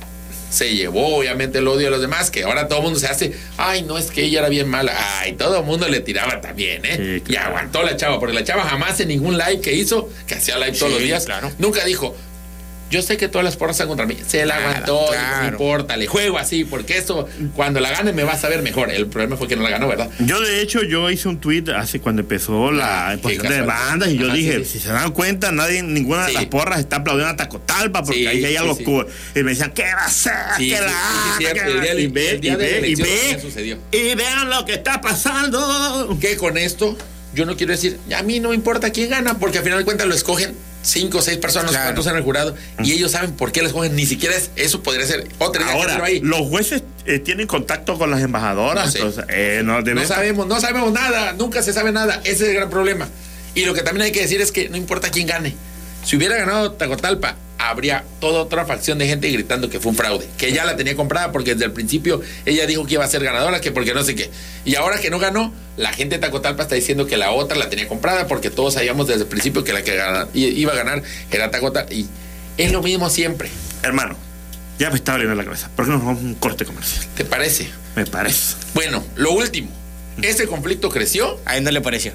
Se 0.51 0.75
llevó, 0.75 1.17
obviamente, 1.19 1.59
el 1.59 1.69
odio 1.69 1.87
de 1.87 1.91
los 1.91 2.01
demás, 2.01 2.31
que 2.31 2.43
ahora 2.43 2.67
todo 2.67 2.79
el 2.79 2.85
mundo 2.85 2.99
se 2.99 3.07
hace, 3.07 3.33
ay, 3.57 3.83
no, 3.83 3.99
es 3.99 4.11
que 4.11 4.25
ella 4.25 4.41
era 4.41 4.49
bien 4.49 4.69
mala. 4.69 4.93
Ay, 5.21 5.35
todo 5.35 5.59
el 5.61 5.65
mundo 5.65 5.87
le 5.89 6.01
tiraba 6.01 6.41
también, 6.41 6.85
¿eh? 6.85 7.23
Sí, 7.25 7.33
Y 7.33 7.37
aguantó 7.37 7.83
la 7.85 7.97
chava, 7.97 8.19
porque 8.19 8.35
la 8.35 8.43
chava 8.43 8.65
jamás 8.65 8.99
en 8.99 9.09
ningún 9.09 9.39
live 9.39 9.61
que 9.61 9.73
hizo, 9.75 10.09
que 10.27 10.35
hacía 10.35 10.57
live 10.59 10.73
todos 10.73 10.89
Sí, 10.93 10.95
los 10.99 11.03
días, 11.05 11.25
claro. 11.27 11.53
nunca 11.59 11.85
dijo, 11.85 12.17
yo 12.91 13.03
sé 13.03 13.17
que 13.17 13.29
todas 13.29 13.45
las 13.45 13.57
porras 13.57 13.77
están 13.77 13.89
contra 13.89 14.05
mí. 14.07 14.17
Se 14.27 14.45
la 14.45 14.57
Nada, 14.57 14.69
aguantó, 14.71 15.07
claro. 15.09 15.43
no 15.43 15.49
importa, 15.53 15.97
le 15.97 16.07
juego 16.09 16.39
así, 16.39 16.65
porque 16.65 16.99
eso, 16.99 17.29
cuando 17.55 17.79
la 17.81 17.91
gane 17.91 18.13
me 18.13 18.25
va 18.25 18.33
a 18.33 18.39
saber 18.39 18.63
mejor. 18.63 18.91
El 18.91 19.07
problema 19.07 19.37
fue 19.37 19.47
que 19.49 19.55
no 19.57 19.63
la 19.63 19.71
ganó, 19.71 19.87
¿verdad? 19.89 20.11
Yo, 20.19 20.41
de 20.41 20.61
hecho, 20.61 20.83
yo 20.83 21.09
hice 21.11 21.29
un 21.29 21.39
tweet 21.41 21.65
hace 21.77 22.01
cuando 22.01 22.23
empezó 22.23 22.73
la 22.73 23.09
Ah, 23.09 23.13
exposición 23.15 23.47
qué 23.47 23.53
de 23.55 23.63
bandas 23.63 24.09
y 24.11 24.19
yo 24.19 24.27
Ajá, 24.27 24.35
dije, 24.35 24.59
sí, 24.59 24.65
sí. 24.65 24.71
si 24.73 24.79
se 24.81 24.89
dan 24.93 25.13
cuenta, 25.13 25.53
nadie, 25.53 25.83
ninguna 25.83 26.27
Sí. 26.27 26.33
de 26.33 26.35
las 26.35 26.45
porras 26.47 26.81
está 26.81 26.97
aplaudiendo 26.97 27.33
a 27.33 27.37
Tacotalpa 27.37 28.03
porque 28.03 28.21
Sí, 28.21 28.27
ahí 28.27 28.45
hay 28.45 28.57
algo 28.57 28.75
sí. 28.75 28.85
cool. 28.85 29.07
Y 29.35 29.43
me 29.43 29.51
decían, 29.53 29.71
¿qué 29.73 29.85
va 29.85 30.05
a? 30.07 30.11
Sí, 30.11 30.29
¿Qué 30.59 30.65
sí, 30.77 30.83
la. 30.83 31.53
¿Qué 31.53 31.61
El 31.61 31.77
la-?" 31.77 31.83
día 31.83 31.95
de- 31.95 32.03
Y 32.03 32.07
ve, 32.09 32.39
y 32.43 32.51
ve, 32.57 32.89
y 32.89 32.95
ve, 32.97 33.79
y 33.93 34.15
vean 34.15 34.51
lo 34.51 34.65
que 34.65 34.75
está 34.75 35.01
pasando. 35.01 36.19
que 36.21 36.37
con 36.37 36.59
esto 36.59 36.97
yo 37.35 37.47
no 37.47 37.57
quiero 37.57 37.73
decir, 37.73 37.99
a 38.17 38.23
mí 38.23 38.41
no 38.41 38.49
me 38.51 38.55
importa 38.57 38.91
quién 38.91 39.11
gana, 39.11 39.39
porque 39.39 39.59
al 39.59 39.65
final 39.65 39.79
de 39.79 39.85
cuentas 39.85 40.07
lo 40.09 40.15
escogen 40.15 40.55
cinco 40.83 41.19
o 41.19 41.23
seis 41.23 41.39
personas, 41.39 41.71
Claro. 41.73 41.87
cuántos 41.89 42.07
en 42.07 42.17
el 42.17 42.23
jurado, 42.23 42.55
y 42.83 42.93
ellos 42.93 43.13
saben 43.13 43.33
por 43.33 43.53
qué 43.53 43.61
les 43.61 43.69
escogen, 43.69 43.95
ni 43.97 44.07
siquiera 44.07 44.35
es, 44.37 44.51
eso 44.57 44.83
podría 44.83 45.07
ser 45.07 45.27
otra 45.39 45.63
idea 45.63 45.75
Ahora, 45.75 46.05
ahí. 46.05 46.21
los 46.21 46.41
jueces 46.49 46.83
eh, 47.07 47.19
tienen 47.19 47.47
contacto 47.47 47.99
con 47.99 48.11
las 48.11 48.23
embajadoras. 48.23 48.87
No 48.87 48.91
sé. 48.93 48.99
entonces, 48.99 49.25
eh, 49.29 49.63
no, 49.65 49.81
No 49.83 50.07
sabemos, 50.07 50.47
no 50.47 50.61
sabemos 50.61 50.93
nada, 50.93 51.33
nunca 51.35 51.63
se 51.63 51.73
sabe 51.73 51.93
nada, 51.93 52.21
ese 52.25 52.45
es 52.45 52.49
el 52.51 52.55
gran 52.55 52.71
problema. 52.71 53.09
Y 53.55 53.65
lo 53.65 53.75
que 53.75 53.83
también 53.83 54.05
hay 54.07 54.13
que 54.13 54.21
decir 54.21 54.41
es 54.41 54.53
que 54.53 54.69
no 54.69 54.77
importa 54.77 55.11
quién 55.11 55.27
gane. 55.27 55.55
Si 56.05 56.17
hubiera 56.17 56.37
ganado 56.37 56.73
Tacotalpa, 56.73 57.37
habría 57.69 58.05
toda 58.21 58.41
otra 58.41 58.65
facción 58.65 58.99
de 58.99 59.07
gente 59.07 59.29
gritando 59.29 59.69
que 59.69 59.81
fue 59.81 59.91
un 59.91 59.97
fraude, 59.97 60.27
que 60.39 60.53
ya 60.53 60.65
la 60.65 60.77
tenía 60.77 60.97
comprada 60.97 61.31
porque 61.33 61.53
desde 61.55 61.67
el 61.67 61.73
principio 61.73 62.23
ella 62.47 62.67
dijo 62.67 62.87
que 62.87 62.95
iba 62.95 63.05
a 63.05 63.09
ser 63.09 63.23
ganadora, 63.23 63.61
que 63.61 63.71
porque 63.71 63.93
no 63.93 64.03
sé 64.03 64.15
qué. 64.15 64.31
Y 64.65 64.77
ahora 64.77 64.99
que 64.99 65.11
no 65.11 65.19
ganó, 65.19 65.53
la 65.77 65.93
gente 65.93 66.17
de 66.17 66.21
Tacotalpa 66.21 66.63
está 66.63 66.75
diciendo 66.75 67.07
que 67.07 67.17
la 67.17 67.33
otra 67.33 67.59
la 67.59 67.69
tenía 67.69 67.87
comprada 67.89 68.27
porque 68.27 68.51
todos 68.51 68.75
sabíamos 68.75 69.09
desde 69.09 69.23
el 69.23 69.29
principio 69.29 69.65
que 69.65 69.73
la 69.73 69.83
que 69.83 70.01
iba 70.35 70.73
a 70.73 70.77
ganar 70.77 71.03
era 71.31 71.51
Tacotalpa. 71.51 71.93
Y 71.93 72.07
es 72.57 72.73
lo 72.73 72.83
mismo 72.83 73.11
siempre, 73.11 73.51
Hermano, 73.83 74.17
ya 74.79 74.91
me 74.91 74.97
está 74.97 75.13
doliendo 75.13 75.35
la 75.35 75.45
cabeza. 75.45 75.71
¿Por 75.75 75.85
qué 75.85 75.91
no 75.91 75.99
nos 75.99 76.07
vamos 76.07 76.23
a 76.23 76.27
un 76.27 76.35
corte 76.35 76.65
comercial? 76.65 77.05
¿te 77.15 77.25
parece? 77.25 77.69
Me 77.97 78.07
parece. 78.07 78.57
Bueno, 78.75 79.05
lo 79.17 79.33
último, 79.33 79.71
ese 80.23 80.47
conflicto 80.47 80.91
creció 80.91 81.39
A 81.45 81.57
él 81.57 81.65
no 81.65 81.71
le 81.71 81.81
pareció. 81.81 82.13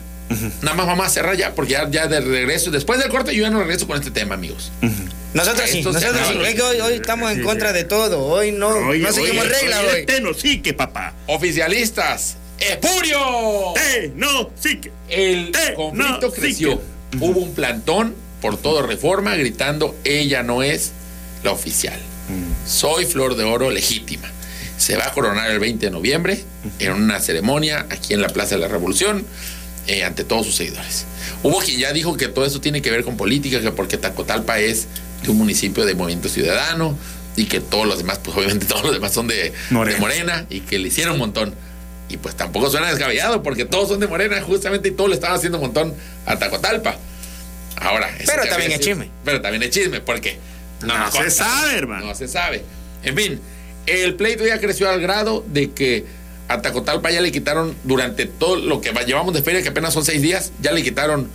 Nada 0.61 0.75
más 0.75 0.87
vamos 0.87 1.05
a 1.05 1.09
cerrar 1.09 1.37
ya, 1.37 1.53
porque 1.53 1.73
ya, 1.73 1.89
ya 1.89 2.07
de 2.07 2.19
regreso, 2.19 2.71
después 2.71 2.99
del 2.99 3.09
corte, 3.09 3.35
yo 3.35 3.43
ya 3.43 3.51
no 3.51 3.59
regreso 3.59 3.85
con 3.85 3.97
este 3.97 4.09
tema, 4.09 4.33
amigos. 4.35 4.71
Nosotros 5.35 5.69
sí, 5.69 5.81
nosotros. 5.81 6.13
Es 6.47 6.55
que 6.55 6.61
hoy, 6.61 6.79
hoy 6.79 6.93
estamos 6.93 7.31
en 7.31 7.43
contra 7.43 7.73
de 7.73 7.83
todo. 7.83 8.23
Hoy 8.25 8.51
no, 8.51 8.69
Oye, 8.69 8.99
no 9.03 9.11
seguimos 9.11 9.47
reglas 9.47 9.81
hoy. 9.93 10.05
Teno, 10.05 10.33
sí 10.33 10.61
que 10.61 10.73
papá. 10.73 11.13
Oficialistas, 11.27 12.37
¡Espurio! 12.57 13.19
Teno, 13.75 14.49
sí 14.59 14.77
que. 14.79 14.91
El 15.09 15.51
Te- 15.51 15.73
conflicto 15.73 16.27
no, 16.29 16.33
sí 16.33 16.41
creció. 16.41 16.81
que- 17.11 17.17
Hubo 17.19 17.39
un 17.41 17.53
plantón 17.53 18.15
por 18.41 18.57
todo 18.57 18.81
reforma 18.81 19.35
gritando: 19.35 19.93
ella 20.05 20.41
no 20.41 20.63
es 20.63 20.91
la 21.43 21.51
oficial. 21.51 21.99
Mm. 22.29 22.67
Soy 22.67 23.05
Flor 23.05 23.35
de 23.35 23.43
Oro 23.43 23.69
legítima. 23.71 24.31
Se 24.77 24.95
va 24.97 25.07
a 25.07 25.11
coronar 25.13 25.51
el 25.51 25.59
20 25.59 25.85
de 25.85 25.91
noviembre 25.91 26.43
en 26.79 26.91
una 26.93 27.19
ceremonia 27.19 27.85
aquí 27.89 28.13
en 28.13 28.21
la 28.21 28.29
Plaza 28.29 28.55
de 28.55 28.61
la 28.61 28.67
Revolución 28.67 29.25
eh, 29.87 30.03
ante 30.03 30.23
todos 30.23 30.45
sus 30.45 30.55
seguidores. 30.55 31.05
Hubo 31.43 31.59
quien 31.59 31.79
ya 31.79 31.93
dijo 31.93 32.17
que 32.17 32.27
todo 32.27 32.45
eso 32.45 32.59
tiene 32.59 32.81
que 32.81 32.91
ver 32.91 33.03
con 33.03 33.15
política, 33.17 33.61
que 33.61 33.71
porque 33.71 33.97
Tacotalpa 33.97 34.59
es 34.59 34.87
un 35.29 35.37
municipio 35.37 35.85
de 35.85 35.95
Movimiento 35.95 36.29
Ciudadano 36.29 36.97
y 37.35 37.45
que 37.45 37.59
todos 37.59 37.85
los 37.87 37.97
demás, 37.97 38.19
pues 38.23 38.35
obviamente 38.37 38.65
todos 38.67 38.83
los 38.83 38.93
demás 38.93 39.13
son 39.13 39.27
de 39.27 39.53
Morena. 39.69 39.95
de 39.95 40.01
Morena 40.01 40.45
y 40.49 40.61
que 40.61 40.79
le 40.79 40.87
hicieron 40.87 41.13
un 41.13 41.19
montón. 41.19 41.53
Y 42.07 42.17
pues 42.17 42.35
tampoco 42.35 42.69
suena 42.69 42.89
descabellado 42.89 43.41
porque 43.43 43.65
todos 43.65 43.89
son 43.89 43.99
de 43.99 44.07
Morena 44.07 44.39
justamente 44.41 44.89
y 44.89 44.91
todos 44.91 45.09
le 45.09 45.15
estaban 45.15 45.37
haciendo 45.37 45.57
un 45.57 45.63
montón 45.65 45.93
a 46.25 46.37
Tacotalpa. 46.37 46.97
Ahora, 47.77 48.09
Pero 48.25 48.43
también 48.47 48.71
es 48.71 48.79
chisme. 48.79 49.09
Pero 49.25 49.41
también 49.41 49.63
es 49.63 49.69
chisme 49.71 49.99
porque 50.01 50.37
No 50.81 51.11
se 51.11 51.29
sabe, 51.31 51.77
hermano. 51.77 52.05
No 52.07 52.15
se 52.15 52.27
sabe. 52.27 52.63
En 53.03 53.15
fin, 53.17 53.39
el 53.87 54.15
pleito 54.15 54.45
ya 54.45 54.59
creció 54.59 54.89
al 54.89 55.01
grado 55.01 55.43
de 55.47 55.71
que 55.71 56.05
a 56.47 56.61
Tacotalpa 56.61 57.09
ya 57.11 57.21
le 57.21 57.31
quitaron 57.31 57.75
durante 57.83 58.27
todo 58.27 58.55
lo 58.57 58.79
que 58.81 58.91
va- 58.91 59.01
llevamos 59.03 59.33
de 59.33 59.41
feria, 59.41 59.61
que 59.63 59.69
apenas 59.69 59.93
son 59.93 60.05
seis 60.05 60.21
días, 60.21 60.51
ya 60.61 60.71
le 60.71 60.83
quitaron 60.83 61.27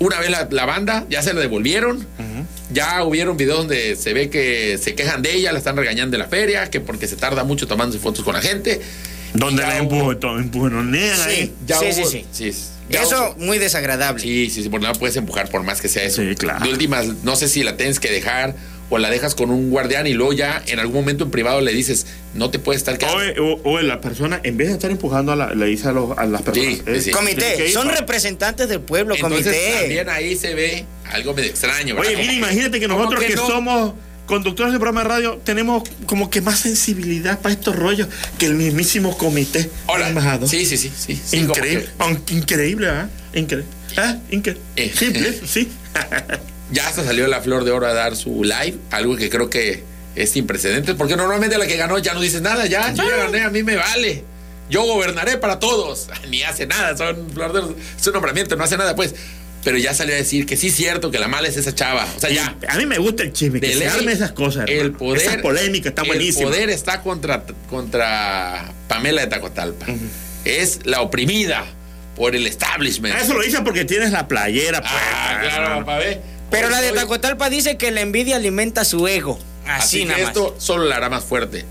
una 0.00 0.20
vez 0.20 0.30
la, 0.30 0.48
la 0.50 0.64
banda, 0.66 1.04
ya 1.10 1.22
se 1.22 1.32
la 1.34 1.40
devolvieron. 1.40 2.06
Ya 2.70 3.02
hubieron 3.02 3.36
videos 3.38 3.58
donde 3.60 3.96
se 3.96 4.12
ve 4.12 4.28
que 4.28 4.78
se 4.82 4.94
quejan 4.94 5.22
de 5.22 5.34
ella, 5.34 5.52
la 5.52 5.58
están 5.58 5.76
regañando 5.76 6.16
en 6.16 6.20
la 6.22 6.28
feria, 6.28 6.68
que 6.70 6.80
porque 6.80 7.06
se 7.08 7.16
tarda 7.16 7.42
mucho 7.44 7.66
tomando 7.66 7.98
fotos 7.98 8.24
con 8.24 8.34
la 8.34 8.42
gente. 8.42 8.80
Donde 9.34 9.62
la 9.62 9.78
empujonean 9.78 11.20
ahí. 11.22 11.52
ya 11.66 11.78
Sí, 11.78 11.86
hubo- 11.86 12.10
sí, 12.10 12.26
sí. 12.32 12.52
sí, 12.52 12.64
Ya 12.90 13.02
Eso 13.02 13.34
muy 13.38 13.58
desagradable. 13.58 14.22
Sí, 14.22 14.50
sí, 14.50 14.62
sí, 14.62 14.68
porque 14.68 14.86
no 14.86 14.92
la 14.92 14.98
puedes 14.98 15.16
empujar 15.16 15.50
por 15.50 15.62
más 15.62 15.80
que 15.80 15.88
sea 15.88 16.02
eso. 16.04 16.22
Sí, 16.22 16.34
claro. 16.36 16.64
De 16.64 16.70
últimas, 16.70 17.06
no 17.22 17.36
sé 17.36 17.48
si 17.48 17.62
la 17.62 17.76
tienes 17.76 18.00
que 18.00 18.10
dejar 18.10 18.54
o 18.90 18.98
la 18.98 19.10
dejas 19.10 19.34
con 19.34 19.50
un 19.50 19.70
guardián 19.70 20.06
y 20.06 20.14
luego 20.14 20.32
ya 20.32 20.62
en 20.66 20.78
algún 20.78 20.96
momento 20.96 21.24
en 21.24 21.30
privado 21.30 21.60
le 21.60 21.72
dices, 21.72 22.06
no 22.34 22.50
te 22.50 22.58
puedes 22.58 22.80
estar 22.80 22.96
quedando. 22.98 23.42
O, 23.42 23.52
o- 23.52 23.72
o 23.74 23.80
la 23.82 24.00
persona, 24.00 24.40
en 24.42 24.56
vez 24.56 24.68
de 24.68 24.74
estar 24.74 24.90
empujando, 24.90 25.32
a 25.32 25.36
la- 25.36 25.54
le 25.54 25.66
dice 25.66 25.88
a, 25.88 25.92
los- 25.92 26.16
a 26.16 26.24
las 26.26 26.42
personas. 26.42 26.74
Sí, 26.74 26.82
eh, 26.86 27.00
sí. 27.02 27.10
Comité, 27.10 27.70
son 27.70 27.88
representantes 27.90 28.68
del 28.68 28.80
pueblo, 28.80 29.14
Entonces 29.14 29.44
comité. 29.54 29.78
también 29.80 30.08
ahí 30.08 30.36
se 30.36 30.54
ve 30.54 30.84
algo 31.12 31.34
medio 31.34 31.50
extraño. 31.50 31.94
¿verdad? 31.96 32.10
Oye, 32.12 32.16
mira, 32.22 32.32
imagínate 32.34 32.80
que 32.80 32.88
nosotros 32.88 33.22
que, 33.24 33.34
no. 33.36 33.46
somos 33.46 33.92
conductores 34.26 34.72
de 34.74 34.78
programa 34.78 35.02
de 35.04 35.08
radio 35.08 35.40
tenemos 35.42 35.82
como 36.06 36.28
que 36.30 36.40
más 36.42 36.58
sensibilidad 36.60 37.38
para 37.40 37.54
estos 37.54 37.74
rollos 37.76 38.08
que 38.38 38.44
el 38.46 38.54
mismísimo 38.54 39.16
comité 39.16 39.70
embajador. 40.06 40.48
sí, 40.48 40.66
sí, 40.66 40.76
sí, 40.76 40.90
sí. 40.98 41.36
Increíble, 41.38 41.84
que- 41.84 41.88
aunque 41.98 42.34
increíble, 42.34 42.86
¿verdad? 42.86 43.08
Increíble. 43.34 43.66
¿Ah? 43.96 44.16
Increíble. 44.30 44.62
Eh. 44.76 44.92
Simple, 44.94 45.40
sí. 45.46 45.68
ya 46.70 46.86
hasta 46.88 47.04
salió 47.04 47.26
la 47.28 47.40
Flor 47.40 47.64
de 47.64 47.70
Oro 47.70 47.86
a 47.86 47.92
dar 47.94 48.16
su 48.16 48.42
live, 48.44 48.76
algo 48.90 49.16
que 49.16 49.30
creo 49.30 49.48
que 49.50 49.82
es 50.14 50.30
sin 50.30 50.46
precedentes, 50.46 50.94
porque 50.96 51.16
normalmente 51.16 51.56
la 51.58 51.66
que 51.66 51.76
ganó 51.76 51.98
ya 51.98 52.14
no 52.14 52.20
dice 52.20 52.40
nada, 52.40 52.66
ya, 52.66 52.92
yo 52.92 53.04
ya 53.08 53.16
gané, 53.16 53.42
a 53.42 53.50
mí 53.50 53.62
me 53.62 53.76
vale. 53.76 54.24
Yo 54.70 54.82
gobernaré 54.82 55.38
para 55.38 55.58
todos. 55.58 56.08
Ni 56.28 56.42
hace 56.42 56.66
nada, 56.66 56.96
son 56.96 57.30
Flor 57.32 57.52
de 57.52 57.58
Oro, 57.60 57.76
es 57.98 58.06
un 58.06 58.12
nombramiento, 58.12 58.56
no 58.56 58.64
hace 58.64 58.76
nada, 58.76 58.94
pues. 58.96 59.14
Pero 59.64 59.76
ya 59.76 59.92
salió 59.92 60.14
a 60.14 60.18
decir 60.18 60.46
que 60.46 60.56
sí 60.56 60.68
es 60.68 60.74
cierto 60.76 61.10
que 61.10 61.18
la 61.18 61.26
mala 61.26 61.48
es 61.48 61.56
esa 61.56 61.74
chava. 61.74 62.06
O 62.16 62.20
sea, 62.20 62.30
ya. 62.30 62.56
A 62.68 62.76
mí 62.76 62.86
me 62.86 62.96
gusta 62.98 63.24
el 63.24 63.32
chisme, 63.32 63.60
que 63.60 63.74
se 63.74 63.88
arme 63.88 64.12
esas 64.12 64.30
cosas. 64.30 64.66
El 64.68 64.76
hermano. 64.78 64.98
poder. 64.98 65.22
Esa 65.22 65.38
polémica 65.42 65.88
está 65.88 66.04
buenísima. 66.04 66.44
El 66.44 66.48
poder 66.54 66.70
está 66.70 67.02
contra, 67.02 67.44
contra 67.68 68.72
Pamela 68.86 69.22
de 69.22 69.26
Tacotalpa. 69.26 69.86
Es 70.44 70.80
la 70.86 71.00
oprimida 71.00 71.66
por 72.14 72.36
el 72.36 72.46
establishment. 72.46 73.16
Eso 73.20 73.34
lo 73.34 73.42
dicen 73.42 73.64
porque 73.64 73.84
tienes 73.84 74.12
la 74.12 74.28
playera. 74.28 74.80
pues, 74.80 74.92
Ah, 74.94 75.38
claro, 75.42 75.78
papá, 75.80 75.98
ve. 75.98 76.20
Pero 76.50 76.70
la 76.70 76.80
de 76.80 76.92
Tacotalpa 76.92 77.50
dice 77.50 77.76
que 77.76 77.90
la 77.90 78.00
envidia 78.00 78.36
alimenta 78.36 78.84
su 78.84 79.06
ego. 79.06 79.38
Así, 79.66 79.82
Así 79.82 79.98
que 80.00 80.04
nada 80.06 80.18
más. 80.20 80.28
esto 80.28 80.54
solo 80.58 80.84
la 80.84 80.96
hará 80.96 81.10
más 81.10 81.24
fuerte. 81.24 81.64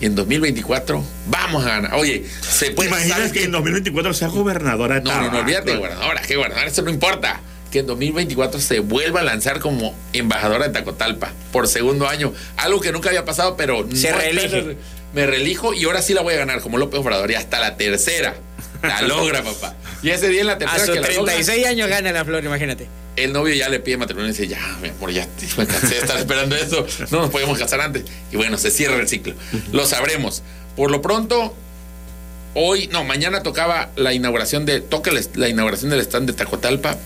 Y 0.00 0.06
en 0.06 0.14
2024 0.14 1.02
vamos 1.26 1.64
a 1.64 1.68
ganar. 1.68 1.94
Oye, 1.94 2.24
se 2.40 2.66
¿Te 2.66 2.70
puede. 2.72 2.88
imaginas 2.90 3.16
¿sabes 3.18 3.32
que 3.32 3.44
en 3.44 3.52
2024 3.52 4.12
sea 4.14 4.28
gobernadora 4.28 4.96
de 4.96 5.02
No, 5.02 5.20
no, 5.22 5.30
no, 5.30 5.38
olvídate, 5.40 5.76
gobernadora. 5.76 6.20
¿Qué 6.22 6.36
gobernadora? 6.36 6.68
Eso 6.68 6.82
no 6.82 6.90
importa. 6.90 7.40
Que 7.70 7.78
en 7.80 7.86
2024 7.86 8.60
se 8.60 8.80
vuelva 8.80 9.20
a 9.20 9.22
lanzar 9.22 9.60
como 9.60 9.94
embajadora 10.12 10.66
de 10.66 10.72
Tacotalpa 10.72 11.32
por 11.52 11.68
segundo 11.68 12.08
año. 12.08 12.32
Algo 12.56 12.80
que 12.80 12.90
nunca 12.92 13.10
había 13.10 13.24
pasado, 13.24 13.56
pero. 13.56 13.86
Se 13.94 14.10
no 14.10 14.18
reelige. 14.18 14.76
Me 15.14 15.26
reelijo 15.26 15.72
y 15.74 15.84
ahora 15.84 16.02
sí 16.02 16.12
la 16.14 16.22
voy 16.22 16.34
a 16.34 16.38
ganar 16.38 16.60
como 16.60 16.78
López 16.78 17.00
Obrador. 17.00 17.30
Y 17.30 17.34
hasta 17.34 17.58
la 17.60 17.76
tercera. 17.76 18.34
La 18.82 19.02
logra, 19.02 19.42
papá. 19.42 19.74
Y 20.02 20.10
ese 20.10 20.28
día 20.28 20.40
en 20.40 20.46
la 20.46 20.52
A 20.54 20.58
tercera 20.58 20.84
sus 20.86 20.94
que 20.94 21.00
la 21.00 21.08
logra, 21.08 21.32
36 21.34 21.66
años 21.66 21.88
gana 21.88 22.12
la 22.12 22.24
flor, 22.24 22.44
imagínate. 22.44 22.88
el 23.16 23.32
novio 23.32 23.54
ya 23.54 23.68
le 23.68 23.80
pide 23.80 23.96
matrimonio 23.98 24.28
y 24.28 24.32
dice, 24.32 24.48
ya, 24.48 24.58
mi 24.82 24.88
amor, 24.88 25.10
ya 25.12 25.26
me 25.58 25.66
cansé 25.66 25.88
de 25.88 25.98
estar 25.98 26.16
esperando 26.18 26.56
esto, 26.56 26.86
no 27.10 27.20
nos 27.20 27.30
podemos 27.30 27.58
casar 27.58 27.80
antes. 27.80 28.04
Y 28.32 28.36
bueno, 28.36 28.56
se 28.58 28.70
cierra 28.70 28.96
el 28.96 29.08
ciclo. 29.08 29.34
Lo 29.72 29.84
sabremos. 29.86 30.42
Por 30.76 30.90
lo 30.90 31.02
pronto, 31.02 31.54
hoy, 32.54 32.88
no, 32.92 33.04
mañana 33.04 33.42
tocaba 33.42 33.90
la 33.96 34.12
inauguración 34.14 34.64
de, 34.66 34.80
toca 34.80 35.10
la 35.34 35.48
inauguración 35.48 35.90
del 35.90 36.00
stand 36.00 36.28
de 36.28 36.32
Tacotalpa, 36.32 36.96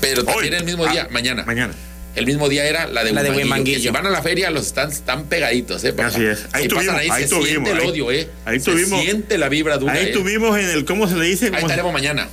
pero 0.00 0.24
también 0.24 0.54
el 0.54 0.64
mismo 0.64 0.84
Ah, 0.86 0.92
día, 0.92 1.08
mañana. 1.10 1.44
Mañana. 1.44 1.74
El 2.18 2.26
mismo 2.26 2.48
día 2.48 2.64
era 2.66 2.86
la 2.86 3.04
de 3.04 3.12
La 3.12 3.22
de 3.22 3.30
Huimanguillo, 3.30 3.76
que 3.78 3.82
Si 3.82 3.88
van 3.90 4.06
a 4.06 4.10
la 4.10 4.22
feria, 4.22 4.50
los 4.50 4.66
stands 4.66 4.96
están 4.96 5.24
pegaditos, 5.26 5.82
¿eh? 5.84 5.92
papá. 5.92 6.08
Así 6.08 6.24
es. 6.24 6.46
Ahí 6.52 6.68
pasan 6.68 6.68
tuvimos, 6.68 6.94
ahí, 6.96 7.08
ahí 7.10 7.22
se 7.22 7.28
tuvimos, 7.28 7.48
siente 7.48 7.70
el 7.70 7.78
ahí- 7.78 7.88
odio, 7.88 8.10
¿eh? 8.12 8.28
ahí 8.44 8.60
Se 8.60 8.70
tuvimos- 8.70 9.00
siente 9.02 9.38
la 9.38 9.48
vibra 9.48 9.78
dura, 9.78 9.92
Ahí 9.94 10.06
¿eh? 10.06 10.12
tuvimos 10.12 10.58
en 10.58 10.68
el, 10.70 10.84
¿cómo 10.84 11.08
se 11.08 11.16
le 11.16 11.26
dice? 11.26 11.46
Ahí 11.46 11.50
¿Cómo 11.52 11.60
se- 11.60 11.66
estaremos 11.66 11.92
mañana. 11.92 12.28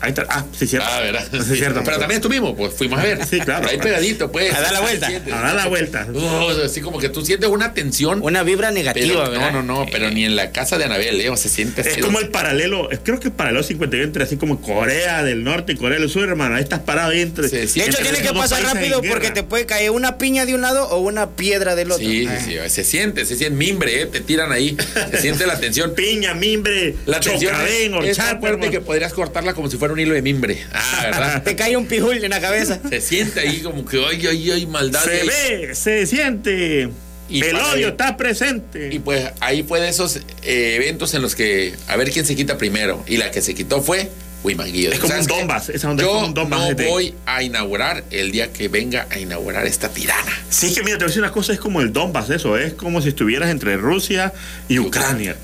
Ahí 0.00 0.10
está. 0.10 0.26
Ah, 0.28 0.44
sí, 0.56 0.66
cierto. 0.66 0.86
Ah, 0.90 1.00
¿verdad? 1.00 1.24
Sí, 1.32 1.56
cierto. 1.56 1.82
Pero 1.84 1.98
también 1.98 2.18
estuvimos, 2.20 2.54
pues 2.56 2.72
fuimos 2.74 2.98
a 3.00 3.02
ver. 3.02 3.24
Sí, 3.26 3.40
claro. 3.40 3.68
Ahí 3.68 3.78
pegadito, 3.78 4.30
pues. 4.30 4.54
A 4.54 4.60
dar 4.60 4.72
la 4.72 4.80
vuelta. 4.80 5.06
A 5.08 5.40
dar 5.42 5.54
la 5.54 5.66
vuelta. 5.66 6.06
Uh, 6.12 6.64
así 6.64 6.80
como 6.80 6.98
que 6.98 7.08
tú 7.08 7.24
sientes 7.24 7.48
una 7.48 7.74
tensión. 7.74 8.20
Una 8.22 8.42
vibra 8.42 8.70
negativa, 8.70 9.24
pero, 9.24 9.30
¿verdad? 9.30 9.52
no, 9.52 9.62
no, 9.62 9.80
no, 9.84 9.86
pero 9.90 10.10
ni 10.10 10.24
en 10.24 10.36
la 10.36 10.50
casa 10.52 10.78
de 10.78 10.84
Anabel, 10.84 11.20
¿eh? 11.20 11.30
O 11.30 11.36
se 11.36 11.48
siente 11.48 11.80
Es 11.82 11.88
así. 11.88 12.00
como 12.00 12.18
el 12.20 12.28
paralelo, 12.28 12.90
es- 12.90 13.00
creo 13.02 13.18
que 13.20 13.28
el 13.28 13.34
paralelo 13.34 13.62
51 13.62 14.04
entre 14.04 14.22
así 14.24 14.36
como 14.36 14.60
Corea 14.60 15.22
del 15.24 15.42
Norte 15.44 15.72
y 15.72 15.76
Corea 15.76 15.98
del 15.98 16.08
Sur, 16.08 16.28
hermano. 16.28 16.54
Ahí 16.54 16.62
estás 16.62 16.80
parado 16.80 17.10
ahí 17.10 17.20
entre. 17.22 17.48
Sí, 17.48 17.66
sí. 17.66 17.80
De 17.80 17.86
hecho, 17.86 17.98
tiene 18.02 18.20
que 18.20 18.32
pasar 18.32 18.62
rápido 18.62 19.00
guerra. 19.00 19.14
Te 19.34 19.42
puede 19.42 19.66
caer 19.66 19.90
una 19.90 20.18
piña 20.18 20.44
de 20.46 20.54
un 20.54 20.60
lado 20.60 20.88
o 20.88 20.98
una 20.98 21.30
piedra 21.30 21.74
del 21.74 21.90
otro. 21.90 22.04
Sí, 22.06 22.26
Ah. 22.28 22.38
sí, 22.44 22.52
sí, 22.52 22.70
se 22.70 22.84
siente, 22.84 23.24
se 23.24 23.36
siente 23.36 23.56
mimbre, 23.56 24.02
¿eh? 24.02 24.06
Te 24.06 24.20
tiran 24.20 24.52
ahí, 24.52 24.76
se 25.10 25.20
siente 25.20 25.46
la 25.46 25.58
tensión. 25.58 25.94
Piña, 25.96 26.34
mimbre, 26.34 26.94
La 27.06 27.20
tensión 27.20 27.54
es, 27.66 28.10
es 28.10 28.16
tan 28.16 28.40
fuerte 28.40 28.46
hermano. 28.48 28.70
que 28.72 28.80
podrías 28.80 29.12
cortarla 29.12 29.54
como 29.54 29.70
si 29.70 29.76
fuera 29.76 29.94
un 29.94 30.00
hilo 30.00 30.14
de 30.14 30.22
mimbre. 30.22 30.64
Ah, 30.72 31.00
¿verdad? 31.04 31.42
Te 31.44 31.56
cae 31.56 31.76
un 31.76 31.86
pijul 31.86 32.22
en 32.22 32.30
la 32.30 32.40
cabeza. 32.40 32.80
se 32.88 33.00
siente 33.00 33.40
ahí 33.40 33.60
como 33.60 33.84
que, 33.84 33.98
ay, 34.04 34.26
ay, 34.26 34.50
ay, 34.50 34.66
maldad. 34.66 35.02
Se 35.04 35.24
ve, 35.24 35.74
se 35.74 36.06
siente. 36.06 36.88
Y 37.30 37.44
el 37.44 37.56
odio 37.56 37.88
está 37.88 38.16
presente. 38.16 38.88
Y 38.90 39.00
pues 39.00 39.26
ahí 39.40 39.62
fue 39.62 39.80
de 39.82 39.88
esos 39.90 40.16
eh, 40.42 40.76
eventos 40.76 41.12
en 41.12 41.20
los 41.20 41.34
que 41.34 41.74
a 41.86 41.96
ver 41.96 42.10
quién 42.10 42.24
se 42.24 42.34
quita 42.34 42.56
primero. 42.56 43.04
Y 43.06 43.18
la 43.18 43.30
que 43.30 43.42
se 43.42 43.54
quitó 43.54 43.82
fue 43.82 44.08
Huimanguillo. 44.42 44.92
Es 44.92 45.00
como 45.00 45.12
¿Sabes 45.12 45.26
un? 45.26 45.38
Donbass, 45.38 45.68
esa 45.68 45.90
onda 45.90 46.02
es 46.02 46.08
Yo 46.08 46.14
como 46.14 46.26
un 46.26 46.34
Donbass 46.34 46.76
no 46.76 46.88
voy 46.88 47.14
a 47.26 47.42
inaugurar 47.42 48.04
el 48.10 48.30
día 48.30 48.52
que 48.52 48.68
venga 48.68 49.06
a 49.10 49.18
inaugurar 49.18 49.66
esta 49.66 49.88
tirana. 49.88 50.32
Sí, 50.48 50.72
que 50.74 50.82
mira, 50.82 50.96
te 50.96 51.04
voy 51.04 51.06
a 51.06 51.08
decir 51.08 51.22
una 51.22 51.32
cosa, 51.32 51.52
es 51.52 51.58
como 51.58 51.80
el 51.80 51.92
Donbass, 51.92 52.30
eso, 52.30 52.56
es 52.56 52.74
como 52.74 53.00
si 53.00 53.08
estuvieras 53.08 53.50
entre 53.50 53.76
Rusia 53.76 54.32
y 54.68 54.78
Ucrania. 54.78 55.36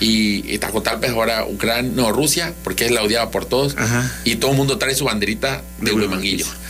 Y, 0.00 0.52
y 0.52 0.58
Tacotalpa 0.58 1.06
es 1.06 1.12
ahora 1.12 1.46
Ucrania, 1.46 1.92
no, 1.94 2.10
Rusia, 2.10 2.52
porque 2.64 2.86
es 2.86 2.90
la 2.90 3.02
odiada 3.02 3.30
por 3.30 3.46
todos. 3.46 3.76
Ajá. 3.78 4.10
Y 4.24 4.36
todo 4.36 4.50
el 4.50 4.56
mundo 4.56 4.76
trae 4.78 4.94
su 4.94 5.04
banderita 5.04 5.62
de 5.80 5.90
De 5.90 5.96
Huimanguillo. 5.96 6.46
Ah, 6.48 6.63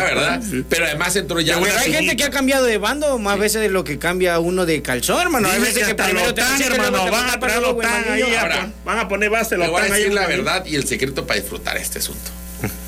¿Verdad? 0.00 0.42
Pero 0.68 0.84
además 0.86 1.16
entró 1.16 1.40
ya. 1.40 1.56
Hay 1.56 1.92
gente 1.92 2.16
que 2.16 2.24
ha 2.24 2.30
cambiado 2.30 2.64
de 2.64 2.78
bando 2.78 3.18
más 3.18 3.38
veces 3.38 3.60
de 3.60 3.68
lo 3.68 3.84
que 3.84 3.98
cambia 3.98 4.38
uno 4.38 4.66
de 4.66 4.82
calzón, 4.82 5.20
hermano. 5.20 5.48
Hay 5.48 5.60
veces 5.60 5.86
que 5.86 5.94
primero 5.94 6.34
te 6.34 6.40
hermano, 6.40 7.04
te 7.04 7.10
van 7.10 7.30
a 7.30 7.40
traer 7.40 7.62
ahí, 8.10 8.22
Ahora, 8.34 8.70
van 8.84 8.98
a 8.98 9.08
poner 9.08 9.30
base 9.30 9.56
la 9.56 9.66
Le 9.66 9.70
voy 9.70 9.80
a 9.80 9.84
ahí. 9.84 9.92
decir 9.92 10.12
la 10.12 10.26
verdad 10.26 10.64
y 10.66 10.76
el 10.76 10.86
secreto 10.86 11.26
para 11.26 11.40
disfrutar 11.40 11.76
este 11.76 11.98
asunto. 11.98 12.30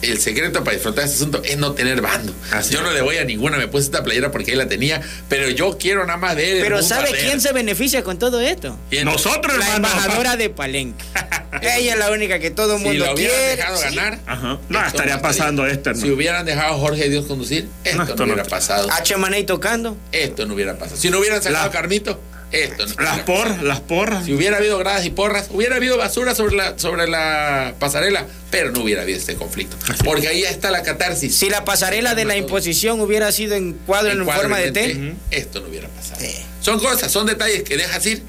El 0.02 0.18
secreto 0.20 0.64
para 0.64 0.74
disfrutar 0.76 1.04
este 1.04 1.16
asunto 1.16 1.42
es 1.44 1.56
no 1.58 1.72
tener 1.72 2.00
bando. 2.00 2.34
Así 2.52 2.72
yo 2.74 2.80
es. 2.80 2.84
no 2.86 2.92
le 2.92 3.00
voy 3.02 3.16
a 3.18 3.24
ninguna, 3.24 3.56
me 3.58 3.68
puse 3.68 3.84
esta 3.84 4.02
playera 4.02 4.30
porque 4.30 4.52
ahí 4.52 4.56
la 4.56 4.68
tenía, 4.68 5.00
pero 5.28 5.48
yo 5.50 5.76
quiero 5.78 6.04
nada 6.06 6.18
más 6.18 6.36
ver. 6.36 6.56
el 6.56 6.62
Pero 6.62 6.82
¿sabe 6.82 7.10
quién 7.12 7.40
se 7.40 7.52
beneficia 7.52 8.02
con 8.02 8.18
todo 8.18 8.40
esto? 8.40 8.76
¿Quién? 8.90 9.04
Nosotros, 9.04 9.56
La 9.58 9.74
hermano. 9.74 9.88
embajadora 9.88 10.36
de 10.36 10.50
Palenque. 10.50 11.04
Ella 11.62 11.92
es 11.92 11.98
la 11.98 12.10
única 12.10 12.38
que 12.38 12.50
todo 12.50 12.74
el 12.76 12.78
Si 12.80 12.84
mundo 12.86 13.06
lo 13.06 13.14
hubieran 13.14 13.36
quiere. 13.36 13.56
dejado 13.56 13.76
Sí. 13.78 13.84
ganar. 13.94 14.18
Ajá. 14.26 14.58
No, 14.68 14.78
esto 14.78 14.88
estaría 14.96 15.16
no 15.16 15.22
pasando 15.22 15.66
esto, 15.66 15.94
Si 15.94 16.10
hubieran 16.10 16.46
dejado 16.46 16.74
a 16.74 16.78
Jorge 16.78 17.08
Dios 17.08 17.26
conducir, 17.26 17.68
esto 17.84 17.96
no, 17.98 18.04
esto 18.04 18.16
no 18.16 18.24
hubiera 18.32 18.44
pasado. 18.48 18.88
A 18.90 19.02
tocando. 19.44 19.96
Esto 20.12 20.46
no 20.46 20.54
hubiera 20.54 20.76
pasado. 20.78 20.96
Si 21.00 21.10
no 21.10 21.18
hubieran 21.18 21.42
sacado 21.42 21.64
La- 21.64 21.68
a 21.68 21.70
Carmito, 21.70 22.20
esto 22.52 22.86
no 22.86 23.04
Las 23.04 23.20
porras, 23.20 23.62
las 23.62 23.80
porras. 23.80 24.24
Si 24.24 24.32
hubiera 24.32 24.56
habido 24.56 24.78
gradas 24.78 25.04
y 25.04 25.10
porras, 25.10 25.48
hubiera 25.50 25.76
habido 25.76 25.96
basura 25.96 26.34
sobre 26.34 26.56
la, 26.56 26.78
sobre 26.78 27.06
la 27.08 27.74
pasarela, 27.78 28.26
pero 28.50 28.72
no 28.72 28.82
hubiera 28.82 29.02
habido 29.02 29.18
este 29.18 29.36
conflicto. 29.36 29.76
Porque 30.04 30.28
ahí 30.28 30.42
está 30.42 30.70
la 30.70 30.82
catarsis. 30.82 31.34
Si 31.34 31.48
la 31.48 31.64
pasarela 31.64 32.14
de 32.14 32.24
la 32.24 32.36
imposición 32.36 33.00
hubiera 33.00 33.30
sido 33.32 33.54
en 33.54 33.74
cuadro 33.74 34.12
en, 34.12 34.24
forma 34.24 34.58
de 34.58 34.72
T. 34.72 34.94
T, 34.94 35.14
Esto 35.30 35.60
no 35.60 35.68
hubiera 35.68 35.88
pasado. 35.88 36.20
Son 36.60 36.78
cosas, 36.78 37.10
son 37.10 37.26
detalles 37.26 37.62
que 37.62 37.76
dejas 37.76 38.04
ir 38.06 38.22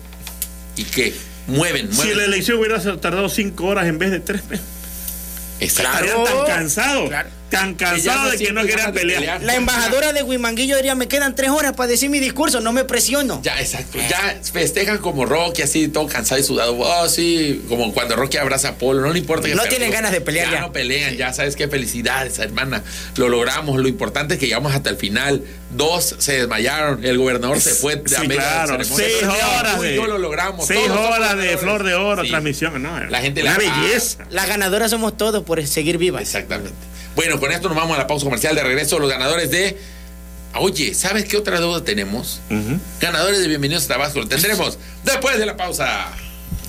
y 0.76 0.84
que 0.84 1.14
mueven, 1.48 1.92
Si 1.94 2.14
la 2.14 2.26
elección 2.26 2.60
hubiera 2.60 2.80
tardado 2.98 3.30
cinco 3.30 3.66
horas 3.66 3.88
en 3.88 3.98
vez 3.98 4.12
de 4.12 4.20
tres, 4.20 4.42
estarían 5.60 6.24
tan 6.24 6.46
cansados, 6.46 7.12
tan 7.52 7.76
cansados 7.76 8.32
de 8.32 8.38
que 8.46 8.52
no 8.54 8.66
querían 8.66 8.94
pelear. 8.94 9.42
La 9.44 9.56
embajadora 9.56 10.14
de 10.14 10.24
Huimanguillo 10.24 10.76
diría, 10.78 10.96
me 10.96 11.08
quedan 11.08 11.36
tres 11.36 11.50
horas 11.52 11.74
para 11.74 11.88
decir 11.88 12.10
mi 12.10 12.20
discurso, 12.20 12.62
no 12.62 12.72
me 12.72 12.84
presiono. 12.86 13.40
Ya, 13.44 13.60
exacto. 13.60 14.00
Ya 14.10 14.40
festejan 14.52 14.98
como 14.98 15.26
Rocky, 15.26 15.62
así 15.62 15.88
todo 15.90 16.08
cansado 16.08 16.40
y 16.42 16.44
sudado. 16.44 16.76
Oh, 16.80 17.08
sí, 17.10 17.64
como 17.70 17.94
cuando 17.94 18.16
Rocky 18.16 18.38
abraza 18.38 18.70
a 18.70 18.76
Polo. 18.76 19.02
No 19.02 19.12
le 19.14 19.20
importa 19.20 19.48
que 19.48 19.54
No 19.56 19.62
perdió. 19.64 19.78
tienen 19.78 19.94
ganas 19.94 20.12
de 20.12 20.22
pelear 20.22 20.52
ya. 20.52 20.62
no 20.62 20.72
pelean, 20.72 21.16
ya 21.18 21.34
sabes 21.34 21.56
qué 21.56 21.68
felicidades, 21.68 22.40
hermana. 22.40 22.84
Lo 23.18 23.30
logramos. 23.30 23.80
Lo 23.80 23.88
importante 23.88 24.36
es 24.36 24.40
que 24.40 24.48
llegamos 24.48 24.74
hasta 24.74 24.90
el 24.90 24.98
final. 24.98 25.44
Dos 25.72 26.16
se 26.20 26.34
desmayaron. 26.40 27.04
El 27.06 27.18
gobernador 27.18 27.60
se 27.62 27.72
fue 27.72 27.96
de 27.98 28.10
Sí, 28.10 28.16
a 28.16 28.22
de 28.22 28.28
la 28.30 28.34
claro. 28.66 28.84
Seis 28.84 29.24
horas 29.24 29.82
de- 29.82 29.96
yo 29.96 30.08
lo 30.08 30.18
logramos. 30.18 30.66
Seis 30.68 30.80
Todos 30.88 31.00
horas 31.16 31.38
de 31.38 31.58
flor 31.58 31.84
de 31.84 31.96
oro, 31.96 32.24
Sí. 32.24 32.30
transmisión. 32.30 32.82
No, 32.82 33.00
La 33.10 33.20
gente 33.22 33.44
le- 33.44 33.52
belleza. 33.54 34.26
Las 34.30 34.48
ganadoras 34.48 34.92
somos 34.92 35.18
todos 35.18 35.44
por 35.44 35.66
seguir 35.66 35.98
vivas. 35.98 36.22
Exactamente. 36.22 36.74
Bueno, 37.16 37.40
con 37.40 37.52
esto 37.52 37.68
nos 37.68 37.78
vamos 37.78 37.96
a 37.96 38.00
la 38.00 38.08
pausa 38.08 38.24
comercial 38.24 38.56
de 38.56 38.64
regreso. 38.64 39.00
Los 39.00 39.10
ganadores 39.10 39.52
de. 39.52 39.78
Oye, 40.56 40.94
¿sabes 40.94 41.26
qué 41.26 41.38
otra 41.38 41.60
deuda 41.60 41.84
tenemos? 41.84 42.42
Ganadores 43.00 43.40
de 43.42 43.48
Bienvenidos 43.48 43.86
a 43.86 43.90
Tabasco. 43.90 44.20
Lo 44.20 44.28
tendremos 44.28 44.78
después 45.04 45.38
de 45.38 45.46
la 45.46 45.56
pausa. 45.56 46.08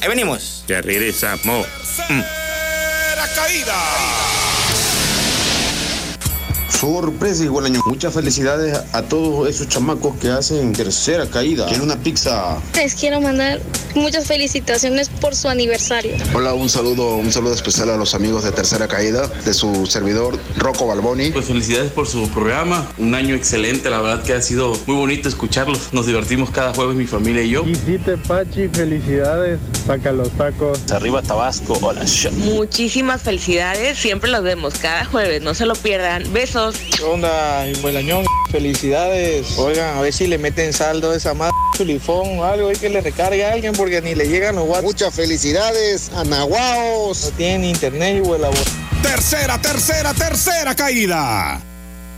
Ahí 0.00 0.08
venimos. 0.08 0.64
Ya 0.68 0.80
regresamos. 0.80 1.66
Mm. 2.08 2.20
Tercera 2.20 3.28
caída. 3.34 4.51
Sorpresa 6.80 7.44
y 7.44 7.48
buen 7.48 7.66
año. 7.66 7.80
Muchas 7.86 8.14
felicidades 8.14 8.78
a 8.92 9.02
todos 9.02 9.48
esos 9.48 9.68
chamacos 9.68 10.16
que 10.16 10.28
hacen 10.30 10.72
tercera 10.72 11.26
caída. 11.28 11.66
Quiero 11.66 11.84
una 11.84 11.96
pizza. 11.96 12.58
Les 12.74 12.94
quiero 12.94 13.20
mandar 13.20 13.60
muchas 13.94 14.26
felicitaciones 14.26 15.08
por 15.08 15.36
su 15.36 15.48
aniversario. 15.48 16.16
Hola, 16.34 16.54
un 16.54 16.68
saludo, 16.68 17.16
un 17.16 17.30
saludo 17.30 17.54
especial 17.54 17.90
a 17.90 17.96
los 17.96 18.14
amigos 18.14 18.42
de 18.42 18.52
Tercera 18.52 18.88
Caída, 18.88 19.28
de 19.28 19.54
su 19.54 19.86
servidor 19.86 20.38
Rocco 20.56 20.86
Balboni. 20.86 21.30
Pues 21.30 21.44
felicidades 21.44 21.92
por 21.92 22.08
su 22.08 22.28
programa, 22.30 22.90
un 22.98 23.14
año 23.14 23.34
excelente, 23.34 23.88
la 23.90 24.00
verdad 24.00 24.22
que 24.24 24.32
ha 24.32 24.42
sido 24.42 24.76
muy 24.86 24.96
bonito 24.96 25.28
escucharlos, 25.28 25.92
nos 25.92 26.06
divertimos 26.06 26.50
cada 26.50 26.74
jueves 26.74 26.96
mi 26.96 27.06
familia 27.06 27.42
y 27.42 27.50
yo. 27.50 27.64
Quisite 27.64 28.16
Pachi, 28.16 28.68
felicidades, 28.68 29.60
saca 29.86 30.10
los 30.12 30.30
tacos. 30.30 30.80
Arriba 30.90 31.22
Tabasco, 31.22 31.78
hola. 31.80 32.02
Muchísimas 32.32 33.22
felicidades, 33.22 33.98
siempre 33.98 34.30
los 34.30 34.42
vemos 34.42 34.74
cada 34.80 35.04
jueves, 35.04 35.42
no 35.42 35.54
se 35.54 35.66
lo 35.66 35.74
pierdan. 35.74 36.32
Besos. 36.32 36.61
¿Qué 36.70 37.02
onda, 37.02 37.62
Añón? 37.62 38.24
Felicidades. 38.52 39.58
Oigan, 39.58 39.96
a 39.96 40.00
ver 40.00 40.12
si 40.12 40.28
le 40.28 40.38
meten 40.38 40.72
saldo 40.72 41.10
a 41.10 41.16
esa 41.16 41.34
madre 41.34 41.52
chulifón 41.76 42.38
o 42.38 42.44
algo 42.44 42.70
y 42.70 42.76
que 42.76 42.88
le 42.88 43.00
recargue 43.00 43.44
a 43.44 43.52
alguien 43.52 43.72
porque 43.72 44.00
ni 44.00 44.14
le 44.14 44.28
llegan 44.28 44.54
los 44.54 44.68
WhatsApp. 44.68 44.84
Muchas 44.84 45.14
felicidades 45.14 46.10
a 46.14 46.22
Nahuaos. 46.22 47.24
No 47.24 47.30
tienen 47.36 47.64
internet 47.64 48.18
y 48.18 48.20
huela 48.20 48.48
Tercera, 49.02 49.60
tercera, 49.60 50.14
tercera 50.14 50.76
caída. 50.76 51.60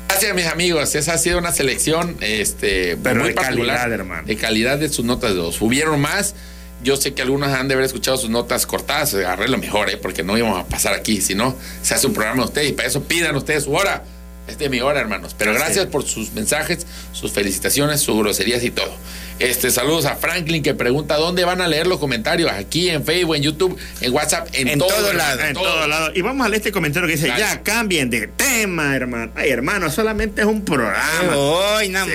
Gracias, 0.09 0.35
mis 0.35 0.47
amigos. 0.47 0.95
Esa 0.95 1.15
ha 1.15 1.19
sido 1.19 1.39
una 1.39 1.53
selección 1.53 2.17
este, 2.21 2.99
Pero 2.99 3.21
muy 3.21 3.29
de 3.31 3.35
particular. 3.35 3.77
calidad, 3.79 3.93
hermano. 3.93 4.27
De 4.27 4.37
calidad 4.37 4.79
de 4.79 4.91
sus 4.91 5.07
notas 5.07 5.31
de 5.31 5.37
dos. 5.37 5.63
Hubieron 5.63 6.01
más. 6.01 6.35
Yo 6.83 6.99
sé 6.99 7.15
que 7.15 7.23
algunos 7.23 7.49
han 7.51 7.69
de 7.69 7.75
haber 7.75 7.87
escuchado 7.87 8.19
sus 8.19 8.29
notas 8.29 8.67
cortadas. 8.67 9.15
Agarré 9.15 9.49
lo 9.49 9.57
mejor, 9.57 9.89
¿eh? 9.89 9.97
porque 9.97 10.23
no 10.23 10.37
íbamos 10.37 10.61
a 10.61 10.67
pasar 10.67 10.93
aquí. 10.93 11.23
Si 11.23 11.35
no, 11.35 11.57
se 11.81 11.95
hace 11.95 12.07
un 12.07 12.13
programa 12.13 12.43
de 12.43 12.49
ustedes 12.49 12.69
y 12.71 12.73
para 12.75 12.89
eso 12.89 13.03
pidan 13.05 13.35
ustedes 13.37 13.65
su 13.65 13.73
hora. 13.73 14.05
Esta 14.47 14.65
es 14.65 14.71
mi 14.71 14.81
hora, 14.81 15.01
hermanos. 15.01 15.35
Pero 15.39 15.55
gracias 15.55 15.87
por 15.87 16.05
sus 16.05 16.33
mensajes, 16.33 16.87
sus 17.13 17.33
felicitaciones, 17.33 18.01
sus 18.01 18.17
groserías 18.19 18.63
y 18.63 18.71
todo. 18.71 18.95
Este, 19.41 19.71
saludos 19.73 20.07
a 20.07 20.15
Franklin 20.15 20.63
que 20.63 20.75
pregunta 20.75 21.17
dónde 21.17 21.45
van 21.45 21.61
a 21.61 21.67
leer 21.67 21.89
los 21.89 21.99
comentarios. 21.99 22.51
Aquí 22.53 22.89
en 22.89 23.05
Facebook, 23.05 23.35
en 23.35 23.43
YouTube, 23.43 23.77
en 24.01 24.13
WhatsApp, 24.13 24.49
en, 24.53 24.69
En 24.69 24.79
todo, 24.79 24.89
todo 24.91 25.13
lado. 25.13 25.41
En 25.41 25.55
todo 25.55 25.87
lado. 25.89 26.13
Y 26.15 26.23
vamos 26.23 26.47
a 26.47 26.49
leer 26.49 26.61
este 26.61 26.71
comentario 26.71 27.09
que 27.09 27.17
dice, 27.17 27.27
Dale. 27.27 27.41
ya 27.41 27.63
cambien 27.63 28.11
de 28.11 28.29
tema, 28.29 28.95
hermano. 28.95 29.33
Ay, 29.35 29.51
hermano, 29.51 29.91
solamente 29.91 30.41
es 30.43 30.47
un 30.47 30.65
programa. 30.65 31.35
Ay, 31.77 31.89
nada 31.89 32.07
más. 32.07 32.15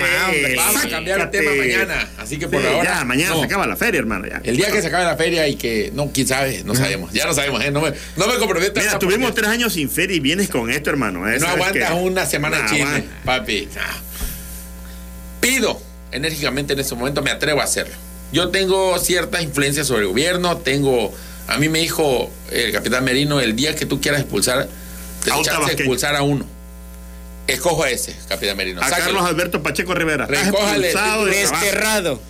Vamos 0.56 0.84
a 0.84 0.88
cambiar 0.88 1.20
el 1.20 1.30
tema 1.30 1.50
mañana. 1.54 2.08
Así 2.18 2.38
que 2.38 2.48
por 2.48 2.62
Sí, 2.62 2.66
ahora. 2.66 2.84
Ya, 3.00 3.04
mañana 3.04 3.30
no. 3.34 3.40
se 3.40 3.44
acaba 3.44 3.66
la 3.66 3.76
feria, 3.76 3.98
hermano. 3.98 4.26
Ya. 4.26 4.40
El 4.42 4.56
día 4.56 4.70
que 4.70 4.80
se 4.80 4.88
acabe 4.88 5.04
la 5.04 5.16
feria 5.16 5.46
y 5.46 5.56
que, 5.56 5.90
no, 5.94 6.10
quién 6.12 6.26
sabe, 6.26 6.62
no 6.64 6.74
sabemos. 6.74 7.12
Ya 7.12 7.26
no 7.26 7.34
sabemos, 7.34 7.62
¿eh? 7.62 7.70
No 7.70 7.82
me, 7.82 7.92
no 8.16 8.26
me 8.28 8.38
comprometo. 8.38 8.80
Mira, 8.80 8.98
tuvimos 8.98 9.28
porque 9.30 9.42
tres 9.42 9.50
años 9.52 9.74
sin 9.74 9.90
feria 9.90 10.16
y 10.16 10.20
vienes 10.20 10.48
con 10.48 10.70
esto, 10.70 10.88
hermano. 10.88 11.28
¿eh? 11.28 11.34
No 11.38 11.46
¿Sabes 11.46 11.54
aguantas 11.66 11.90
una 12.00 12.24
semana 12.26 12.64
chisme, 12.64 12.82
aguanta. 12.84 13.08
papi. 13.26 13.68
No. 13.74 13.80
Pido 15.40 15.89
enérgicamente 16.12 16.72
en 16.72 16.80
este 16.80 16.94
momento, 16.94 17.22
me 17.22 17.30
atrevo 17.30 17.60
a 17.60 17.64
hacerlo. 17.64 17.94
Yo 18.32 18.50
tengo 18.50 18.98
cierta 18.98 19.42
influencia 19.42 19.84
sobre 19.84 20.02
el 20.02 20.08
gobierno, 20.08 20.56
tengo. 20.58 21.12
A 21.48 21.58
mí 21.58 21.68
me 21.68 21.80
dijo 21.80 22.30
el 22.50 22.72
capitán 22.72 23.04
Merino: 23.04 23.40
el 23.40 23.56
día 23.56 23.74
que 23.74 23.86
tú 23.86 24.00
quieras 24.00 24.20
expulsar, 24.20 24.68
te 25.24 25.32
A 25.32 25.72
expulsar 25.72 26.14
a 26.16 26.22
uno. 26.22 26.46
Escojo 27.46 27.82
a 27.82 27.90
ese, 27.90 28.14
capitán 28.28 28.56
Merino. 28.56 28.80
A 28.80 28.88
Sáquelo. 28.88 29.06
Carlos 29.06 29.24
Alberto 29.24 29.62
Pacheco 29.62 29.94
Rivera. 29.94 30.26
Recójale 30.26 30.92
trabajo. 30.92 31.24
Desterrado. 31.26 32.20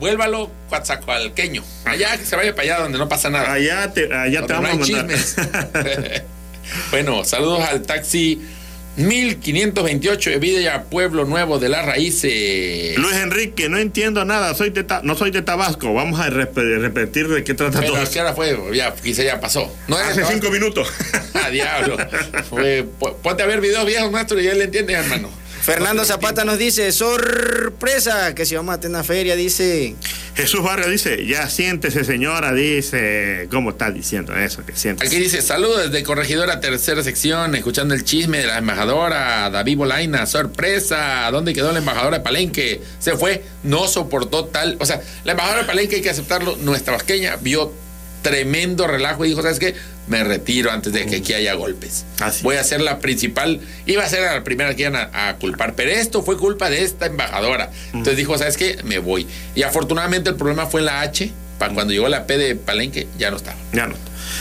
Vuélvalo 0.00 0.50
cuatzacoalqueño. 0.68 1.62
Allá, 1.84 2.16
que 2.16 2.24
se 2.24 2.34
vaya 2.34 2.54
para 2.54 2.62
allá 2.62 2.82
donde 2.82 2.98
no 2.98 3.08
pasa 3.08 3.30
nada. 3.30 3.52
Allá 3.52 3.92
te, 3.92 4.12
allá 4.12 4.46
te 4.46 4.54
no 4.54 4.62
vamos 4.62 4.90
a 4.90 4.92
mandar. 4.92 5.18
bueno, 6.90 7.24
saludos 7.24 7.60
al 7.60 7.82
taxi 7.82 8.40
1528 8.96 10.30
de 10.30 10.38
Villa 10.38 10.84
Pueblo 10.90 11.24
Nuevo 11.24 11.58
de 11.58 11.68
las 11.68 11.86
Raíces. 11.86 12.96
Luis 12.98 13.14
Enrique, 13.16 13.68
no 13.68 13.78
entiendo 13.78 14.24
nada, 14.24 14.54
soy 14.54 14.70
de 14.70 14.84
Ta- 14.84 15.00
no 15.02 15.16
soy 15.16 15.30
de 15.30 15.42
Tabasco. 15.42 15.94
Vamos 15.94 16.20
a 16.20 16.28
rep- 16.30 16.54
repetir 16.80 17.28
de 17.28 17.42
qué 17.42 17.54
trata 17.54 17.80
Pero 17.80 17.94
todo. 17.94 18.02
¿a 18.02 18.06
qué 18.10 18.20
hora 18.20 18.34
fue? 18.34 18.56
Ya, 18.74 18.94
quizá 18.94 19.22
ya 19.22 19.40
pasó. 19.40 19.74
No 19.88 19.96
Hace 19.96 20.24
cinco 20.26 20.50
minutos. 20.50 20.88
Ah, 21.34 21.48
diablo. 21.50 21.96
Fue- 22.50 22.84
po- 22.98 23.16
ponte 23.16 23.42
a 23.42 23.46
ver 23.46 23.60
videos 23.60 23.86
viejos, 23.86 24.10
maestro, 24.12 24.38
y 24.40 24.44
ya 24.44 24.54
le 24.54 24.64
entiendes, 24.64 24.96
hermano. 24.96 25.30
Fernando 25.62 26.04
Zapata 26.04 26.44
nos 26.44 26.58
dice, 26.58 26.90
sorpresa, 26.90 28.34
que 28.34 28.44
si 28.44 28.56
vamos 28.56 28.74
a 28.74 28.80
tener 28.80 28.96
una 28.96 29.04
feria, 29.04 29.36
dice... 29.36 29.94
Jesús 30.34 30.60
Barrio 30.60 30.88
dice, 30.88 31.24
ya 31.24 31.48
siéntese 31.48 32.02
señora, 32.02 32.52
dice, 32.52 33.46
¿cómo 33.48 33.70
está 33.70 33.92
diciendo 33.92 34.34
eso? 34.34 34.66
Que 34.66 34.74
siéntese. 34.74 35.06
Aquí 35.06 35.22
dice, 35.22 35.40
saludos 35.40 35.84
desde 35.90 36.02
Corregidora 36.02 36.58
Tercera 36.58 37.04
Sección, 37.04 37.54
escuchando 37.54 37.94
el 37.94 38.02
chisme 38.02 38.38
de 38.38 38.48
la 38.48 38.58
embajadora 38.58 39.50
David 39.50 39.76
Bolaina, 39.76 40.26
sorpresa, 40.26 41.28
¿dónde 41.30 41.52
quedó 41.52 41.70
la 41.70 41.78
embajadora 41.78 42.18
de 42.18 42.24
Palenque? 42.24 42.82
Se 42.98 43.16
fue, 43.16 43.44
no 43.62 43.86
soportó 43.86 44.46
tal, 44.46 44.76
o 44.80 44.86
sea, 44.86 45.00
la 45.22 45.30
embajadora 45.30 45.60
de 45.62 45.68
Palenque 45.68 45.96
hay 45.96 46.02
que 46.02 46.10
aceptarlo, 46.10 46.56
nuestra 46.56 46.94
vasqueña 46.94 47.36
vio 47.36 47.72
tremendo 48.22 48.86
relajo 48.86 49.24
y 49.24 49.28
dijo, 49.28 49.42
¿sabes 49.42 49.58
qué? 49.58 49.74
Me 50.08 50.24
retiro 50.24 50.70
antes 50.70 50.92
de 50.92 51.06
que 51.06 51.16
aquí 51.16 51.32
haya 51.32 51.54
golpes. 51.54 52.04
Voy 52.42 52.56
a 52.56 52.64
ser 52.64 52.80
la 52.80 52.98
principal, 52.98 53.60
iba 53.86 54.04
a 54.04 54.08
ser 54.08 54.22
la 54.22 54.42
primera 54.42 54.74
que 54.74 54.82
iban 54.82 54.96
a, 54.96 55.28
a 55.28 55.36
culpar, 55.36 55.74
pero 55.74 55.90
esto 55.90 56.22
fue 56.22 56.36
culpa 56.36 56.70
de 56.70 56.82
esta 56.82 57.06
embajadora. 57.06 57.70
Entonces 57.86 58.16
dijo, 58.16 58.36
¿sabes 58.36 58.56
qué? 58.56 58.78
Me 58.84 58.98
voy. 58.98 59.26
Y 59.54 59.62
afortunadamente 59.62 60.30
el 60.30 60.36
problema 60.36 60.66
fue 60.66 60.80
en 60.80 60.86
la 60.86 61.00
H, 61.02 61.30
para 61.58 61.72
cuando 61.72 61.92
llegó 61.92 62.08
la 62.08 62.26
P 62.26 62.36
de 62.36 62.56
Palenque, 62.56 63.06
ya 63.18 63.30
no 63.30 63.36
estaba. 63.36 63.56
Ya 63.72 63.86
no. 63.86 63.94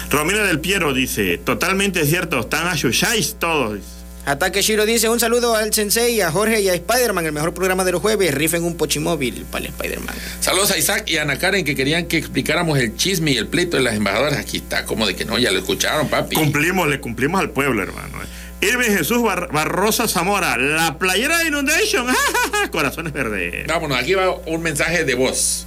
Romina 0.10 0.44
del 0.44 0.60
Piero 0.60 0.94
dice, 0.94 1.38
totalmente 1.38 2.06
cierto, 2.06 2.40
están 2.40 2.68
a 2.68 2.76
Shusháis 2.76 3.36
todos. 3.40 3.80
Ataque 4.26 4.62
Shiro 4.62 4.86
dice, 4.86 5.10
un 5.10 5.20
saludo 5.20 5.56
al 5.56 5.74
Sensei, 5.74 6.22
a 6.22 6.32
Jorge 6.32 6.62
y 6.62 6.70
a 6.70 6.74
Spider-Man, 6.76 7.26
el 7.26 7.32
mejor 7.32 7.54
programa 7.54 7.84
de 7.84 7.92
los 7.92 8.02
jueves, 8.02 8.34
rifen 8.34 8.64
un 8.64 8.78
pochimóvil 8.78 9.46
para 9.52 9.66
el 9.66 9.72
Spider-Man. 9.72 10.16
Saludos 10.40 10.72
a 10.72 10.78
Isaac 10.78 11.06
y 11.10 11.18
a 11.18 11.24
Ana 11.24 11.40
Karen 11.40 11.66
que 11.66 11.76
querían 11.76 12.06
que 12.06 12.18
explicáramos 12.18 12.78
el 12.78 12.96
chisme 12.96 13.32
y 13.32 13.38
el 13.38 13.48
pleito 13.48 13.78
de 13.78 13.84
las 13.84 13.96
embajadoras. 13.96 14.38
Aquí 14.38 14.58
está, 14.58 14.86
como 14.86 15.08
de 15.08 15.16
que 15.16 15.26
no, 15.26 15.40
ya 15.40 15.52
lo 15.52 15.60
escucharon, 15.60 16.08
papi. 16.08 16.36
Cumplimos, 16.36 16.88
le 16.88 17.00
cumplimos 17.00 17.42
al 17.42 17.50
pueblo, 17.50 17.82
hermano. 17.82 18.22
eh. 18.24 18.28
Irving 18.68 18.96
Jesús 18.96 19.24
Bar- 19.24 19.50
Barrosa 19.52 20.08
Zamora, 20.08 20.56
la 20.56 21.00
playera 21.00 21.40
de 21.40 21.48
Inundation, 21.48 22.06
corazones 22.72 23.12
verdes. 23.12 23.66
Vámonos, 23.66 23.98
aquí 23.98 24.14
va 24.14 24.36
un 24.46 24.62
mensaje 24.62 25.04
de 25.04 25.16
voz. 25.16 25.66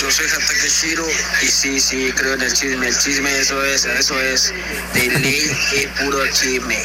Yo 0.00 0.10
soy 0.10 0.26
Hatake 0.26 0.68
Shiro 0.68 1.04
y 1.42 1.46
sí, 1.46 1.80
sí, 1.80 2.10
creo 2.16 2.34
en 2.34 2.42
el 2.42 2.52
chisme. 2.52 2.88
El 2.88 2.98
chisme, 2.98 3.38
eso 3.38 3.64
es, 3.64 3.84
eso 3.84 4.20
es. 4.20 4.52
De 4.92 5.06
ley 5.20 5.50
es 5.76 5.86
puro 6.02 6.18
chisme. 6.32 6.78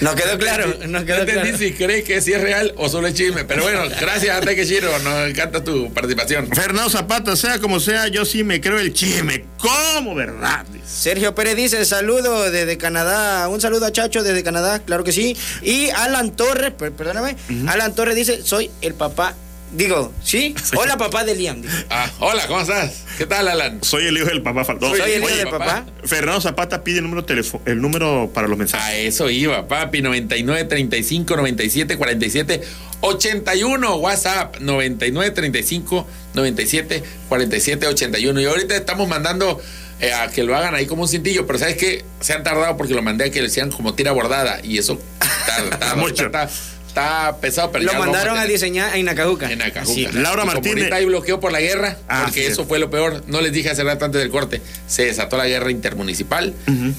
Nos 0.00 0.14
quedó 0.14 0.36
claro, 0.38 0.66
nos 0.88 1.04
quedó 1.04 1.16
No 1.16 1.22
entendí 1.22 1.42
claro. 1.52 1.58
si 1.58 1.72
crees 1.72 2.04
que 2.04 2.20
sí 2.20 2.34
es 2.34 2.40
real 2.42 2.74
o 2.76 2.86
solo 2.90 3.06
es 3.08 3.14
chisme. 3.14 3.44
Pero 3.44 3.62
bueno, 3.62 3.84
gracias, 3.98 4.36
Ataque 4.36 4.64
Shiro. 4.66 4.98
Nos 4.98 5.28
encanta 5.30 5.64
tu 5.64 5.92
participación. 5.92 6.48
Fernando 6.48 6.90
Zapata, 6.90 7.34
sea 7.34 7.58
como 7.60 7.80
sea, 7.80 8.08
yo 8.08 8.24
sí 8.26 8.44
me 8.44 8.60
creo 8.60 8.78
el 8.78 8.92
chisme. 8.92 9.46
¿Cómo, 9.58 10.14
verdad? 10.14 10.66
Sergio 10.86 11.34
Pérez 11.34 11.56
dice, 11.56 11.84
saludo 11.86 12.50
desde 12.50 12.76
Canadá, 12.76 13.48
un 13.48 13.60
saludo 13.60 13.86
a 13.86 13.92
Chacho 13.92 14.22
desde 14.22 14.42
Canadá, 14.44 14.80
claro 14.80 15.02
que 15.02 15.12
sí. 15.12 15.34
Y 15.62 15.88
Alan 15.90 16.36
Torres, 16.36 16.72
per- 16.72 16.92
perdóname, 16.92 17.36
Alan 17.66 17.94
Torres 17.94 18.14
dice, 18.16 18.42
soy 18.44 18.70
el 18.82 18.92
papá, 18.94 19.34
digo, 19.76 20.12
¿sí? 20.22 20.54
Hola 20.76 20.96
papá 20.96 21.24
de 21.24 21.34
Liam. 21.34 21.62
Ah, 21.90 22.10
hola, 22.20 22.46
¿cómo 22.46 22.60
estás? 22.60 23.02
¿Qué 23.18 23.26
tal, 23.26 23.48
Alan? 23.48 23.82
Soy 23.82 24.06
el 24.06 24.16
hijo 24.16 24.26
del 24.26 24.42
papá 24.42 24.64
faltó. 24.64 24.88
Soy 24.94 25.00
el 25.12 25.18
hijo 25.22 25.26
Oye, 25.26 25.36
del 25.36 25.48
papá. 25.48 25.84
Fernando 26.04 26.40
Zapata 26.40 26.82
pide 26.84 26.98
el 26.98 27.04
número, 27.04 27.24
telefo- 27.24 27.60
el 27.66 27.80
número 27.80 28.30
para 28.34 28.48
los 28.48 28.58
mensajes. 28.58 28.86
A 28.86 28.94
eso 28.96 29.30
iba, 29.30 29.66
papi. 29.68 30.02
99 30.02 30.64
35 30.64 31.36
97 31.36 31.96
47 31.96 32.62
81. 33.00 33.96
WhatsApp 33.96 34.56
99 34.60 35.30
35 35.30 36.06
97 36.34 37.02
47 37.28 37.86
81. 37.86 38.40
Y 38.40 38.44
ahorita 38.44 38.76
estamos 38.76 39.08
mandando 39.08 39.60
eh, 40.00 40.12
a 40.12 40.28
que 40.28 40.42
lo 40.42 40.54
hagan 40.56 40.74
ahí 40.74 40.86
como 40.86 41.02
un 41.02 41.08
cintillo, 41.08 41.46
pero 41.46 41.58
¿sabes 41.58 41.76
qué? 41.76 42.04
Se 42.20 42.32
han 42.34 42.42
tardado 42.42 42.76
porque 42.76 42.94
lo 42.94 43.02
mandé 43.02 43.26
a 43.26 43.30
que 43.30 43.40
le 43.40 43.46
hicieran 43.46 43.70
como 43.70 43.94
tira 43.94 44.12
bordada 44.12 44.60
y 44.62 44.78
eso 44.78 45.00
tarda, 45.46 45.78
tarda, 45.78 45.94
Mucho. 45.96 46.26
Está, 46.26 46.50
está 46.96 47.36
pesado, 47.40 47.70
pero 47.72 47.84
Lo 47.84 47.92
ya 47.92 47.98
mandaron 47.98 48.38
a, 48.38 48.44
diseñar 48.46 48.96
en 48.96 49.04
Nacajuca. 49.04 49.50
En 49.52 49.60
Acajuca. 49.60 49.92
Sí, 49.92 50.08
Laura 50.12 50.44
Martínez. 50.46 50.90
hay 50.92 51.04
bloqueo 51.04 51.40
por 51.40 51.52
la 51.52 51.60
guerra, 51.60 51.98
Ah, 52.08 52.22
porque 52.24 52.40
sí. 52.40 52.46
eso 52.46 52.64
fue 52.64 52.78
lo 52.78 52.90
peor. 52.90 53.22
No 53.26 53.40
les 53.42 53.52
dije 53.52 53.68
hace 53.70 53.84
rato 53.84 54.04
antes 54.06 54.20
del 54.20 54.30
corte. 54.30 54.62
Se 54.86 55.04
desató 55.04 55.36
la 55.36 55.46
guerra 55.46 55.70
intermunicipal 55.70 56.54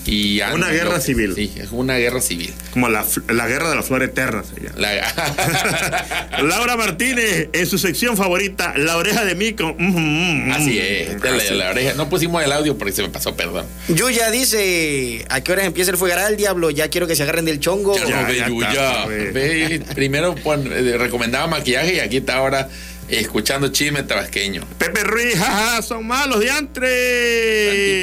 y 0.05 0.39
Una 0.53 0.69
guerra 0.69 0.99
civil. 0.99 1.33
Sí, 1.35 1.51
es 1.57 1.69
una 1.71 1.95
guerra 1.97 2.21
civil. 2.21 2.53
Como 2.71 2.89
la, 2.89 3.03
la 3.29 3.47
guerra 3.47 3.69
de 3.69 3.75
la 3.75 3.83
flor 3.83 4.03
eterna. 4.03 4.43
La- 4.75 6.41
Laura 6.43 6.77
Martínez, 6.77 7.49
en 7.53 7.65
su 7.65 7.77
sección 7.77 8.15
favorita, 8.17 8.73
La 8.77 8.97
Oreja 8.97 9.25
de 9.25 9.33
Mico. 9.35 9.75
Mm, 9.77 10.47
mm, 10.47 10.51
Así 10.51 10.77
es, 10.79 11.19
la, 11.21 11.55
la 11.55 11.69
oreja. 11.71 11.93
No 11.95 12.09
pusimos 12.09 12.43
el 12.43 12.51
audio 12.51 12.77
porque 12.77 12.93
se 12.93 13.01
me 13.01 13.09
pasó, 13.09 13.35
perdón. 13.35 13.65
Yuya 13.87 14.29
dice, 14.31 15.25
¿a 15.29 15.41
qué 15.41 15.51
horas 15.53 15.65
empieza 15.65 15.89
el 15.91 15.97
fuegaral, 15.97 16.37
diablo? 16.37 16.69
Ya 16.69 16.89
quiero 16.89 17.07
que 17.07 17.15
se 17.15 17.23
agarren 17.23 17.45
del 17.45 17.59
chongo. 17.59 17.95
Ya, 17.97 18.29
ya 18.31 19.03
pues. 19.05 19.33
Ve, 19.33 19.81
primero 19.95 20.35
pon- 20.35 20.71
eh, 20.71 20.97
recomendaba 20.97 21.47
maquillaje 21.47 21.95
y 21.95 21.99
aquí 21.99 22.17
está 22.17 22.35
ahora 22.37 22.69
escuchando 23.09 23.69
chisme 23.69 24.03
tabasqueño. 24.03 24.63
Pepe 24.77 25.03
Ruiz, 25.03 25.35
jaja, 25.37 25.81
son 25.81 26.05
malos 26.05 26.43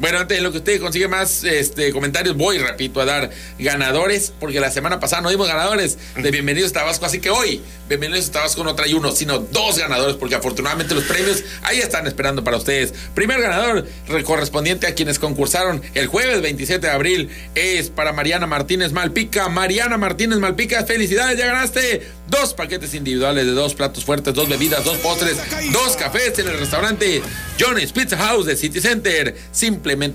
Bueno, 0.00 0.18
antes 0.18 0.38
de 0.38 0.42
lo 0.42 0.50
que 0.50 0.58
usted 0.58 0.80
consigue 0.80 1.08
más 1.08 1.44
este, 1.44 1.92
comentarios, 1.92 2.34
voy, 2.34 2.56
repito, 2.56 3.02
a 3.02 3.04
dar 3.04 3.30
ganadores, 3.58 4.32
porque 4.40 4.58
la 4.58 4.70
semana 4.70 4.98
pasada 4.98 5.20
no 5.20 5.28
dimos 5.28 5.46
ganadores 5.46 5.98
de 6.16 6.30
Bienvenidos 6.30 6.70
a 6.70 6.74
Tabasco, 6.74 7.04
así 7.04 7.20
que 7.20 7.28
hoy, 7.28 7.60
Bienvenidos 7.86 8.30
a 8.30 8.32
Tabasco 8.32 8.64
no 8.64 8.74
trae 8.74 8.94
uno, 8.94 9.12
sino 9.12 9.40
dos 9.40 9.78
ganadores, 9.78 10.16
porque 10.16 10.36
afortunadamente 10.36 10.94
los 10.94 11.04
premios 11.04 11.44
ahí 11.62 11.80
están 11.80 12.06
esperando 12.06 12.42
para 12.42 12.56
ustedes. 12.56 12.94
Primer 13.14 13.42
ganador 13.42 13.86
correspondiente 14.24 14.86
a 14.86 14.94
quienes 14.94 15.18
concursaron 15.18 15.82
el 15.92 16.06
jueves 16.06 16.40
27 16.40 16.86
de 16.86 16.92
abril 16.92 17.28
es 17.54 17.90
para 17.90 18.14
Mariana 18.14 18.46
Martínez 18.46 18.92
Malpica. 18.92 19.50
Mariana 19.50 19.98
Martínez 19.98 20.38
Malpica, 20.38 20.86
felicidades, 20.86 21.38
ya 21.38 21.44
ganaste 21.44 22.06
dos 22.28 22.54
paquetes 22.54 22.94
individuales 22.94 23.44
de 23.44 23.52
dos 23.52 23.74
platos 23.74 24.04
fuertes, 24.04 24.32
dos 24.32 24.48
bebidas, 24.48 24.84
dos 24.84 24.96
postres, 24.98 25.36
dos 25.72 25.96
cafés 25.96 26.38
en 26.38 26.48
el 26.48 26.58
restaurante 26.58 27.20
Johnny's 27.58 27.92
Pizza 27.92 28.16
House 28.16 28.46
de 28.46 28.56
City 28.56 28.80
Center. 28.80 29.36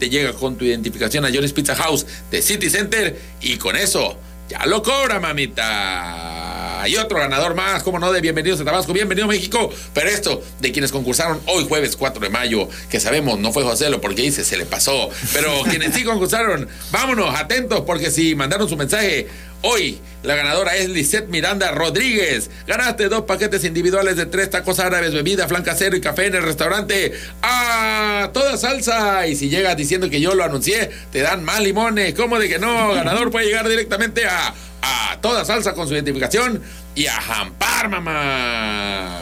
Llega 0.09 0.33
con 0.33 0.55
tu 0.55 0.65
identificación 0.65 1.25
a 1.25 1.29
Johnny's 1.29 1.53
Pizza 1.53 1.75
House 1.75 2.05
de 2.31 2.41
City 2.41 2.69
Center 2.69 3.19
y 3.41 3.57
con 3.57 3.75
eso 3.75 4.17
ya 4.47 4.65
lo 4.65 4.81
cobra, 4.83 5.19
mamita. 5.19 6.83
Y 6.87 6.95
otro 6.97 7.17
ganador 7.17 7.55
más, 7.55 7.81
como 7.81 7.97
no, 7.97 8.11
de 8.11 8.21
Bienvenidos 8.21 8.61
a 8.61 8.63
Tabasco, 8.63 8.93
bienvenido 8.93 9.25
a 9.25 9.27
México. 9.27 9.71
Pero 9.93 10.07
esto, 10.07 10.43
de 10.59 10.71
quienes 10.71 10.91
concursaron 10.91 11.41
hoy 11.47 11.65
jueves 11.67 11.95
4 11.95 12.21
de 12.21 12.29
mayo, 12.29 12.69
que 12.89 12.99
sabemos 12.99 13.39
no 13.39 13.51
fue 13.51 13.63
José 13.63 13.89
lo 13.89 13.99
porque 13.99 14.21
dice 14.21 14.45
se 14.45 14.55
le 14.55 14.65
pasó. 14.65 15.09
Pero 15.33 15.63
quienes 15.63 15.95
sí 15.95 16.03
concursaron, 16.05 16.69
vámonos, 16.91 17.33
atentos, 17.35 17.81
porque 17.81 18.11
si 18.11 18.35
mandaron 18.35 18.69
su 18.69 18.77
mensaje, 18.77 19.27
Hoy 19.61 19.99
la 20.25 20.35
ganadora 20.35 20.75
es 20.75 20.89
Lisette 20.89 21.27
Miranda 21.29 21.71
Rodríguez. 21.71 22.49
Ganaste 22.67 23.09
dos 23.09 23.23
paquetes 23.25 23.63
individuales 23.63 24.15
de 24.15 24.25
tres 24.25 24.49
tacos 24.49 24.79
árabes, 24.79 25.13
bebida, 25.13 25.47
flan 25.47 25.63
casero 25.63 25.95
y 25.95 26.01
café 26.01 26.25
en 26.25 26.35
el 26.35 26.43
restaurante. 26.43 27.13
¡Ah! 27.43 28.31
Toda 28.33 28.57
salsa. 28.57 29.27
Y 29.27 29.35
si 29.35 29.49
llegas 29.49 29.77
diciendo 29.77 30.09
que 30.09 30.19
yo 30.19 30.33
lo 30.33 30.43
anuncié, 30.43 30.89
te 31.11 31.21
dan 31.21 31.43
más 31.43 31.61
limones. 31.61 32.13
¿Cómo 32.15 32.39
de 32.39 32.49
que 32.49 32.59
no? 32.59 32.93
Ganador 32.95 33.29
puede 33.29 33.45
llegar 33.45 33.69
directamente 33.69 34.25
a, 34.25 34.53
a 34.81 35.21
toda 35.21 35.45
salsa 35.45 35.73
con 35.73 35.87
su 35.87 35.93
identificación 35.93 36.61
y 36.95 37.05
a 37.07 37.13
Jampar, 37.13 37.89
mamá. 37.89 39.21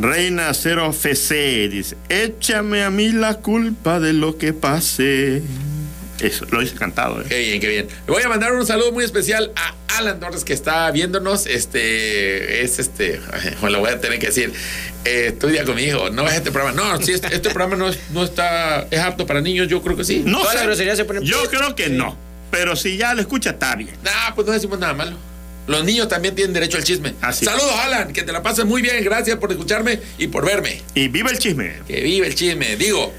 Reina 0.00 0.54
Cero 0.54 0.90
FC 0.90 1.68
dice, 1.68 1.96
échame 2.08 2.84
a 2.84 2.90
mí 2.90 3.10
la 3.10 3.34
culpa 3.34 3.98
de 3.98 4.12
lo 4.12 4.38
que 4.38 4.52
pase. 4.52 5.42
Eso, 6.20 6.46
lo 6.50 6.60
hice 6.62 6.74
cantado. 6.74 7.20
¿eh? 7.20 7.26
Qué 7.28 7.38
bien, 7.38 7.60
qué 7.60 7.68
bien. 7.68 7.88
Le 8.06 8.12
voy 8.12 8.22
a 8.22 8.28
mandar 8.28 8.52
un 8.52 8.66
saludo 8.66 8.92
muy 8.92 9.04
especial 9.04 9.52
a 9.56 9.74
Alan 9.98 10.18
Torres 10.20 10.44
que 10.44 10.52
está 10.52 10.90
viéndonos. 10.90 11.46
Este 11.46 12.62
es 12.62 12.78
este, 12.78 13.20
bueno, 13.60 13.76
lo 13.78 13.80
voy 13.80 13.90
a 13.90 14.00
tener 14.00 14.18
que 14.18 14.26
decir. 14.28 14.52
Eh, 15.04 15.26
estudia 15.28 15.64
con 15.64 15.76
mi 15.76 15.82
hijo, 15.84 16.10
no 16.10 16.26
es 16.28 16.34
este 16.34 16.50
programa. 16.50 16.80
No, 16.96 17.02
si 17.02 17.12
este, 17.12 17.28
este 17.34 17.50
programa 17.50 17.76
no, 17.76 17.88
es- 17.88 17.98
no 18.10 18.24
está, 18.24 18.86
es 18.90 18.98
apto 19.00 19.26
para 19.26 19.40
niños, 19.40 19.68
yo 19.68 19.80
creo 19.82 19.96
que 19.96 20.04
sí. 20.04 20.22
No 20.26 20.44
sé, 20.44 20.96
se 20.96 21.06
ponen- 21.06 21.22
yo 21.22 21.42
creo 21.50 21.74
que 21.74 21.88
no. 21.88 22.16
Pero 22.50 22.74
si 22.76 22.96
ya 22.96 23.14
lo 23.14 23.20
escucha, 23.20 23.50
está 23.50 23.74
bien. 23.76 23.90
Nah, 24.02 24.34
pues 24.34 24.46
no 24.46 24.52
decimos 24.52 24.78
nada 24.78 24.94
malo. 24.94 25.16
Los 25.66 25.84
niños 25.84 26.08
también 26.08 26.34
tienen 26.34 26.54
derecho 26.54 26.78
al 26.78 26.84
chisme. 26.84 27.14
Así. 27.20 27.44
Saludos, 27.44 27.74
Alan, 27.82 28.12
que 28.14 28.22
te 28.22 28.32
la 28.32 28.42
pases 28.42 28.64
muy 28.64 28.80
bien. 28.80 29.04
Gracias 29.04 29.36
por 29.36 29.50
escucharme 29.52 30.00
y 30.16 30.26
por 30.28 30.46
verme. 30.46 30.80
Y 30.94 31.08
viva 31.08 31.30
el 31.30 31.38
chisme. 31.38 31.74
Que 31.86 32.00
vive 32.00 32.26
el 32.26 32.34
chisme. 32.34 32.76
Digo, 32.76 33.12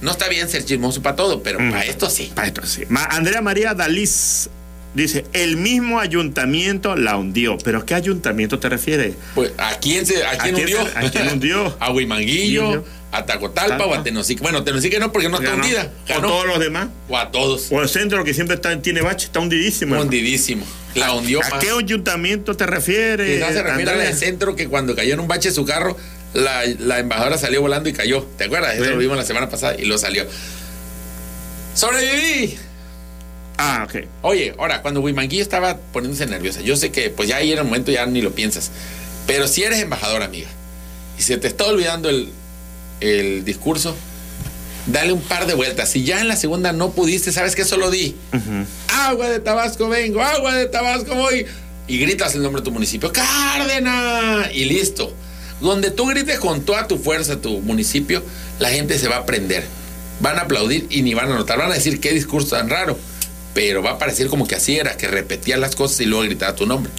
no 0.00 0.10
está 0.10 0.28
bien 0.28 0.48
ser 0.48 0.64
chismoso 0.64 1.02
para 1.02 1.16
todo, 1.16 1.42
pero 1.42 1.58
para 1.58 1.84
esto 1.84 2.10
sí. 2.10 2.30
Para 2.34 2.48
esto 2.48 2.66
sí. 2.66 2.82
Ma- 2.88 3.04
Andrea 3.04 3.40
María 3.40 3.74
Dalís 3.74 4.48
dice, 4.94 5.24
el 5.32 5.56
mismo 5.56 6.00
ayuntamiento 6.00 6.96
la 6.96 7.16
hundió. 7.16 7.58
¿Pero 7.64 7.84
qué 7.86 7.94
ayuntamiento 7.94 8.58
te 8.58 8.68
refieres? 8.68 9.14
Pues, 9.34 9.52
¿a 9.58 9.78
quién, 9.78 10.06
se, 10.06 10.24
a 10.24 10.36
quién 10.38 10.54
hundió? 10.56 10.84
se- 10.86 10.98
a 10.98 11.10
quién 11.10 11.28
hundió? 11.28 11.76
a 11.80 11.92
Huimanguillo, 11.92 12.66
Guillo. 12.68 12.84
a 13.12 13.24
Tacotalpa 13.26 13.84
o 13.86 13.94
a. 13.94 14.02
Tenosique. 14.02 14.42
Bueno, 14.42 14.64
Tenosique 14.64 14.98
no, 14.98 15.12
porque 15.12 15.28
no 15.28 15.38
está 15.38 15.54
hundida. 15.54 15.90
O 16.04 16.08
Ganó. 16.08 16.28
todos 16.28 16.46
los 16.46 16.58
demás. 16.60 16.88
O 17.08 17.16
a 17.16 17.30
todos. 17.30 17.68
O 17.70 17.82
el 17.82 17.88
centro 17.88 18.22
que 18.24 18.34
siempre 18.34 18.56
está, 18.56 18.80
tiene 18.80 19.00
bache, 19.02 19.26
está 19.26 19.40
hundidísimo. 19.40 20.00
Hundidísimo. 20.00 20.64
La 20.94 21.12
hundió 21.12 21.40
¿A 21.44 21.58
qué 21.58 21.68
ayuntamiento 21.78 22.56
te 22.56 22.64
refieres? 22.64 23.36
Quizás 23.36 23.52
se 23.52 23.62
refiere 23.62 23.90
a 23.90 23.96
del 23.98 24.14
centro 24.14 24.56
que 24.56 24.66
cuando 24.66 24.94
cayó 24.94 25.12
en 25.12 25.20
un 25.20 25.28
bache 25.28 25.50
su 25.50 25.66
carro, 25.66 25.94
la, 26.36 26.62
la 26.78 26.98
embajadora 27.00 27.38
salió 27.38 27.60
volando 27.60 27.88
y 27.88 27.92
cayó. 27.92 28.26
¿Te 28.38 28.44
acuerdas? 28.44 28.74
Eso 28.74 28.84
Sí. 28.84 28.90
lo 28.90 28.98
vimos 28.98 29.16
la 29.16 29.24
semana 29.24 29.48
pasada 29.48 29.74
y 29.78 29.84
lo 29.86 29.98
salió. 29.98 30.24
¡Sobreviví! 31.74 32.56
Ah, 33.58 33.86
ok. 33.88 34.04
Oye, 34.22 34.54
ahora, 34.58 34.82
cuando 34.82 35.00
Huimanguillo 35.00 35.42
estaba 35.42 35.78
poniéndose 35.92 36.26
nerviosa, 36.26 36.60
yo 36.60 36.76
sé 36.76 36.90
que 36.90 37.10
pues 37.10 37.28
ya 37.28 37.36
ahí 37.36 37.52
en 37.52 37.58
el 37.58 37.64
momento 37.64 37.90
ya 37.90 38.06
ni 38.06 38.20
lo 38.22 38.32
piensas. 38.32 38.70
Pero 39.26 39.48
si 39.48 39.62
eres 39.62 39.80
embajadora, 39.80 40.26
amiga, 40.26 40.48
y 41.18 41.22
se 41.22 41.36
te 41.38 41.48
está 41.48 41.64
olvidando 41.64 42.08
el, 42.08 42.30
el 43.00 43.44
discurso, 43.44 43.96
dale 44.86 45.12
un 45.12 45.22
par 45.22 45.46
de 45.46 45.54
vueltas. 45.54 45.90
Si 45.90 46.04
ya 46.04 46.20
en 46.20 46.28
la 46.28 46.36
segunda 46.36 46.72
no 46.72 46.92
pudiste, 46.92 47.32
¿sabes 47.32 47.56
qué? 47.56 47.64
Solo 47.64 47.90
di. 47.90 48.14
Agua 48.92 49.28
de 49.30 49.40
Tabasco 49.40 49.88
vengo, 49.88 50.22
agua 50.22 50.54
de 50.54 50.66
Tabasco 50.66 51.14
voy. 51.14 51.46
Y 51.88 51.98
gritas 51.98 52.34
el 52.34 52.42
nombre 52.42 52.60
de 52.60 52.64
tu 52.64 52.72
municipio, 52.72 53.10
Cárdenas. 53.12 54.48
Y 54.54 54.64
listo. 54.66 55.14
Donde 55.60 55.90
tú 55.90 56.06
grites 56.06 56.38
con 56.38 56.62
toda 56.62 56.86
tu 56.86 56.98
fuerza 56.98 57.40
tu 57.40 57.60
municipio, 57.60 58.22
la 58.58 58.70
gente 58.70 58.98
se 58.98 59.08
va 59.08 59.16
a 59.18 59.26
prender. 59.26 59.64
Van 60.20 60.38
a 60.38 60.42
aplaudir 60.42 60.86
y 60.90 61.02
ni 61.02 61.14
van 61.14 61.30
a 61.30 61.34
notar. 61.34 61.58
Van 61.58 61.70
a 61.70 61.74
decir 61.74 62.00
qué 62.00 62.12
discurso 62.12 62.56
tan 62.56 62.68
raro. 62.68 62.98
Pero 63.54 63.82
va 63.82 63.92
a 63.92 63.98
parecer 63.98 64.28
como 64.28 64.46
que 64.46 64.54
así 64.54 64.76
era, 64.76 64.96
que 64.96 65.08
repetía 65.08 65.56
las 65.56 65.74
cosas 65.74 66.00
y 66.00 66.04
luego 66.04 66.24
gritaba 66.24 66.54
tu 66.54 66.66
nombre. 66.66 66.92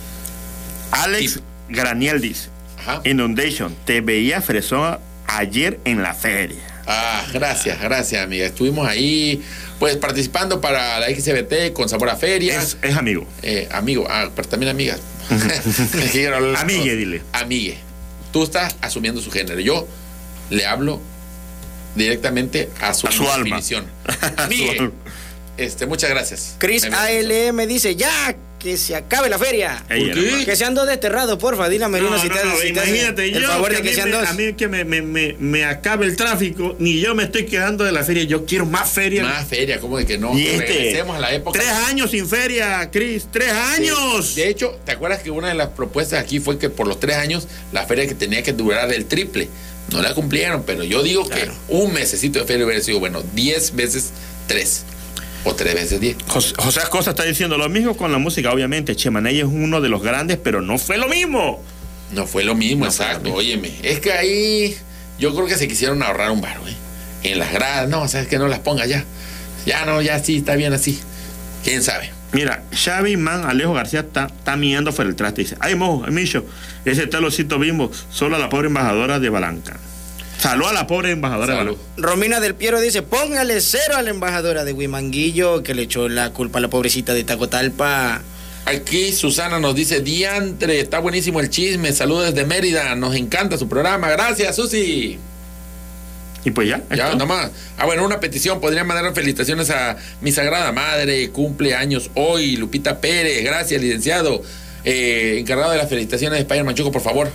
Alex 0.91 1.39
Graniel 1.69 2.19
dice, 2.19 2.49
Ajá. 2.79 3.01
Inundation, 3.03 3.75
te 3.85 4.01
veía 4.01 4.41
fresón 4.41 4.97
ayer 5.27 5.79
en 5.85 6.01
la 6.01 6.13
feria. 6.13 6.57
Ah, 6.87 7.25
gracias, 7.33 7.79
gracias, 7.81 8.23
amiga. 8.23 8.45
Estuvimos 8.45 8.87
ahí, 8.87 9.43
pues, 9.77 9.97
participando 9.97 10.61
para 10.61 10.99
la 10.99 11.07
XBT 11.07 11.73
con 11.73 11.89
Sabor 11.89 12.09
a 12.09 12.15
Feria. 12.15 12.59
Es, 12.59 12.77
es 12.81 12.95
amigo. 12.95 13.27
Eh, 13.43 13.67
amigo, 13.71 14.07
ah, 14.09 14.29
pero 14.33 14.47
también 14.47 14.71
amiga. 14.71 14.97
Amigue, 16.57 16.95
dile. 16.95 17.21
Amigue. 17.33 17.77
Tú 18.31 18.43
estás 18.43 18.75
asumiendo 18.81 19.21
su 19.21 19.31
género. 19.31 19.59
Yo 19.59 19.87
le 20.49 20.65
hablo 20.65 21.01
directamente 21.95 22.69
a 22.81 22.93
su, 22.93 23.07
A 23.07 23.11
su 23.11 23.29
alma. 23.29 23.57
definición. 23.57 23.85
Este, 25.57 25.87
muchas 25.87 26.11
gracias. 26.11 26.55
Chris 26.59 26.83
ALM 26.83 27.67
dice, 27.67 27.95
ya, 27.95 28.35
que 28.59 28.75
se 28.75 28.95
acabe 28.95 29.29
la 29.29 29.37
feria. 29.37 29.83
Ey, 29.89 30.05
¿Por 30.05 30.13
qué? 30.15 30.25
hermano. 30.27 30.45
Que 30.45 30.55
sean 30.55 30.73
dos 30.73 30.87
desterrados, 30.87 31.37
porfa. 31.37 31.69
Dile 31.69 31.85
a 31.85 31.89
Merino 31.89 32.09
No, 32.11 32.19
si 32.21 32.27
no, 32.27 32.35
te 32.35 32.43
no, 32.43 32.51
hace- 32.53 32.67
si 32.67 32.73
te 32.73 32.79
hace 32.79 32.89
imagínate, 32.89 33.25
el 33.25 33.41
yo, 33.41 33.47
favor 33.47 33.69
que 33.69 33.73
de 33.75 33.79
a 33.79 33.83
que 33.83 33.89
mí, 33.89 33.95
sean 33.95 34.09
me, 34.09 34.17
dos. 34.17 34.27
a 34.27 34.33
mí 34.33 34.53
que 34.53 34.67
me, 34.67 34.83
me, 34.83 35.01
me, 35.03 35.35
me 35.39 35.63
acabe 35.65 36.05
el 36.05 36.15
tráfico, 36.15 36.75
ni 36.79 36.99
yo 36.99 37.13
me 37.13 37.23
estoy 37.25 37.45
quedando 37.45 37.83
de 37.83 37.91
la 37.91 38.03
feria, 38.03 38.23
yo 38.23 38.45
quiero 38.45 38.65
más 38.65 38.89
feria. 38.89 39.23
Más 39.23 39.47
feria, 39.47 39.79
como 39.79 39.97
de 39.99 40.05
que 40.05 40.17
no. 40.17 40.35
Este, 40.35 40.57
regresemos 40.65 41.15
a 41.15 41.19
la 41.19 41.31
época. 41.33 41.59
Tres 41.59 41.71
años 41.71 42.09
sin 42.11 42.27
feria, 42.27 42.89
Chris, 42.91 43.27
tres 43.31 43.51
años. 43.51 44.33
De 44.35 44.49
hecho, 44.49 44.79
¿te 44.85 44.91
acuerdas 44.91 45.21
que 45.21 45.29
una 45.31 45.49
de 45.49 45.53
las 45.55 45.69
propuestas 45.69 46.19
aquí 46.21 46.39
fue 46.39 46.57
que 46.57 46.69
por 46.69 46.87
los 46.87 46.99
tres 46.99 47.17
años 47.17 47.47
la 47.71 47.85
feria 47.85 48.07
que 48.07 48.15
tenía 48.15 48.41
que 48.43 48.53
durar 48.53 48.91
el 48.91 49.05
triple? 49.05 49.47
No 49.91 50.01
la 50.01 50.13
cumplieron, 50.13 50.63
pero 50.63 50.83
yo 50.83 51.01
digo 51.03 51.29
que 51.29 51.49
un 51.69 51.93
mesecito 51.93 52.39
de 52.39 52.45
feria 52.45 52.65
hubiera 52.65 52.81
sido 52.83 52.99
bueno, 52.99 53.23
diez 53.33 53.73
veces 53.75 54.09
tres. 54.47 54.83
O 55.47 55.55
tres 55.55 55.75
veces 55.75 56.01
diez. 56.01 56.17
José, 56.27 56.53
José 56.57 56.81
Acosta 56.81 57.11
está 57.11 57.23
diciendo 57.23 57.57
lo 57.57 57.69
mismo 57.69 57.95
con 57.95 58.11
la 58.11 58.17
música, 58.17 58.51
obviamente. 58.51 58.97
Chemaney 58.97 59.39
es 59.39 59.45
uno 59.45 59.79
de 59.79 59.87
los 59.87 60.03
grandes, 60.03 60.37
pero 60.37 60.61
no 60.61 60.77
fue 60.77 60.97
lo 60.97 61.07
mismo. 61.07 61.63
No 62.11 62.27
fue 62.27 62.43
lo 62.43 62.53
mismo, 62.53 62.85
exacto. 62.85 63.33
Óyeme, 63.33 63.71
es 63.81 64.01
que 64.01 64.11
ahí 64.11 64.75
yo 65.17 65.33
creo 65.33 65.47
que 65.47 65.55
se 65.55 65.69
quisieron 65.69 66.03
ahorrar 66.03 66.31
un 66.31 66.41
bar, 66.41 66.57
¿eh? 66.67 66.75
En 67.23 67.39
las 67.39 67.53
gradas, 67.53 67.87
no, 67.87 68.05
sabes 68.09 68.27
que 68.27 68.37
no 68.37 68.49
las 68.49 68.59
ponga 68.59 68.85
ya. 68.85 69.05
Ya 69.65 69.85
no, 69.85 70.01
ya 70.01 70.21
sí, 70.21 70.37
está 70.37 70.55
bien 70.55 70.73
así. 70.73 70.99
¿Quién 71.63 71.81
sabe? 71.81 72.11
Mira, 72.33 72.63
Xavi 72.73 73.15
Man 73.15 73.45
Alejo 73.45 73.73
García 73.73 74.01
está, 74.01 74.25
está 74.25 74.57
miando 74.57 74.91
fuera 74.91 75.09
el 75.09 75.15
traste. 75.15 75.43
Dice, 75.43 75.55
ay, 75.61 75.75
mojo, 75.75 76.05
Micho, 76.11 76.45
ese 76.83 77.07
talocito 77.07 77.57
bimbo, 77.57 77.89
solo 78.11 78.35
a 78.35 78.39
la 78.39 78.49
pobre 78.49 78.67
embajadora 78.67 79.19
de 79.19 79.29
Balanca. 79.29 79.79
Salud 80.39 80.67
a 80.67 80.73
la 80.73 80.85
pobre 80.87 81.11
embajadora 81.11 81.55
Salud. 81.57 81.71
de 81.77 81.83
Balanca. 81.83 82.01
Romina 82.09 82.39
del 82.39 82.55
Piero 82.55 82.79
dice, 82.79 83.01
póngale 83.01 83.59
cero 83.61 83.95
a 83.97 84.01
la 84.01 84.09
embajadora 84.11 84.63
de 84.63 84.73
Huimanguillo 84.73 85.63
que 85.63 85.73
le 85.73 85.83
echó 85.83 86.09
la 86.09 86.31
culpa 86.31 86.59
a 86.59 86.61
la 86.61 86.67
pobrecita 86.69 87.13
de 87.13 87.23
Tacotalpa. 87.23 88.21
Aquí 88.65 89.13
Susana 89.13 89.59
nos 89.59 89.75
dice, 89.75 90.01
diantre, 90.01 90.79
está 90.79 90.99
buenísimo 90.99 91.39
el 91.39 91.49
chisme, 91.49 91.91
saludos 91.93 92.33
desde 92.33 92.45
Mérida, 92.45 92.95
nos 92.95 93.15
encanta 93.15 93.57
su 93.57 93.67
programa, 93.67 94.09
gracias 94.09 94.55
Susi. 94.57 95.17
Y 96.43 96.51
pues 96.51 96.69
ya. 96.69 96.81
Ya, 96.95 97.05
esto. 97.05 97.17
nomás. 97.17 97.51
Ah, 97.77 97.85
bueno, 97.85 98.05
una 98.05 98.21
petición. 98.21 98.61
Podrían 98.61 98.87
mandar 98.87 99.13
felicitaciones 99.13 99.69
a 99.69 99.97
mi 100.21 100.31
sagrada 100.31 100.71
madre. 100.71 101.29
Cumple 101.31 101.75
años 101.75 102.09
hoy, 102.15 102.55
Lupita 102.55 103.01
Pérez. 103.01 103.43
Gracias, 103.43 103.81
licenciado. 103.81 104.41
Eh, 104.85 105.37
encargado 105.39 105.71
de 105.71 105.77
las 105.77 105.89
felicitaciones 105.89 106.37
de 106.37 106.41
Spider-Man 106.43 106.73
Choco, 106.75 106.91
por 106.93 107.01
favor. 107.01 107.29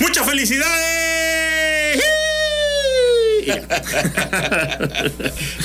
¡Muchas 0.00 0.26
felicidades! 0.26 2.17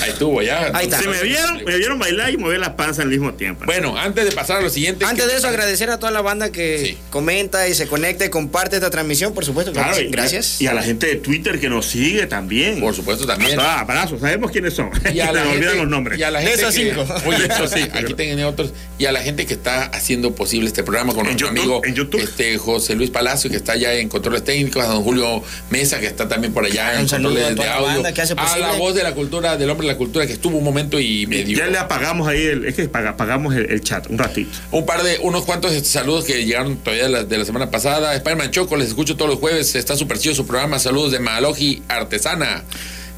Ahí 0.02 0.10
estuvo, 0.10 0.42
ya. 0.42 0.70
Ahí 0.74 0.84
está. 0.86 1.00
Se 1.00 1.08
me 1.08 1.22
vieron, 1.22 1.64
me 1.64 1.76
vieron 1.76 1.98
bailar 1.98 2.30
y 2.32 2.36
mover 2.36 2.60
la 2.60 2.76
panza 2.76 3.02
al 3.02 3.08
mismo 3.08 3.34
tiempo. 3.34 3.64
Bueno, 3.66 3.96
antes 3.96 4.24
de 4.24 4.32
pasar 4.32 4.58
a 4.58 4.60
lo 4.60 4.70
siguiente. 4.70 5.04
Antes 5.04 5.24
que- 5.26 5.30
de 5.32 5.38
eso, 5.38 5.48
agradecer 5.48 5.90
a 5.90 5.98
toda 5.98 6.12
la 6.12 6.20
banda 6.22 6.50
que 6.52 6.96
comenta 7.10 7.68
y 7.68 7.74
se 7.74 7.86
conecta 7.86 8.24
y 8.24 8.30
comparte 8.30 8.76
esta 8.76 8.90
transmisión, 8.90 9.34
por 9.34 9.44
supuesto. 9.44 9.72
Claro, 9.72 10.00
y- 10.00 10.08
gracias. 10.08 10.60
Y 10.60 10.66
a 10.66 10.74
la 10.74 10.82
gente 10.82 11.06
de 11.06 11.16
Twitter 11.16 11.60
que 11.60 11.68
nos 11.68 11.86
sigue 11.86 12.26
también. 12.26 12.80
Por 12.80 12.94
supuesto, 12.94 13.26
también. 13.26 13.58
Ah, 13.60 13.80
abrazos, 13.80 14.20
sabemos 14.20 14.50
quiénes 14.50 14.74
son. 14.74 14.90
Y 15.12 15.20
a 15.20 15.26
Se 15.28 15.32
la 15.32 15.42
gente, 15.42 15.56
olvidan 15.58 15.76
los 15.78 15.88
nombres. 15.88 16.18
Y 16.18 16.22
a 16.22 16.30
la 16.30 16.40
gente 16.40 16.54
esos 16.60 16.74
que, 16.74 16.84
cinco. 16.90 17.06
Oye, 17.26 17.46
eso 17.46 17.66
sí, 17.68 17.82
aquí 17.92 18.14
tengo 18.14 18.48
otros. 18.48 18.72
Y 18.98 19.06
a 19.06 19.12
la 19.12 19.20
gente 19.22 19.46
que 19.46 19.54
está 19.54 19.84
haciendo 19.86 20.34
posible 20.34 20.68
este 20.68 20.82
programa 20.82 21.14
con 21.14 21.24
nuestro 21.24 21.48
YouTube, 21.48 21.60
amigo 21.60 21.80
en 21.84 21.94
YouTube. 21.94 22.20
Este, 22.20 22.56
José 22.58 22.94
Luis 22.94 23.10
Palacio, 23.10 23.50
que 23.50 23.56
está 23.56 23.72
allá 23.72 23.92
en 23.94 24.08
controles 24.08 24.44
técnicos, 24.44 24.84
a 24.84 24.88
don 24.88 25.02
Julio 25.02 25.42
Mesa, 25.70 26.00
que 26.00 26.06
está 26.06 26.28
también 26.28 26.52
por 26.52 26.64
allá 26.64 27.00
en 27.00 27.06
controles 27.08 27.48
de 27.48 27.54
la 27.74 27.86
audio. 27.88 27.94
banda 28.02 28.12
que 28.14 28.22
hace 28.22 28.34
a 28.36 28.58
la 28.58 28.72
voz 28.72 28.94
de 28.94 29.02
la 29.02 29.14
cultura, 29.14 29.56
del 29.56 29.70
hombre 29.70 29.86
de 29.86 29.92
la 29.92 29.98
cultura, 29.98 30.26
que 30.26 30.32
estuvo 30.32 30.58
un 30.58 30.64
momento 30.64 30.98
y 31.00 31.26
medio. 31.26 31.56
Ya 31.58 31.66
le 31.66 31.78
apagamos 31.78 32.28
ahí, 32.28 32.42
el, 32.44 32.64
es 32.64 32.74
que 32.74 32.88
paga- 32.88 33.10
apagamos 33.10 33.54
el, 33.54 33.70
el 33.70 33.80
chat 33.82 34.08
un 34.10 34.18
ratito. 34.18 34.50
Un 34.70 34.86
par 34.86 35.02
de, 35.02 35.18
unos 35.22 35.44
cuantos 35.44 35.72
este, 35.72 35.88
saludos 35.88 36.24
que 36.24 36.44
llegaron 36.44 36.76
todavía 36.76 37.04
de 37.04 37.10
la, 37.10 37.24
de 37.24 37.38
la 37.38 37.44
semana 37.44 37.70
pasada. 37.70 38.16
Spiderman 38.18 38.50
Choco, 38.50 38.76
les 38.76 38.88
escucho 38.88 39.16
todos 39.16 39.30
los 39.30 39.38
jueves. 39.40 39.74
Está 39.74 39.96
súper 39.96 40.18
chido 40.18 40.34
su 40.34 40.46
programa. 40.46 40.78
Saludos 40.78 41.12
de 41.12 41.18
Maloji 41.20 41.82
Artesana. 41.88 42.64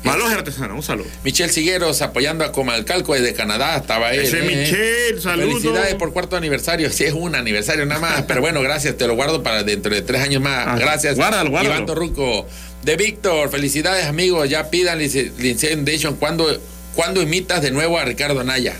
Malos 0.05 0.31
artesanos, 0.31 0.77
un 0.77 0.83
saludo. 0.85 1.07
Michelle 1.25 1.53
Sigueros 1.53 2.01
apoyando 2.01 2.45
a 2.45 2.53
Comalcalco 2.53 3.15
desde 3.15 3.33
Canadá. 3.35 3.77
Estaba 3.77 4.13
él. 4.13 4.21
Ese 4.21 4.39
¿eh? 4.39 4.43
Michelle, 4.43 5.21
saludos. 5.21 5.61
Felicidades 5.63 5.95
por 5.97 6.13
cuarto 6.13 6.37
aniversario. 6.37 6.91
Sí, 6.93 7.03
es 7.05 7.13
un 7.13 7.35
aniversario 7.35 7.85
nada 7.87 8.01
más. 8.01 8.23
Pero 8.23 8.41
bueno, 8.41 8.61
gracias. 8.63 8.97
Te 8.97 9.09
lo 9.09 9.17
guardo 9.17 9.43
para 9.43 9.65
dentro 9.65 9.93
de 9.93 10.03
tres 10.03 10.23
años 10.23 10.41
más. 10.41 10.65
Ah, 10.69 10.77
gracias. 10.79 11.17
guárdalo, 11.17 11.51
guárdalo. 11.51 11.75
Iván 11.75 11.87
Torruco. 11.87 12.47
De 12.87 12.95
Víctor, 12.97 13.51
felicidades 13.51 14.07
amigos. 14.07 14.49
Ya 14.49 14.71
pidan 14.71 15.01
lic- 15.01 15.33
Licentation. 15.39 16.15
¿Cuándo, 16.15 16.47
¿Cuándo 16.95 17.21
imitas 17.21 17.61
de 17.61 17.73
nuevo 17.73 17.99
a 17.99 18.05
Ricardo 18.05 18.39
Anaya? 18.39 18.75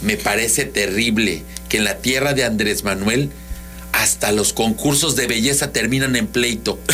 Me 0.00 0.16
parece 0.16 0.64
terrible 0.64 1.42
que 1.68 1.76
en 1.76 1.84
la 1.84 1.98
tierra 1.98 2.32
de 2.32 2.44
Andrés 2.44 2.84
Manuel 2.84 3.28
hasta 3.92 4.32
los 4.32 4.54
concursos 4.54 5.14
de 5.14 5.26
belleza 5.26 5.72
terminan 5.72 6.16
en 6.16 6.26
pleito. 6.26 6.80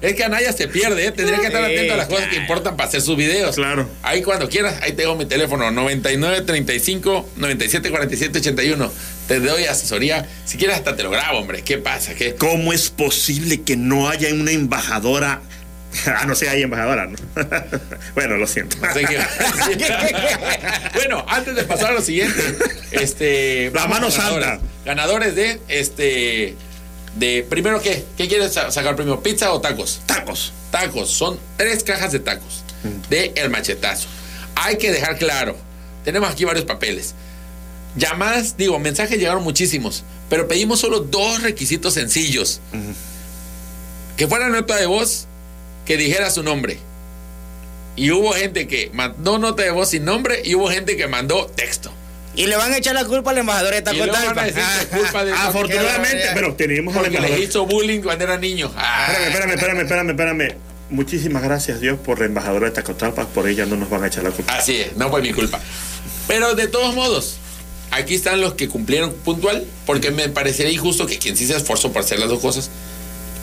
Es 0.00 0.14
que 0.14 0.24
Anaya 0.24 0.52
se 0.52 0.66
pierde, 0.66 1.06
¿eh? 1.06 1.12
tendría 1.12 1.38
que 1.38 1.46
estar 1.46 1.62
atento 1.62 1.94
a 1.94 1.96
las 1.96 2.08
cosas 2.08 2.28
que 2.28 2.36
importan 2.36 2.76
para 2.76 2.88
hacer 2.88 3.00
sus 3.00 3.16
videos. 3.16 3.54
Claro. 3.54 3.88
Ahí 4.02 4.22
cuando 4.22 4.48
quieras, 4.48 4.76
ahí 4.82 4.92
tengo 4.92 5.14
mi 5.14 5.24
teléfono, 5.26 5.70
9935 5.70 7.28
97 7.36 7.90
47 7.90 8.38
81. 8.40 8.92
Te 9.28 9.40
doy 9.40 9.64
asesoría. 9.64 10.26
Si 10.44 10.58
quieres 10.58 10.76
hasta 10.76 10.96
te 10.96 11.02
lo 11.02 11.10
grabo, 11.10 11.38
hombre. 11.38 11.62
¿Qué 11.62 11.78
pasa? 11.78 12.14
¿Qué? 12.14 12.34
¿Cómo 12.34 12.72
es 12.72 12.90
posible 12.90 13.62
que 13.62 13.76
no 13.76 14.08
haya 14.08 14.28
una 14.34 14.50
embajadora? 14.52 15.40
Ah, 16.06 16.24
no 16.26 16.34
sé, 16.34 16.48
hay 16.48 16.60
embajadora, 16.62 17.06
¿no? 17.06 17.16
bueno, 18.16 18.36
lo 18.36 18.48
siento. 18.48 18.76
No 18.78 18.92
sé 18.92 19.04
qué- 19.06 19.16
bueno, 20.94 21.24
antes 21.28 21.54
de 21.54 21.62
pasar 21.62 21.90
a 21.90 21.94
lo 21.94 22.02
siguiente, 22.02 22.40
este. 22.90 23.70
La 23.72 23.86
mano 23.86 24.08
ganadores. 24.10 24.44
santa. 24.46 24.66
Ganadores 24.84 25.34
de 25.36 25.60
este. 25.68 26.56
De 27.14 27.46
primero 27.48 27.80
qué? 27.80 28.04
¿Qué 28.16 28.26
quieres 28.26 28.52
sa- 28.52 28.72
sacar 28.72 28.96
primero? 28.96 29.22
¿Pizza 29.22 29.52
o 29.52 29.60
tacos? 29.60 30.00
Tacos. 30.06 30.52
Tacos. 30.72 31.10
Son 31.12 31.38
tres 31.56 31.84
cajas 31.84 32.10
de 32.10 32.18
tacos. 32.18 32.64
De 33.08 33.32
el 33.36 33.50
machetazo. 33.50 34.08
Hay 34.56 34.78
que 34.78 34.90
dejar 34.90 35.16
claro. 35.16 35.56
Tenemos 36.04 36.28
aquí 36.28 36.44
varios 36.44 36.64
papeles. 36.64 37.14
Llamadas, 37.96 38.56
digo, 38.56 38.78
mensajes 38.78 39.18
llegaron 39.18 39.42
muchísimos. 39.42 40.04
Pero 40.28 40.48
pedimos 40.48 40.80
solo 40.80 41.00
dos 41.00 41.42
requisitos 41.42 41.94
sencillos. 41.94 42.60
Que 44.16 44.26
fuera 44.28 44.48
nota 44.48 44.76
de 44.76 44.86
voz 44.86 45.26
que 45.84 45.96
dijera 45.96 46.30
su 46.30 46.42
nombre. 46.42 46.78
Y 47.96 48.10
hubo 48.10 48.32
gente 48.32 48.66
que 48.66 48.90
mandó 48.92 49.38
nota 49.38 49.62
de 49.62 49.70
voz 49.70 49.90
sin 49.90 50.04
nombre 50.04 50.42
y 50.44 50.54
hubo 50.54 50.68
gente 50.68 50.96
que 50.96 51.06
mandó 51.06 51.46
texto. 51.46 51.92
Y 52.36 52.46
le 52.46 52.56
van 52.56 52.72
a 52.72 52.78
echar 52.78 52.94
la 52.94 53.04
culpa 53.04 53.30
al 53.30 53.38
embajador 53.38 53.74
de 53.74 53.92
Y 53.92 53.96
luego 53.96 54.12
van 54.12 54.38
a 54.38 54.44
decir 54.44 54.62
que 54.62 54.96
es 54.96 55.02
culpa 55.02 55.24
de 55.24 55.32
Afortunadamente, 55.36 56.24
pero 56.34 56.54
tenemos 56.54 56.96
al 56.96 57.04
porque 57.04 57.20
le 57.20 57.40
hizo 57.40 57.64
bullying 57.66 58.00
cuando 58.00 58.24
era 58.24 58.36
niño. 58.36 58.72
Ah, 58.76 59.12
Espérame, 59.26 59.52
espérame, 59.52 59.80
espérame, 59.82 60.10
espérame, 60.10 60.40
espérame. 60.40 60.56
Muchísimas 60.90 61.42
gracias, 61.42 61.80
Dios, 61.80 61.98
por 61.98 62.18
la 62.18 62.26
embajadora 62.26 62.66
de 62.66 62.72
Tacotalpa. 62.72 63.26
Por 63.28 63.48
ella 63.48 63.66
no 63.66 63.76
nos 63.76 63.88
van 63.88 64.02
a 64.02 64.08
echar 64.08 64.24
la 64.24 64.30
culpa. 64.30 64.56
Así 64.56 64.80
es, 64.80 64.96
no 64.96 65.10
fue 65.10 65.22
mi 65.22 65.32
culpa. 65.32 65.60
Pero 66.26 66.54
de 66.54 66.66
todos 66.66 66.94
modos, 66.94 67.38
aquí 67.94 68.14
están 68.14 68.40
los 68.40 68.54
que 68.54 68.68
cumplieron 68.68 69.12
puntual, 69.12 69.64
porque 69.86 70.10
me 70.10 70.28
parecería 70.28 70.72
injusto 70.72 71.06
que 71.06 71.18
quien 71.18 71.36
sí 71.36 71.46
se 71.46 71.56
esforzó 71.56 71.92
por 71.92 72.02
hacer 72.02 72.18
las 72.18 72.28
dos 72.28 72.40
cosas 72.40 72.70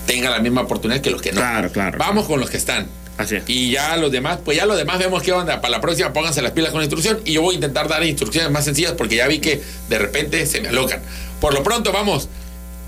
tenga 0.05 0.29
la 0.29 0.39
misma 0.39 0.61
oportunidad 0.61 1.01
que 1.01 1.09
los 1.11 1.21
que 1.21 1.31
no. 1.31 1.41
Claro, 1.41 1.71
claro. 1.71 1.97
Vamos 1.97 2.25
con 2.27 2.39
los 2.39 2.49
que 2.49 2.57
están. 2.57 2.87
Así 3.17 3.35
es. 3.35 3.43
Y 3.47 3.71
ya 3.71 3.97
los 3.97 4.11
demás, 4.11 4.39
pues 4.43 4.57
ya 4.57 4.65
los 4.65 4.77
demás 4.77 4.97
vemos 4.97 5.21
qué 5.21 5.31
onda. 5.31 5.61
Para 5.61 5.71
la 5.73 5.81
próxima 5.81 6.11
pónganse 6.11 6.41
las 6.41 6.53
pilas 6.53 6.71
con 6.71 6.79
la 6.79 6.85
instrucción 6.85 7.19
y 7.23 7.33
yo 7.33 7.41
voy 7.41 7.53
a 7.53 7.55
intentar 7.55 7.87
dar 7.87 8.03
instrucciones 8.03 8.49
más 8.51 8.65
sencillas 8.65 8.93
porque 8.93 9.15
ya 9.17 9.27
vi 9.27 9.39
que 9.39 9.61
de 9.89 9.99
repente 9.99 10.45
se 10.47 10.59
me 10.61 10.69
alocan. 10.69 11.01
Por 11.39 11.53
lo 11.53 11.61
pronto 11.61 11.91
vamos 11.91 12.29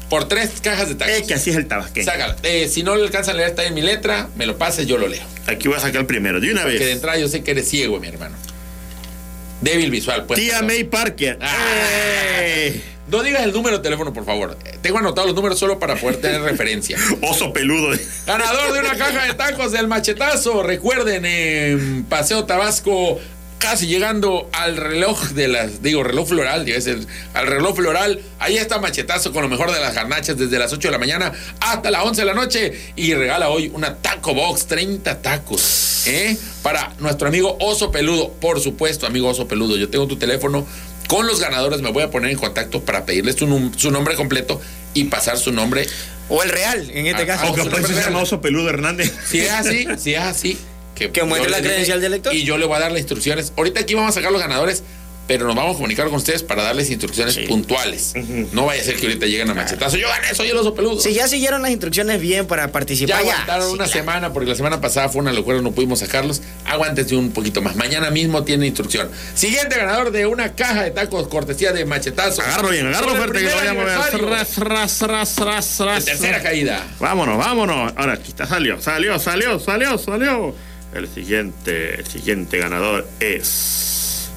por 0.09 0.27
tres 0.27 0.49
cajas 0.61 0.89
de 0.89 0.95
tacos. 0.95 1.13
Es 1.13 1.27
que 1.27 1.33
así 1.35 1.51
es 1.51 1.55
el 1.55 1.67
tabasqueño. 1.67 2.05
Sácala. 2.05 2.35
Eh, 2.43 2.67
si 2.67 2.83
no 2.83 2.95
le 2.95 3.03
alcanzan 3.03 3.35
a 3.35 3.37
leer, 3.37 3.49
está 3.49 3.63
en 3.65 3.73
mi 3.73 3.81
letra, 3.81 4.29
me 4.35 4.45
lo 4.45 4.57
pases, 4.57 4.87
yo 4.87 4.97
lo 4.97 5.07
leo. 5.07 5.23
Aquí 5.47 5.67
voy 5.67 5.77
a 5.77 5.79
sacar 5.81 6.01
el 6.01 6.07
primero, 6.07 6.39
de 6.39 6.51
una 6.51 6.61
Porque 6.63 6.79
de 6.79 6.85
vez. 6.85 6.95
entrada 6.95 7.17
yo 7.19 7.27
sé 7.27 7.43
que 7.43 7.51
eres 7.51 7.67
ciego, 7.69 7.99
mi 7.99 8.07
hermano. 8.07 8.35
Débil 9.63 9.89
visual, 9.89 10.25
pues. 10.25 10.39
Tía. 10.39 10.61
May 10.61 10.83
Parker. 10.83 11.39
Ah. 11.41 12.69
No 13.07 13.21
digas 13.21 13.43
el 13.43 13.51
número 13.51 13.77
de 13.77 13.83
teléfono, 13.83 14.13
por 14.13 14.25
favor. 14.25 14.57
Tengo 14.81 14.97
anotados 14.97 15.27
los 15.27 15.35
números 15.35 15.59
solo 15.59 15.77
para 15.77 15.95
poder 15.95 16.17
tener 16.17 16.41
referencia. 16.41 16.97
Oso 17.21 17.53
peludo. 17.53 17.95
Ganador 18.25 18.73
de 18.73 18.79
una 18.79 18.97
caja 18.97 19.25
de 19.25 19.33
tacos 19.33 19.71
del 19.71 19.87
machetazo. 19.87 20.63
Recuerden, 20.63 21.25
en 21.25 22.05
Paseo 22.05 22.45
Tabasco, 22.45 23.19
casi 23.63 23.87
llegando 23.87 24.49
al 24.51 24.75
reloj 24.75 25.29
de 25.29 25.47
las, 25.47 25.81
digo, 25.81 26.03
reloj 26.03 26.27
floral, 26.27 26.65
debe 26.65 26.81
ser, 26.81 26.97
al 27.33 27.47
reloj 27.47 27.77
floral. 27.77 28.19
Ahí 28.37 28.57
está 28.57 28.77
machetazo 28.77 29.31
con 29.31 29.41
lo 29.41 29.47
mejor 29.47 29.71
de 29.71 29.79
las 29.79 29.95
garnachas 29.95 30.37
desde 30.37 30.59
las 30.59 30.73
8 30.73 30.89
de 30.89 30.91
la 30.91 30.97
mañana 30.97 31.31
hasta 31.61 31.89
las 31.89 32.03
11 32.03 32.21
de 32.21 32.25
la 32.25 32.33
noche. 32.33 32.73
Y 32.97 33.13
regala 33.13 33.47
hoy 33.47 33.71
una 33.73 33.95
taco 33.95 34.33
box, 34.33 34.65
30 34.65 35.21
tacos. 35.21 36.03
¿eh? 36.07 36.37
Para 36.61 36.91
nuestro 36.99 37.29
amigo 37.29 37.55
Oso 37.61 37.89
Peludo. 37.89 38.33
Por 38.33 38.59
supuesto, 38.59 39.07
amigo 39.07 39.29
Oso 39.29 39.47
Peludo. 39.47 39.77
Yo 39.77 39.87
tengo 39.87 40.07
tu 40.07 40.17
teléfono. 40.17 40.67
Con 41.07 41.25
los 41.25 41.39
ganadores 41.39 41.81
me 41.81 41.89
voy 41.89 42.03
a 42.03 42.11
poner 42.11 42.31
en 42.31 42.37
contacto 42.37 42.83
para 42.83 43.05
pedirles 43.05 43.37
su, 43.37 43.47
nombre 43.91 44.15
completo 44.15 44.59
y 44.93 45.05
pasar 45.05 45.37
su 45.37 45.51
nombre 45.51 45.85
O 46.27 46.43
el 46.43 46.49
real, 46.49 46.89
en 46.91 47.07
este 47.07 47.23
Ah, 47.23 47.25
caso. 47.27 47.51
O 47.53 47.55
que 47.55 47.87
se 47.87 47.93
llama 47.93 48.23
Oso 48.23 48.41
Peludo 48.41 48.67
Hernández. 48.67 49.13
Si 49.25 49.39
es 49.39 49.51
así, 49.51 49.87
si 49.97 50.15
es 50.15 50.21
así. 50.21 50.57
Que, 51.07 51.11
Que 51.11 51.23
muestre 51.23 51.49
la 51.51 51.59
credencial 51.59 52.01
del 52.01 52.11
lector. 52.11 52.33
Y 52.33 52.43
yo 52.43 52.57
le 52.57 52.65
voy 52.65 52.77
a 52.77 52.79
dar 52.79 52.91
las 52.91 52.99
instrucciones. 52.99 53.53
Ahorita 53.57 53.81
aquí 53.81 53.93
vamos 53.93 54.11
a 54.11 54.13
sacar 54.13 54.31
los 54.31 54.41
ganadores, 54.41 54.83
pero 55.27 55.45
nos 55.45 55.55
vamos 55.55 55.75
a 55.75 55.75
comunicar 55.75 56.07
con 56.07 56.15
ustedes 56.15 56.43
para 56.43 56.63
darles 56.63 56.89
instrucciones 56.89 57.37
puntuales. 57.47 58.13
No 58.51 58.65
vaya 58.65 58.81
a 58.81 58.85
ser 58.85 58.97
que 58.97 59.07
ahorita 59.07 59.25
lleguen 59.25 59.49
a 59.49 59.53
machetazo. 59.53 59.95
Yo 59.95 60.09
gané, 60.09 60.35
soy 60.35 60.49
el 60.49 60.57
oso 60.57 60.73
peludo. 60.75 60.99
Si 60.99 61.13
ya 61.13 61.29
siguieron 61.29 61.61
las 61.61 61.71
instrucciones 61.71 62.19
bien 62.19 62.45
para 62.45 62.65
ya 62.65 62.71
participar, 62.73 63.23
ya. 63.23 63.31
aguantaron 63.31 63.71
una 63.71 63.87
semana 63.87 64.33
porque 64.33 64.49
la 64.49 64.55
semana 64.55 64.81
pasada 64.81 65.07
fue 65.07 65.21
una 65.21 65.31
locura, 65.31 65.61
no 65.61 65.71
pudimos 65.71 65.99
sacarlos. 65.99 66.41
Aguántense 66.65 67.15
un 67.15 67.31
poquito 67.31 67.61
más. 67.61 67.77
Mañana 67.77 68.09
mismo 68.09 68.43
tiene 68.43 68.67
instrucción. 68.67 69.09
Siguiente 69.33 69.77
ganador 69.77 70.11
de 70.11 70.25
una 70.25 70.55
caja 70.55 70.83
de 70.83 70.91
tacos 70.91 71.29
cortesía 71.29 71.71
de 71.71 71.85
machetazo. 71.85 72.41
Agarro 72.41 72.69
bien, 72.69 72.87
agarro 72.87 73.15
fuerte 73.15 73.39
que 73.39 73.49
lo 73.49 73.55
vayamos 73.55 73.89
a 73.89 74.09
ver. 74.09 74.21
Ras, 74.25 74.57
ras, 74.57 75.01
ras, 75.01 75.37
ras, 75.37 75.79
ras. 75.79 76.05
de 76.05 76.11
tercera 76.11 76.43
caída. 76.43 76.85
Vámonos, 76.99 77.37
vámonos. 77.37 77.93
Ahora 77.95 78.13
aquí 78.13 78.29
está, 78.29 78.45
salió, 78.45 78.81
salió, 78.81 79.17
salió, 79.19 79.57
salió, 79.57 79.97
salió. 79.97 80.53
El 80.93 81.07
siguiente, 81.07 81.99
el 81.99 82.07
siguiente 82.07 82.59
ganador 82.59 83.07
es. 83.19 84.29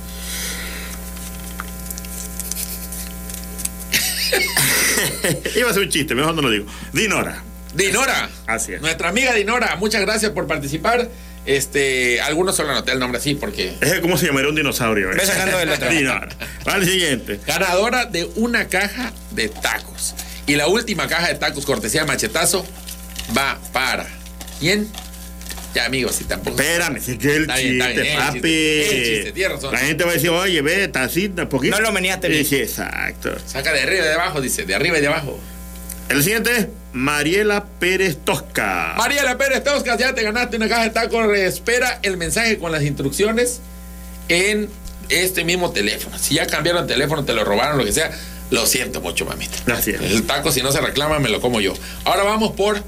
Iba 5.57 5.71
a 5.71 5.75
ser 5.75 5.83
un 5.83 5.91
chiste, 5.91 6.15
mejor 6.15 6.35
no 6.35 6.43
lo 6.43 6.51
digo. 6.51 6.67
Dinora. 6.93 7.43
Dinora. 7.75 8.31
Así 8.47 8.73
es. 8.73 8.81
Nuestra 8.81 9.11
amiga 9.11 9.35
Dinora, 9.35 9.77
muchas 9.77 10.01
gracias 10.01 10.33
por 10.33 10.47
participar. 10.47 11.11
Este, 11.45 12.21
algunos 12.23 12.57
solo 12.57 12.71
anoté 12.71 12.93
el 12.93 12.99
nombre 12.99 13.19
así 13.19 13.35
porque. 13.35 13.75
Es 13.81 14.01
como 14.01 14.17
se 14.17 14.27
llamaría 14.27 14.49
un 14.49 14.57
dinosaurio. 14.57 15.13
¿eh? 15.13 15.25
Sacando 15.25 15.59
del 15.59 15.71
otro. 15.71 15.91
Dinora. 15.91 16.29
Al 16.65 16.85
siguiente. 16.85 17.39
Ganadora 17.47 18.07
de 18.07 18.25
una 18.37 18.67
caja 18.69 19.13
de 19.33 19.49
tacos. 19.49 20.15
Y 20.47 20.57
la 20.57 20.69
última 20.69 21.07
caja 21.07 21.29
de 21.29 21.35
tacos, 21.35 21.67
cortesía 21.67 22.01
de 22.03 22.07
machetazo, 22.07 22.67
va 23.37 23.59
para. 23.73 24.07
¿Quién? 24.59 24.89
Ya, 25.77 25.85
amigos, 25.85 26.15
si 26.15 26.25
tampoco. 26.25 26.59
Espérame, 26.59 26.99
si 27.03 27.19
que 27.19 27.37
el 27.37 27.43
Está 27.43 27.57
bien, 27.57 27.73
está 27.75 27.87
chiste, 27.89 28.03
bien, 28.03 28.15
el 28.15 28.19
papi. 28.19 28.39
chiste, 28.41 28.81
el 28.99 29.05
chiste, 29.15 29.33
tienes 29.33 29.53
razón. 29.57 29.73
La 29.75 29.79
gente 29.81 30.05
va 30.05 30.11
a 30.11 30.15
decir, 30.15 30.31
oye, 30.31 30.63
ve, 30.63 30.89
tacita, 30.89 31.49
poquito. 31.51 31.77
No 31.77 31.83
lo 31.83 31.93
meneaste 31.93 32.29
bien. 32.29 32.47
Sí, 32.47 32.57
exacto. 32.57 33.37
Saca 33.45 33.75
de 33.75 33.83
arriba 33.83 34.01
y 34.01 34.09
de 34.09 34.15
abajo, 34.15 34.41
dice, 34.41 34.65
de 34.65 34.75
arriba 34.75 34.97
y 34.97 35.03
de 35.03 35.09
abajo. 35.09 35.39
El 36.09 36.23
siguiente 36.23 36.51
es 36.57 36.69
Mariela 36.95 37.67
Pérez 37.79 38.17
Tosca. 38.25 38.95
Mariela 38.97 39.37
Pérez 39.37 39.63
Toscas, 39.65 39.99
ya 39.99 40.15
te 40.15 40.23
ganaste 40.23 40.57
una 40.57 40.67
caja 40.67 40.85
de 40.85 40.91
tacos. 40.91 41.37
Espera 41.37 41.99
el 42.03 42.17
mensaje 42.17 42.57
con 42.57 42.73
las 42.73 42.83
instrucciones 42.83 43.61
en 44.31 44.71
este 45.11 45.45
mismo 45.45 45.73
teléfono. 45.73 46.19
Si 46.19 46.37
ya 46.37 46.47
cambiaron 46.47 46.85
el 46.85 46.89
teléfono, 46.89 47.23
te 47.27 47.35
lo 47.35 47.45
robaron, 47.45 47.77
lo 47.77 47.85
que 47.85 47.93
sea, 47.93 48.11
lo 48.51 48.65
siento 48.65 49.03
mucho, 49.03 49.27
mamita. 49.27 49.59
Gracias. 49.67 50.01
El 50.01 50.23
taco, 50.23 50.53
si 50.53 50.63
no 50.63 50.73
se 50.73 50.81
reclama, 50.81 51.19
me 51.19 51.29
lo 51.29 51.43
como 51.43 51.61
yo. 51.61 51.75
Ahora 52.05 52.23
vamos 52.23 52.53
por 52.53 52.83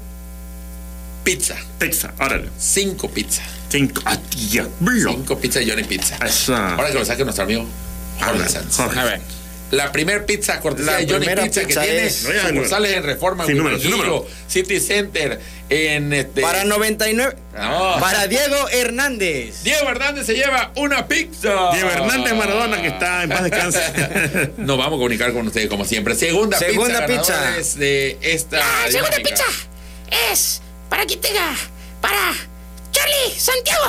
pizza. 1.23 1.55
Pizza, 1.77 2.13
órale. 2.19 2.49
Cinco 2.57 3.09
pizza. 3.09 3.41
Cinco. 3.69 4.01
Ah, 4.05 4.17
Dios 4.35 4.67
mío. 4.79 5.09
Cinco 5.11 5.37
pizza 5.39 5.59
de 5.59 5.69
Johnny 5.69 5.83
Pizza. 5.83 6.17
Esa. 6.25 6.75
Ahora 6.75 6.87
que 6.91 6.99
lo 6.99 7.05
saque 7.05 7.23
nuestro 7.23 7.43
amigo 7.45 7.65
Jorge 8.19 8.49
Sanz. 8.49 8.75
Jorge. 8.75 8.99
A 8.99 9.03
ver. 9.05 9.21
La 9.71 9.91
primer 9.91 10.25
pizza 10.25 10.59
cortesía 10.61 10.93
La 10.93 10.97
de 10.97 11.05
Johnny 11.05 11.17
primera 11.27 11.43
Pizza, 11.43 11.61
pizza 11.61 11.81
que 11.81 11.87
tiene 11.87 12.05
es- 12.07 12.23
No, 12.23 12.33
ya, 12.33 12.47
sucursales 12.49 12.97
en 12.97 13.03
Reforma, 13.03 13.45
Sin 13.45 13.57
número, 13.57 13.77
sin. 13.79 14.63
City 14.63 14.79
Center, 14.79 15.39
en 15.69 16.11
este. 16.11 16.41
Para 16.41 16.63
99. 16.63 17.35
No. 17.53 17.97
Para 17.99 18.25
Diego 18.25 18.67
Hernández. 18.71 19.61
Diego 19.63 19.87
Hernández 19.87 20.25
se 20.25 20.33
lleva 20.33 20.71
una 20.75 21.07
pizza. 21.07 21.69
Diego 21.73 21.87
Hernández 21.87 22.33
Maradona, 22.33 22.81
que 22.81 22.87
está 22.87 23.21
en 23.21 23.29
paz 23.29 23.43
descanse. 23.43 23.79
Nos 24.57 24.75
vamos 24.79 24.93
a 24.95 24.97
comunicar 24.97 25.31
con 25.33 25.45
ustedes 25.45 25.67
como 25.69 25.85
siempre. 25.85 26.15
Segunda, 26.15 26.57
Segunda 26.57 27.05
pizza. 27.05 27.19
pizza. 27.21 27.33
ganadores 27.35 27.77
de 27.77 28.17
esta. 28.23 28.57
La 28.57 28.91
segunda 28.91 29.17
dinámica. 29.17 29.29
pizza 29.35 30.31
es 30.31 30.61
para 30.89 31.05
quien 31.05 31.21
tenga. 31.21 31.55
Para 32.01 32.33
Charlie 32.91 33.37
Santiago. 33.37 33.85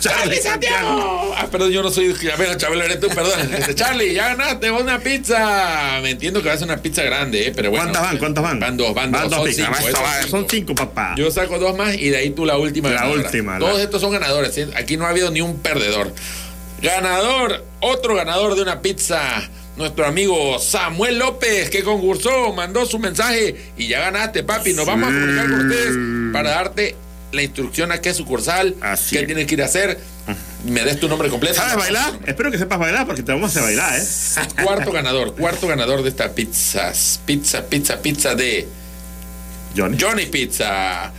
Charlie 0.00 0.36
Santiago. 0.42 1.34
Ah, 1.36 1.46
perdón, 1.50 1.70
yo 1.70 1.82
no 1.82 1.90
soy 1.90 2.14
Chabelo, 2.14 2.54
Chabelo, 2.56 2.82
eres 2.84 3.00
tú, 3.00 3.08
perdón. 3.08 3.40
Charlie, 3.74 4.12
ya 4.12 4.34
ganaste 4.34 4.70
una 4.70 4.98
pizza. 4.98 5.98
Me 6.02 6.10
entiendo 6.10 6.42
que 6.42 6.48
va 6.48 6.54
a 6.54 6.58
ser 6.58 6.66
una 6.66 6.76
pizza 6.82 7.02
grande, 7.04 7.46
¿eh? 7.46 7.52
pero 7.54 7.70
bueno. 7.70 7.84
¿Cuántas 7.84 8.02
van? 8.02 8.18
¿Cuántas 8.18 8.44
van? 8.44 8.60
Van 8.60 8.76
dos, 8.76 8.94
van, 8.94 9.12
dos. 9.12 9.30
Son 9.30 9.44
pizzas. 9.44 9.78
cinco. 9.78 9.98
Son 10.28 10.46
cinco, 10.48 10.74
papá. 10.74 11.14
Yo 11.16 11.30
saco 11.30 11.58
dos 11.58 11.76
más 11.76 11.94
y 11.94 12.10
de 12.10 12.18
ahí 12.18 12.30
tú 12.30 12.44
la 12.44 12.58
última. 12.58 12.88
La 12.90 12.96
ganadora. 12.96 13.22
última, 13.22 13.58
Todos 13.58 13.78
la- 13.78 13.82
estos 13.82 14.00
son 14.00 14.12
ganadores. 14.12 14.56
¿eh? 14.58 14.68
Aquí 14.76 14.96
no 14.96 15.06
ha 15.06 15.10
habido 15.10 15.30
ni 15.30 15.40
un 15.40 15.58
perdedor. 15.60 16.12
Ganador, 16.82 17.64
otro 17.80 18.14
ganador 18.14 18.56
de 18.56 18.62
una 18.62 18.82
pizza. 18.82 19.48
Nuestro 19.76 20.06
amigo 20.06 20.58
Samuel 20.60 21.18
López, 21.18 21.68
que 21.68 21.82
concursó, 21.82 22.52
mandó 22.52 22.86
su 22.86 22.98
mensaje 22.98 23.72
y 23.76 23.88
ya 23.88 24.00
ganaste, 24.00 24.44
papi. 24.44 24.72
Nos 24.72 24.86
vamos 24.86 25.08
a 25.08 25.12
comunicar 25.12 25.50
con 25.50 25.66
ustedes 25.66 26.32
para 26.32 26.50
darte 26.50 26.96
la 27.32 27.42
instrucción 27.42 27.90
a 27.90 28.00
qué 28.00 28.14
sucursal, 28.14 28.76
Así 28.80 29.16
qué 29.16 29.22
es. 29.22 29.26
tienes 29.26 29.46
que 29.46 29.54
ir 29.54 29.62
a 29.62 29.64
hacer. 29.64 29.98
Me 30.64 30.82
des 30.84 30.98
tu 31.00 31.08
nombre 31.08 31.28
completo. 31.28 31.56
¿Sabes 31.56 31.76
bailar? 31.76 32.18
Espero 32.24 32.50
que 32.50 32.58
sepas 32.58 32.78
bailar 32.78 33.04
porque 33.06 33.22
te 33.22 33.32
vamos 33.32 33.48
a 33.48 33.60
hacer 33.60 33.62
bailar, 33.64 33.98
¿eh? 33.98 34.62
Cuarto 34.62 34.92
ganador, 34.92 35.34
cuarto 35.34 35.66
ganador 35.66 36.02
de 36.02 36.08
esta 36.08 36.32
pizzas. 36.32 37.20
Pizza, 37.26 37.66
pizza, 37.66 38.00
pizza 38.00 38.34
de 38.34 38.68
Johnny. 39.76 39.98
Johnny 40.00 40.26
Pizza. 40.26 41.12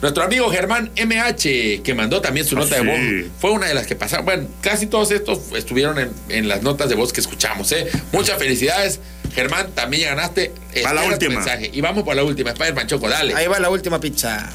Nuestro 0.00 0.22
amigo 0.22 0.48
Germán 0.50 0.90
MH, 0.96 1.82
que 1.82 1.92
mandó 1.94 2.20
también 2.20 2.46
su 2.46 2.56
Ah, 2.56 2.60
nota 2.60 2.76
de 2.76 2.82
voz, 2.82 2.96
sí. 3.00 3.30
fue 3.40 3.50
una 3.50 3.66
de 3.66 3.74
las 3.74 3.86
que 3.86 3.96
pasaron. 3.96 4.24
Bueno, 4.24 4.46
casi 4.60 4.86
todos 4.86 5.10
estos 5.10 5.40
estuvieron 5.56 5.98
en, 5.98 6.10
en 6.28 6.46
las 6.48 6.62
notas 6.62 6.88
de 6.88 6.94
voz 6.94 7.12
que 7.12 7.20
escuchamos. 7.20 7.72
¿eh? 7.72 7.88
Muchas 8.12 8.38
felicidades, 8.38 9.00
Germán. 9.34 9.72
También 9.74 10.02
ya 10.04 10.08
ganaste. 10.14 10.52
Va 10.86 10.92
la 10.94 11.02
última. 11.04 11.34
mensaje. 11.34 11.70
Y 11.72 11.80
vamos 11.80 12.04
por 12.04 12.14
la 12.14 12.22
última. 12.22 12.50
Spider-Man 12.50 12.86
Choco, 12.86 13.08
dale. 13.08 13.34
Ahí 13.34 13.48
va 13.48 13.58
la 13.58 13.70
última 13.70 13.98
pizza. 13.98 14.48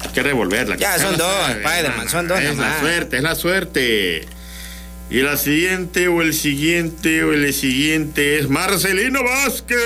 Hay 0.00 0.08
que 0.10 0.22
revolverla. 0.22 0.76
Ya, 0.76 0.98
son 0.98 1.16
dos, 1.16 1.50
Spider-Man, 1.50 2.08
son 2.10 2.28
dos 2.28 2.38
Es 2.38 2.58
la 2.58 2.80
suerte, 2.80 3.16
es 3.16 3.22
la 3.22 3.34
suerte. 3.34 4.26
Y 5.12 5.20
la 5.20 5.36
siguiente, 5.36 6.08
o 6.08 6.22
el 6.22 6.32
siguiente, 6.32 7.22
o 7.22 7.34
el 7.34 7.52
siguiente 7.52 8.38
es 8.38 8.48
Marcelino 8.48 9.22
Vázquez. 9.22 9.78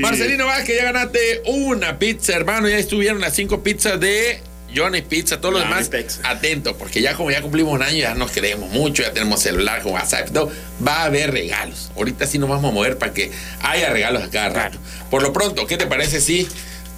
Marcelino 0.00 0.46
Vázquez, 0.46 0.78
ya 0.78 0.84
ganaste 0.84 1.42
una 1.44 1.98
pizza, 1.98 2.32
hermano. 2.32 2.70
Ya 2.70 2.78
estuvieron 2.78 3.20
las 3.20 3.36
cinco 3.36 3.62
pizzas 3.62 4.00
de 4.00 4.40
Johnny 4.74 5.02
Pizza. 5.02 5.42
Todos 5.42 5.52
los 5.52 5.62
demás, 5.64 5.90
Pizza. 5.90 6.22
atentos, 6.24 6.74
porque 6.78 7.02
ya 7.02 7.12
como 7.12 7.30
ya 7.30 7.42
cumplimos 7.42 7.74
un 7.74 7.82
año, 7.82 7.98
ya 7.98 8.14
nos 8.14 8.30
queremos 8.30 8.70
mucho, 8.70 9.02
ya 9.02 9.12
tenemos 9.12 9.42
celular 9.42 9.82
con 9.82 9.92
WhatsApp. 9.92 10.30
todo. 10.30 10.50
Va 10.82 11.02
a 11.02 11.04
haber 11.04 11.30
regalos. 11.30 11.90
Ahorita 11.96 12.26
sí 12.26 12.38
nos 12.38 12.48
vamos 12.48 12.70
a 12.70 12.72
mover 12.72 12.96
para 12.96 13.12
que 13.12 13.30
haya 13.60 13.90
regalos 13.90 14.22
a 14.22 14.30
cada 14.30 14.48
rato. 14.48 14.78
Por 15.10 15.20
lo 15.20 15.34
pronto, 15.34 15.66
¿qué 15.66 15.76
te 15.76 15.86
parece 15.86 16.22
si, 16.22 16.48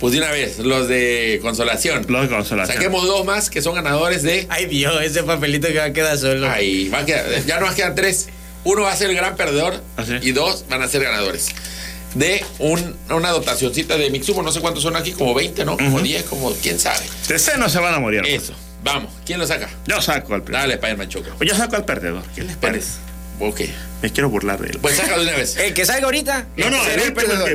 pues 0.03 0.13
de 0.13 0.19
una 0.19 0.31
vez, 0.33 0.59
los 0.59 0.89
de 0.89 1.39
consolación? 1.41 2.05
Los 2.09 2.23
de 2.23 2.29
consolación. 2.29 2.77
Saquemos 2.77 3.07
dos 3.07 3.25
más 3.25 3.49
que 3.49 3.63
son 3.63 3.75
ganadores 3.77 4.23
de. 4.23 4.47
Ay 4.51 4.67
Dios, 4.67 5.01
ese 5.03 5.23
papelito 5.23 5.69
que 5.69 5.79
va 5.79 5.85
a 5.85 5.93
quedar 5.93 6.19
solo. 6.19 6.51
Ahí, 6.51 6.89
va 6.91 6.99
a 6.99 7.07
quedar- 7.07 7.47
ya 7.47 7.61
nos 7.61 7.75
quedan 7.75 7.95
tres. 7.95 8.29
Uno 8.65 8.83
va 8.83 8.93
a 8.93 8.97
ser 8.97 9.11
el 9.11 9.17
gran 9.17 9.37
perdedor 9.37 9.81
¿Ah, 9.97 10.05
sí? 10.05 10.15
y 10.21 10.33
dos 10.33 10.65
van 10.69 10.83
a 10.83 10.89
ser 10.89 11.03
ganadores. 11.05 11.51
De 12.15 12.45
un- 12.59 12.97
una 13.11 13.31
dotacioncita 13.31 13.97
de 13.97 14.11
Mixumo, 14.11 14.43
no 14.43 14.53
sé 14.53 14.61
cuántos 14.61 14.83
son 14.83 14.97
aquí, 14.97 15.13
como 15.13 15.35
20, 15.35 15.65
¿no? 15.65 15.77
Como 15.77 16.01
10, 16.01 16.25
como 16.25 16.53
quién 16.55 16.79
sabe. 16.79 17.05
De 17.29 17.37
ese 17.37 17.57
no 17.57 17.69
se 17.69 17.79
van 17.79 17.95
a 17.95 18.01
morir. 18.01 18.23
Eso, 18.27 18.53
vamos, 18.85 19.13
¿quién 19.25 19.39
lo 19.39 19.47
saca? 19.47 19.71
Yo 19.87 20.03
saco 20.03 20.35
al 20.35 20.43
perdedor. 20.43 20.63
Dale, 20.63 20.75
Spider-Man 20.75 21.09
Choco. 21.09 21.45
Yo 21.45 21.55
saco 21.55 21.77
al 21.77 21.85
perdedor. 21.85 22.23
¿Qué 22.35 22.43
les 22.43 22.57
parece? 22.57 22.91
Ok, 23.41 23.61
Me 24.03 24.11
quiero 24.13 24.29
burlar 24.29 24.61
de 24.61 24.69
él. 24.71 24.79
pues 24.81 24.97
saca 24.97 25.17
de 25.17 25.23
una 25.25 25.33
vez. 25.37 25.57
El 25.57 25.75
que 25.75 25.85
salga 25.85 26.05
ahorita. 26.05 26.47
no, 26.57 26.71
no, 26.71 26.85
será 26.85 27.03
el 27.03 27.09
último 27.09 27.21
es 27.21 27.27
perdedor. 27.27 27.49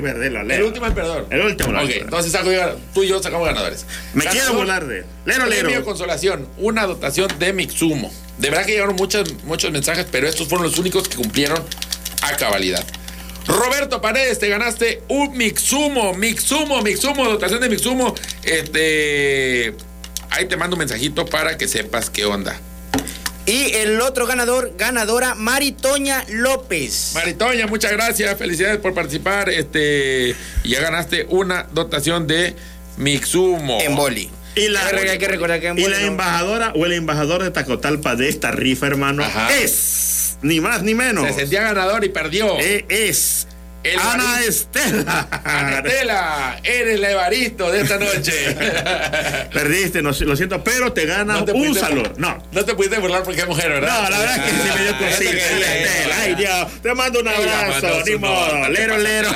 El 0.51 0.63
último 0.63 0.85
es 0.85 0.89
el 0.89 0.95
perdedor. 0.95 1.27
El 1.29 1.41
último, 1.41 1.69
el 1.69 1.75
Ok, 1.77 1.81
último. 1.83 2.03
entonces 2.05 2.31
saco 2.31 2.51
yo- 2.51 2.77
tú 2.93 3.03
y 3.03 3.07
yo 3.07 3.21
sacamos 3.23 3.47
ganadores. 3.47 3.85
Me 4.13 4.25
Ganador, 4.25 4.41
quiero 4.43 4.57
burlar 4.57 4.87
de 4.87 4.99
él. 4.99 5.05
Lero, 5.25 5.45
Premio 5.47 5.69
lero. 5.69 5.85
consolación, 5.85 6.47
una 6.57 6.85
dotación 6.85 7.29
de 7.39 7.53
Mixumo. 7.53 8.11
De 8.37 8.49
verdad 8.49 8.65
que 8.65 8.73
llegaron 8.73 8.95
muchos, 8.95 9.33
muchos 9.45 9.71
mensajes, 9.71 10.05
pero 10.11 10.27
estos 10.27 10.47
fueron 10.47 10.65
los 10.67 10.77
únicos 10.77 11.07
que 11.07 11.15
cumplieron 11.15 11.63
a 12.21 12.35
cabalidad. 12.35 12.83
Roberto 13.45 14.01
Paredes, 14.01 14.39
te 14.39 14.49
ganaste 14.49 15.03
un 15.07 15.37
Mixumo, 15.37 16.13
Mixumo, 16.13 16.81
Mixumo, 16.81 17.23
dotación 17.29 17.61
de 17.61 17.69
Mixumo. 17.69 18.13
Este, 18.43 19.73
ahí 20.29 20.45
te 20.47 20.57
mando 20.57 20.75
un 20.75 20.79
mensajito 20.79 21.25
para 21.25 21.57
que 21.57 21.67
sepas 21.67 22.09
qué 22.09 22.25
onda. 22.25 22.59
Y 23.47 23.73
el 23.75 24.01
otro 24.01 24.27
ganador, 24.27 24.73
ganadora, 24.77 25.33
Maritoña 25.33 26.23
López. 26.29 27.11
Maritoña, 27.15 27.65
muchas 27.67 27.93
gracias, 27.93 28.37
felicidades 28.37 28.77
por 28.79 28.93
participar. 28.93 29.49
Este, 29.49 30.35
y 30.65 30.69
ya 30.69 30.81
ganaste 30.81 31.25
una 31.29 31.63
dotación 31.71 32.27
de 32.27 32.53
Mixumo. 32.97 33.79
En 33.81 33.95
boli. 33.95 34.29
Y 34.55 34.67
la, 34.67 34.85
Hay 34.87 35.17
que 35.17 35.27
recordar 35.29 35.61
que 35.61 35.67
en 35.67 35.77
y 35.77 35.81
boli 35.83 35.93
la 35.93 36.01
no- 36.01 36.07
embajadora 36.07 36.73
o 36.75 36.85
el 36.85 36.91
embajador 36.93 37.41
de 37.43 37.51
Tacotalpa 37.51 38.15
de 38.17 38.27
esta 38.27 38.51
rifa, 38.51 38.87
hermano, 38.87 39.23
Ajá. 39.23 39.55
es 39.55 40.37
ni 40.41 40.59
más 40.59 40.83
ni 40.83 40.93
menos. 40.93 41.25
Se 41.27 41.33
sentía 41.33 41.61
ganador 41.61 42.03
y 42.03 42.09
perdió. 42.09 42.59
Eh, 42.59 42.85
es 42.89 43.46
El 43.93 43.99
Ana 43.99 44.23
Evaristo. 44.41 44.79
Estela. 44.79 45.27
Anatela, 45.43 46.59
eres 46.63 46.99
la 46.99 47.11
Evaristo 47.11 47.71
de 47.71 47.81
esta 47.81 47.97
noche. 47.97 48.55
Perdiste, 49.53 50.01
no, 50.01 50.11
lo 50.11 50.35
siento, 50.35 50.63
pero 50.63 50.93
te 50.93 51.05
ganas 51.05 51.39
No 51.39 51.45
te 51.45 51.51
un 51.53 51.59
pudiste 51.59 51.79
salón. 51.81 51.97
burlar. 52.03 52.19
No. 52.19 52.43
No 52.51 52.65
te 52.65 52.75
pudiste 52.75 52.97
burlar 52.99 53.23
porque 53.23 53.41
es 53.41 53.47
mujer, 53.47 53.69
¿verdad? 53.69 54.03
No, 54.03 54.09
la 54.09 54.19
verdad 54.19 54.45
que 54.45 54.51
sí 54.51 54.57
me 54.75 54.81
dio 54.83 54.91
Ah, 54.91 54.99
cosita. 54.99 55.31
Estela. 55.31 56.15
Ay, 56.21 56.35
Dios. 56.35 56.81
Te 56.81 56.93
mando 56.95 57.19
un 57.19 57.27
abrazo. 57.27 58.03
Ni 58.05 58.15
modo. 58.15 58.69
Lero, 58.69 58.97
lero. 58.97 59.29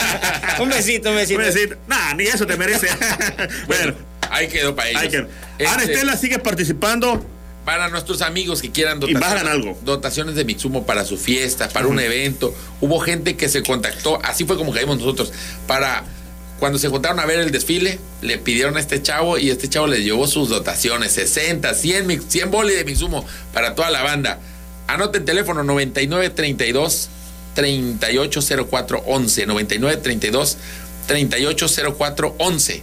Un 0.60 0.68
besito, 0.68 1.10
un 1.10 1.16
besito. 1.16 1.38
Un 1.40 1.46
besito. 1.46 1.76
Nah, 1.86 2.14
ni 2.14 2.24
eso 2.24 2.46
te 2.46 2.56
merece. 2.56 2.88
bueno, 3.66 3.94
Ahí 4.30 4.48
quedó 4.48 4.74
para 4.74 4.90
ellos. 4.90 5.02
hay 5.02 5.08
que. 5.08 5.16
Este, 5.58 5.66
Ana 5.66 5.82
Estela 5.84 6.16
sigue 6.16 6.38
participando. 6.38 7.24
Para 7.68 7.88
nuestros 7.90 8.22
amigos 8.22 8.62
que 8.62 8.70
quieran 8.70 8.98
Y 9.06 9.12
bajan 9.12 9.46
algo. 9.46 9.76
dotaciones 9.84 10.34
de 10.36 10.46
Mixumo 10.46 10.86
para 10.86 11.04
su 11.04 11.18
fiesta, 11.18 11.68
para 11.68 11.86
un 11.86 12.00
evento. 12.00 12.54
Hubo 12.80 12.98
gente 12.98 13.36
que 13.36 13.50
se 13.50 13.62
contactó, 13.62 14.18
así 14.24 14.46
fue 14.46 14.56
como 14.56 14.72
caímos 14.72 14.96
nosotros, 14.96 15.30
para 15.66 16.02
cuando 16.60 16.78
se 16.78 16.88
juntaron 16.88 17.20
a 17.20 17.26
ver 17.26 17.40
el 17.40 17.50
desfile, 17.50 17.98
le 18.22 18.38
pidieron 18.38 18.78
a 18.78 18.80
este 18.80 19.02
chavo 19.02 19.36
y 19.36 19.50
este 19.50 19.68
chavo 19.68 19.86
les 19.86 20.00
llevó 20.00 20.26
sus 20.26 20.48
dotaciones, 20.48 21.12
60, 21.12 21.74
100, 21.74 22.06
mix- 22.06 22.24
100 22.28 22.50
boli 22.50 22.72
de 22.72 22.84
Mixumo 22.86 23.26
para 23.52 23.74
toda 23.74 23.90
la 23.90 24.02
banda. 24.02 24.38
Anoten 24.86 25.26
teléfono 25.26 25.62
9932 25.62 27.10
380411, 27.54 29.44
9932 29.46 30.56
380411. 31.06 32.82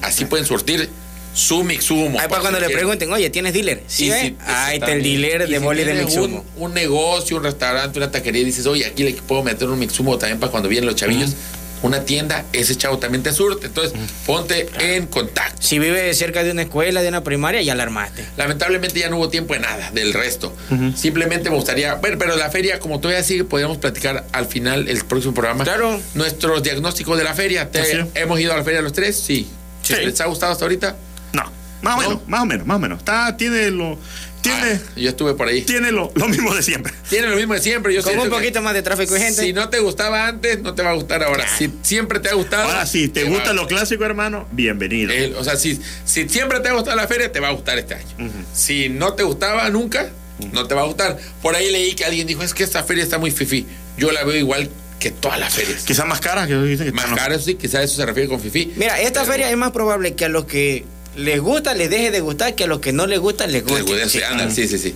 Así 0.00 0.24
pueden 0.24 0.46
surtir 0.46 0.88
su 1.34 1.64
Mixumo. 1.64 2.18
Ahí 2.20 2.28
para 2.28 2.40
cuando 2.40 2.60
le 2.60 2.70
pregunten, 2.70 3.12
oye, 3.12 3.28
¿tienes 3.28 3.52
dealer? 3.52 3.82
Sí, 3.86 4.10
¿eh? 4.10 4.34
Ahí 4.46 4.76
está 4.78 4.92
el 4.92 5.02
dealer 5.02 5.48
de 5.48 5.58
si 5.58 5.62
boli 5.62 5.84
de 5.84 5.94
Mixumo. 5.94 6.44
Un, 6.56 6.62
un 6.68 6.74
negocio, 6.74 7.36
un 7.36 7.42
restaurante, 7.44 7.98
una 7.98 8.10
taquería 8.10 8.42
y 8.42 8.44
dices, 8.44 8.66
oye, 8.66 8.86
aquí 8.86 9.02
le 9.02 9.12
puedo 9.14 9.42
meter 9.42 9.68
un 9.68 9.78
mixumo 9.78 10.16
también 10.16 10.38
para 10.40 10.50
cuando 10.50 10.68
vienen 10.68 10.86
los 10.86 10.96
chavillos. 10.96 11.34
Una 11.82 12.06
tienda, 12.06 12.46
ese 12.54 12.76
chavo 12.76 12.96
también 12.98 13.22
te 13.22 13.30
surte. 13.30 13.66
Entonces, 13.66 13.92
ponte 14.24 14.70
en 14.78 15.06
contacto. 15.06 15.60
Si 15.60 15.78
vive 15.78 16.14
cerca 16.14 16.42
de 16.42 16.52
una 16.52 16.62
escuela, 16.62 17.02
de 17.02 17.08
una 17.08 17.22
primaria, 17.22 17.60
ya 17.60 17.74
la 17.74 17.82
armaste. 17.82 18.24
Lamentablemente 18.38 18.98
ya 19.00 19.10
no 19.10 19.18
hubo 19.18 19.28
tiempo 19.28 19.52
de 19.52 19.60
nada 19.60 19.90
del 19.90 20.14
resto. 20.14 20.54
Simplemente 20.96 21.50
me 21.50 21.56
gustaría, 21.56 21.96
bueno, 21.96 22.16
pero 22.18 22.36
la 22.36 22.50
feria, 22.50 22.78
como 22.78 23.00
todavía 23.00 23.22
sigue, 23.22 23.44
podríamos 23.44 23.76
platicar 23.76 24.24
al 24.32 24.46
final 24.46 24.88
el 24.88 25.04
próximo 25.04 25.34
programa. 25.34 25.64
Claro. 25.64 26.00
Nuestros 26.14 26.62
diagnósticos 26.62 27.18
de 27.18 27.24
la 27.24 27.34
feria. 27.34 27.70
¿Te-. 27.70 28.06
¿Hemos 28.14 28.40
ido 28.40 28.54
a 28.54 28.56
la 28.56 28.64
feria 28.64 28.80
los 28.80 28.94
tres? 28.94 29.18
Sí. 29.18 29.46
Sí. 29.82 29.94
¿Les 29.96 30.18
ha 30.22 30.24
gustado 30.24 30.52
hasta 30.52 30.64
ahorita? 30.64 30.96
No, 31.34 31.52
más 31.82 31.96
o 31.98 32.02
¿No? 32.02 32.08
menos, 32.08 32.28
más 32.28 32.40
o 32.40 32.46
menos, 32.46 32.66
más 32.66 32.76
o 32.76 32.80
menos. 32.80 32.98
Está, 33.00 33.36
tiene 33.36 33.70
lo. 33.70 33.98
Tiene, 34.40 34.72
Ah, 34.74 34.78
yo 34.96 35.08
estuve 35.08 35.32
por 35.32 35.48
ahí. 35.48 35.62
tiene 35.62 35.90
lo, 35.90 36.12
lo 36.14 36.28
mismo 36.28 36.54
de 36.54 36.62
siempre. 36.62 36.92
Tiene 37.08 37.28
lo 37.28 37.36
mismo 37.36 37.54
de 37.54 37.60
siempre. 37.62 37.94
Yo 37.94 38.02
Con 38.02 38.18
un 38.18 38.24
que- 38.24 38.30
poquito 38.30 38.60
más 38.60 38.74
de 38.74 38.82
tráfico 38.82 39.16
y 39.16 39.20
gente. 39.20 39.40
Si 39.42 39.54
no 39.54 39.70
te 39.70 39.78
gustaba 39.80 40.26
antes, 40.28 40.60
no 40.60 40.74
te 40.74 40.82
va 40.82 40.90
a 40.90 40.94
gustar 40.94 41.22
ahora. 41.22 41.46
Si 41.56 41.72
siempre 41.80 42.20
te 42.20 42.28
ha 42.28 42.34
gustado. 42.34 42.64
Ahora, 42.64 42.84
si 42.84 43.08
te 43.08 43.24
gusta 43.24 43.54
lo 43.54 43.66
clásico, 43.66 44.04
hermano, 44.04 44.46
bienvenido. 44.52 45.12
el- 45.12 45.34
o 45.36 45.44
sea, 45.44 45.56
si, 45.56 45.80
si 46.04 46.28
siempre 46.28 46.60
te 46.60 46.68
ha 46.68 46.72
gustado 46.74 46.94
la 46.94 47.08
feria, 47.08 47.32
te 47.32 47.40
va 47.40 47.48
a 47.48 47.52
gustar 47.52 47.78
este 47.78 47.94
año. 47.94 48.06
Si 48.52 48.90
no 48.90 49.14
te 49.14 49.22
gustaba 49.22 49.70
nunca, 49.70 50.10
no 50.52 50.66
te 50.66 50.74
va 50.74 50.82
a 50.82 50.84
gustar. 50.84 51.16
Por 51.40 51.56
ahí 51.56 51.72
leí 51.72 51.94
que 51.94 52.04
alguien 52.04 52.26
dijo, 52.26 52.42
es 52.42 52.52
que 52.52 52.64
esta 52.64 52.84
feria 52.84 53.02
está 53.02 53.16
muy 53.16 53.30
fifi. 53.30 53.64
Yo 53.96 54.12
la 54.12 54.24
veo 54.24 54.36
igual 54.36 54.68
que 54.98 55.10
todas 55.10 55.38
las 55.40 55.54
ferias. 55.54 55.84
Quizás 55.84 56.06
más 56.06 56.20
caras 56.20 56.48
que 56.48 56.54
dicen 56.56 56.86
que 56.88 56.92
Más 56.92 57.06
caras, 57.18 57.44
sí, 57.44 57.54
quizás 57.54 57.84
eso 57.84 57.96
se 57.96 58.04
refiere 58.04 58.28
con 58.28 58.40
Fifi. 58.40 58.74
Mira, 58.76 59.00
esta 59.00 59.24
feria 59.24 59.50
es 59.50 59.56
más 59.56 59.70
probable 59.70 60.14
que 60.14 60.24
a 60.26 60.28
los 60.28 60.44
que 60.44 60.84
les 61.16 61.38
gusta 61.40 61.74
les 61.74 61.90
deje 61.90 62.10
de 62.10 62.20
gustar 62.20 62.54
que 62.54 62.64
a 62.64 62.66
los 62.66 62.80
que 62.80 62.92
no 62.92 63.06
les 63.06 63.18
gusta 63.18 63.46
les 63.46 63.62
guste. 63.62 63.82
Les 63.82 64.12
gusta, 64.12 64.50
sí, 64.50 64.68
sí, 64.68 64.78
sí. 64.78 64.94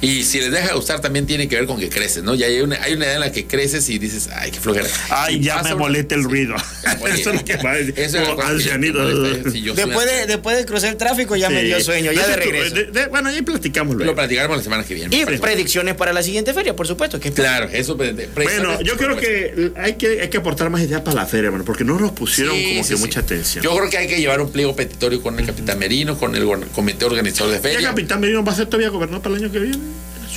Y 0.00 0.22
si 0.22 0.38
les 0.40 0.52
deja 0.52 0.68
de 0.68 0.74
gustar 0.74 1.00
también 1.00 1.26
tiene 1.26 1.48
que 1.48 1.56
ver 1.56 1.66
con 1.66 1.78
que 1.80 1.88
creces, 1.88 2.22
¿no? 2.22 2.34
Ya 2.36 2.46
hay 2.46 2.60
una, 2.60 2.76
hay 2.82 2.92
una 2.94 3.06
edad 3.06 3.14
en 3.16 3.20
la 3.20 3.32
que 3.32 3.46
creces 3.46 3.88
y 3.88 3.98
dices, 3.98 4.28
ay, 4.32 4.52
qué 4.52 4.60
flojera. 4.60 4.86
Ay, 5.10 5.36
Y 5.36 5.40
ya 5.40 5.60
me 5.62 5.74
molesta 5.74 6.14
el 6.14 6.22
ruido. 6.22 6.54
Oye, 7.00 7.14
Eso 7.20 7.30
es 7.30 7.36
lo 7.36 7.44
que 7.44 7.56
va 7.56 7.72
a 7.72 7.76
decir. 7.76 7.94
eso 7.98 8.18
es 8.18 8.28
Como 8.28 8.40
lo 8.40 8.46
que- 8.46 8.52
ancianito. 8.54 9.50
si 9.50 9.60
Después 9.62 10.06
de, 10.06 10.26
después 10.26 10.56
de 10.56 10.64
cruzar 10.66 10.90
el 10.90 10.96
tráfico 10.96 11.34
ya 11.36 11.50
me 11.50 11.64
dio 11.64 11.80
sueño, 11.80 12.12
ya 12.12 12.26
de 12.28 12.36
regreso. 12.36 12.74
de- 12.74 12.84
de- 12.84 13.06
bueno, 13.06 13.28
ahí 13.28 13.42
platicamos 13.42 13.96
luego. 13.96 14.12
Lo 14.12 14.14
platicaremos 14.16 14.56
la 14.56 14.62
semana 14.62 14.84
que 14.84 14.94
viene. 14.94 15.16
Y 15.16 15.24
predicciones 15.24 15.94
para 15.96 16.12
la 16.12 16.22
siguiente 16.22 16.54
feria, 16.54 16.76
por 16.76 16.86
supuesto. 16.86 17.18
Que 17.18 17.32
Claro, 17.32 17.68
eso. 17.72 17.96
Bueno, 17.96 18.80
yo 18.82 18.96
creo 18.96 19.16
que 19.16 19.72
hay 19.76 19.94
que, 19.94 20.20
hay 20.22 20.28
que 20.28 20.36
aportar 20.38 20.70
más 20.70 20.80
ideas 20.82 21.00
para 21.00 21.16
la 21.16 21.26
feria, 21.26 21.46
hermano, 21.46 21.64
porque 21.64 21.82
no 21.84 21.98
nos 21.98 22.12
pusieron 22.12 22.54
Sí, 22.54 22.62
como 22.68 22.84
sí, 22.84 22.90
que 22.90 22.96
sí. 22.96 23.00
mucha 23.02 23.20
atención. 23.20 23.64
Yo 23.64 23.76
creo 23.76 23.90
que 23.90 23.98
hay 23.98 24.06
que 24.06 24.20
llevar 24.20 24.40
un 24.40 24.50
pliego 24.52 24.76
petitorio 24.76 25.20
con 25.22 25.38
el 25.40 25.46
capitán 25.46 25.78
Merino, 25.78 26.16
con 26.18 26.36
el 26.36 26.44
comité 26.72 27.04
organizador 27.04 27.50
de 27.52 27.58
¿Ya 27.58 27.62
feria. 27.62 27.88
Capitán 27.88 28.20
Merino 28.20 28.44
va 28.44 28.52
a 28.52 28.56
ser 28.56 28.66
todavía 28.66 28.90
gobernador 28.90 29.22
para 29.22 29.34
el 29.36 29.42
año 29.44 29.52
que 29.52 29.58
viene? 29.58 29.78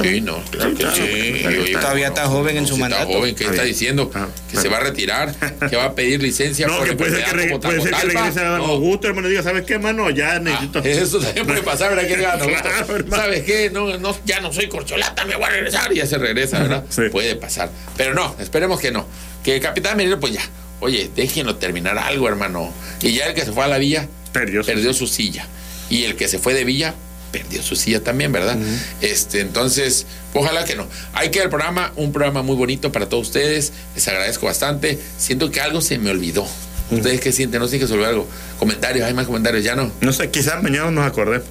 Sí, 0.03 0.21
no, 0.21 0.41
claro 0.51 0.73
que 0.75 0.85
sí. 0.91 1.73
Todavía 1.73 2.07
está 2.07 2.25
joven 2.27 2.57
en 2.57 2.67
su 2.67 2.77
mandato. 2.77 3.03
Está 3.03 3.17
joven, 3.17 3.35
¿qué 3.35 3.45
está 3.45 3.63
diciendo? 3.63 4.11
Ah, 4.13 4.27
que 4.49 4.57
se 4.57 4.67
va 4.69 4.77
a 4.77 4.79
retirar, 4.81 5.33
que 5.69 5.75
va 5.75 5.85
a 5.85 5.95
pedir 5.95 6.21
licencia 6.21 6.67
No, 6.67 6.83
que 6.83 6.93
puede 6.93 7.11
ser 7.11 7.25
que, 7.25 7.57
puede 7.59 7.81
ser 7.81 7.83
que 7.85 7.89
Tacotalpa. 7.91 8.19
regrese 8.21 8.39
a 8.39 8.49
Don 8.49 8.59
No. 8.59 8.65
Augusto, 8.65 9.07
hermano, 9.07 9.27
diga, 9.27 9.43
¿sabes 9.43 9.63
qué, 9.65 9.73
hermano? 9.73 10.09
Ya 10.09 10.39
necesito... 10.39 10.79
Ah, 10.79 10.87
Eso 10.87 11.19
también 11.19 11.45
puede 11.47 11.61
pasar, 11.63 11.95
¿verdad? 11.95 12.07
Que 12.07 12.13
hermano. 12.13 13.15
¿Sabes 13.15 13.43
qué? 13.43 13.69
No, 13.71 13.97
no, 13.97 14.15
ya 14.25 14.39
no 14.41 14.51
soy 14.53 14.67
corcholata, 14.67 15.25
me 15.25 15.35
voy 15.35 15.45
a 15.45 15.49
regresar 15.49 15.91
y 15.93 15.97
ya 15.97 16.05
se 16.05 16.17
regresa, 16.17 16.59
¿verdad? 16.59 16.83
Puede 17.11 17.35
pasar. 17.35 17.69
Pero 17.97 18.13
no, 18.13 18.35
esperemos 18.39 18.79
que 18.79 18.91
no. 18.91 19.05
Que 19.43 19.55
el 19.55 19.61
capitán 19.61 19.97
Merino, 19.97 20.19
pues 20.19 20.33
ya, 20.33 20.41
oye, 20.79 21.09
déjenlo 21.15 21.55
terminar 21.55 21.97
algo, 21.97 22.27
hermano. 22.27 22.73
Y 23.01 23.13
ya 23.13 23.25
el 23.27 23.33
que 23.33 23.45
se 23.45 23.51
fue 23.51 23.63
a 23.63 23.67
la 23.67 23.77
villa 23.77 24.07
perdió 24.33 24.93
su 24.93 25.07
silla. 25.07 25.47
Y 25.89 26.05
el 26.05 26.15
que 26.15 26.27
se 26.27 26.39
fue 26.39 26.53
de 26.53 26.63
villa 26.63 26.93
perdió 27.31 27.63
su 27.63 27.75
silla 27.75 28.03
también, 28.03 28.31
¿verdad? 28.31 28.57
Este, 29.01 29.39
entonces, 29.39 30.05
ojalá 30.33 30.65
que 30.65 30.75
no. 30.75 30.87
Hay 31.13 31.31
que 31.31 31.39
el 31.39 31.49
programa, 31.49 31.91
un 31.95 32.11
programa 32.11 32.43
muy 32.43 32.55
bonito 32.55 32.91
para 32.91 33.07
todos 33.07 33.27
ustedes. 33.27 33.73
Les 33.95 34.07
agradezco 34.07 34.45
bastante. 34.45 34.99
Siento 35.17 35.51
que 35.51 35.61
algo 35.61 35.81
se 35.81 35.97
me 35.97 36.11
olvidó. 36.11 36.47
¿Ustedes 36.91 37.21
qué 37.21 37.31
sienten? 37.31 37.61
No 37.61 37.67
sé 37.67 37.79
que 37.79 37.87
se 37.87 37.93
olvidó 37.93 38.09
algo. 38.09 38.27
Comentarios, 38.59 39.07
hay 39.07 39.13
más 39.13 39.25
comentarios, 39.25 39.63
ya 39.63 39.75
no. 39.75 39.91
No 40.01 40.11
sé, 40.11 40.29
quizás 40.29 40.61
mañana 40.61 40.91
nos 40.91 41.05
acordemos. 41.05 41.47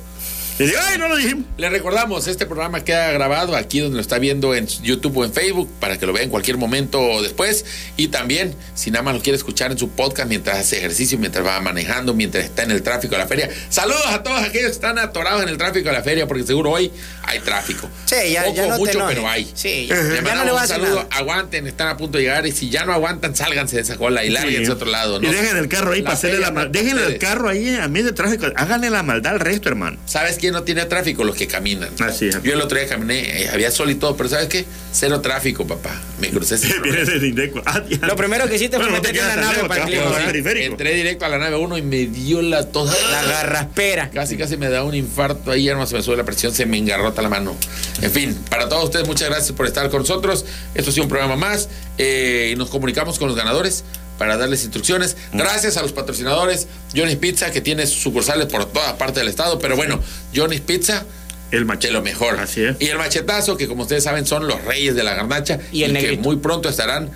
Y 0.61 0.67
digo, 0.67 0.79
ay, 0.83 0.99
no 0.99 1.09
lo 1.09 1.17
dijimos. 1.17 1.47
Le 1.57 1.71
recordamos, 1.71 2.27
este 2.27 2.45
programa 2.45 2.85
queda 2.85 3.11
grabado 3.13 3.57
aquí 3.57 3.81
donde 3.81 3.95
lo 3.97 4.03
está 4.03 4.19
viendo 4.19 4.55
en 4.55 4.67
YouTube 4.67 5.17
o 5.17 5.25
en 5.25 5.33
Facebook 5.33 5.71
para 5.81 5.99
que 5.99 6.05
lo 6.05 6.13
vea 6.13 6.23
en 6.23 6.29
cualquier 6.29 6.59
momento 6.59 7.01
o 7.01 7.23
después. 7.23 7.65
Y 7.97 8.09
también, 8.09 8.55
si 8.75 8.91
nada 8.91 9.03
más 9.03 9.15
lo 9.15 9.23
quiere 9.23 9.39
escuchar 9.39 9.73
en 9.73 9.79
su 9.79 9.89
podcast 9.89 10.29
mientras 10.29 10.59
hace 10.59 10.77
ejercicio, 10.77 11.19
mientras 11.19 11.47
va 11.47 11.59
manejando, 11.63 12.13
mientras 12.13 12.45
está 12.45 12.65
en 12.65 12.73
el 12.73 12.83
tráfico 12.83 13.15
de 13.15 13.23
la 13.23 13.27
feria. 13.27 13.49
Saludos 13.71 14.05
a 14.09 14.23
todos 14.23 14.39
aquellos 14.43 14.67
que 14.67 14.73
están 14.73 14.99
atorados 14.99 15.43
en 15.43 15.49
el 15.49 15.57
tráfico 15.57 15.89
de 15.89 15.95
la 15.95 16.03
feria 16.03 16.29
porque 16.29 16.45
seguro 16.45 16.73
hoy 16.73 16.93
hay 17.23 17.41
tráfico. 17.41 17.89
Sí, 18.05 18.17
ya, 18.31 18.45
Poco 18.45 18.57
ya 18.57 18.67
no 18.67 18.75
o 18.75 18.79
mucho, 18.79 18.99
te 18.99 19.05
pero 19.15 19.29
hay. 19.29 19.51
Sí, 19.55 19.87
ya, 19.89 19.95
Le 19.97 20.15
ya 20.17 20.21
no 20.21 20.29
mandamos 20.29 20.45
le 20.45 20.53
va 20.53 20.59
a 20.59 20.63
un 20.63 20.69
saludo, 20.69 20.95
nada. 20.97 21.09
aguanten, 21.13 21.67
están 21.69 21.89
a 21.89 21.97
punto 21.97 22.19
de 22.19 22.25
llegar 22.25 22.47
y 22.47 22.53
si 22.53 22.69
ya 22.69 22.85
no 22.85 22.93
aguantan, 22.93 23.35
sálganse 23.35 23.77
de 23.77 23.83
esa 23.83 23.97
cola 23.97 24.25
y 24.25 24.29
lárguense 24.29 24.71
a 24.71 24.75
otro 24.75 24.91
lado. 24.91 25.23
Y 25.23 25.27
¿no? 25.27 25.33
dejen 25.33 25.57
el 25.57 25.69
carro 25.69 25.93
ahí 25.93 26.01
La 26.01 26.05
para 26.05 26.15
hacerle 26.19 26.39
la 26.41 26.51
maldad. 26.51 26.71
Déjenle 26.79 27.07
el 27.07 27.19
carro 27.19 27.49
ahí 27.49 27.77
a 27.77 27.89
mí 27.89 28.03
de 28.03 28.13
tráfico. 28.13 28.47
Háganle 28.57 28.91
la 28.91 29.03
maldad 29.03 29.33
al 29.33 29.41
resto, 29.41 29.71
hermano. 29.71 29.99
¿Sabes 30.05 30.37
quién 30.39 30.50
no 30.51 30.63
tiene 30.63 30.85
tráfico? 30.87 31.25
Los 31.25 31.37
que 31.37 31.47
caminan. 31.47 31.91
Así 32.01 32.29
es. 32.29 32.43
Yo 32.43 32.53
el 32.53 32.61
otro 32.61 32.79
día 32.79 32.89
caminé, 32.89 33.43
eh, 33.43 33.49
había 33.53 33.71
sol 33.71 33.91
y 33.91 33.95
todo, 33.95 34.17
pero 34.17 34.29
¿sabes 34.29 34.49
qué? 34.49 34.65
Cero 34.93 35.21
tráfico, 35.21 35.67
papá. 35.67 36.01
Me 36.21 36.31
crucé 36.31 36.59
sin 36.59 36.73
Indeco. 37.25 37.63
Ah. 37.67 37.83
Lo 38.03 38.17
primero 38.17 38.49
que 38.49 38.57
hiciste 38.57 38.77
fue 38.77 38.87
no 38.87 38.93
meterte 38.93 39.21
en 39.21 39.29
la 39.29 39.37
nave 39.37 39.69
para 39.69 39.85
el 39.85 39.91
clima. 39.91 40.61
Entré 40.61 40.95
directo 40.95 41.25
a 41.25 41.29
la 41.29 41.39
nave 41.39 41.57
1 41.57 41.79
y 41.79 41.83
me 41.83 42.07
dio 42.07 42.43
la 42.43 42.67
toda. 42.67 42.95
La 43.11 43.23
garraspera. 43.23 44.11
Casi, 44.11 44.37
casi 44.37 44.57
me 44.57 44.69
da 44.69 44.85
un 44.85 44.95
infarto 44.95 45.51
ahí, 45.51 45.69
hermano, 45.69 45.87
se 45.87 45.97
me 45.97 46.03
sube 46.03 46.17
la 46.17 46.25
presión, 46.25 46.53
se 46.53 46.67
me 46.67 46.79
engarrota 46.79 47.23
la 47.23 47.29
mano. 47.29 47.57
En 48.03 48.11
fin, 48.11 48.37
para 48.49 48.69
todos 48.69 48.85
ustedes, 48.85 49.07
muchas 49.07 49.29
gracias 49.29 49.53
por 49.53 49.67
estar 49.67 49.89
con 49.91 50.01
nosotros. 50.01 50.45
Esto 50.75 50.91
ha 50.91 50.93
sido 50.93 51.05
un 51.05 51.11
programa 51.11 51.37
más 51.37 51.69
eh, 51.99 52.51
y 52.53 52.57
nos 52.57 52.71
comunicamos 52.71 53.19
con 53.19 53.29
los 53.29 53.37
ganadores 53.37 53.85
para 54.21 54.37
darles 54.37 54.65
instrucciones. 54.65 55.17
Gracias 55.33 55.79
a 55.79 55.83
los 55.83 55.93
patrocinadores, 55.93 56.67
Johnny's 56.95 57.17
Pizza, 57.17 57.51
que 57.51 57.63
tiene 57.63 57.87
sucursales 57.87 58.45
por 58.53 58.67
toda 58.67 58.99
parte 58.99 59.21
del 59.21 59.29
estado, 59.31 59.59
pero 59.59 59.77
bueno, 59.77 59.99
Johnny's 60.37 60.61
Pizza 60.61 61.07
El 61.51 61.65
machete. 61.65 61.95
lo 61.95 62.03
mejor. 62.03 62.39
Así 62.39 62.63
es. 62.63 62.77
Y 62.81 62.89
el 62.89 62.99
machetazo, 62.99 63.57
que 63.57 63.67
como 63.67 63.85
ustedes 63.85 64.05
saben 64.05 64.27
son 64.27 64.47
los 64.47 64.63
reyes 64.67 64.95
de 64.95 65.05
la 65.05 65.15
garnacha 65.15 65.59
Y 65.73 65.85
el 65.85 65.95
que 65.95 66.03
negrito. 66.03 66.23
muy 66.23 66.37
pronto 66.37 66.69
estarán 66.69 67.09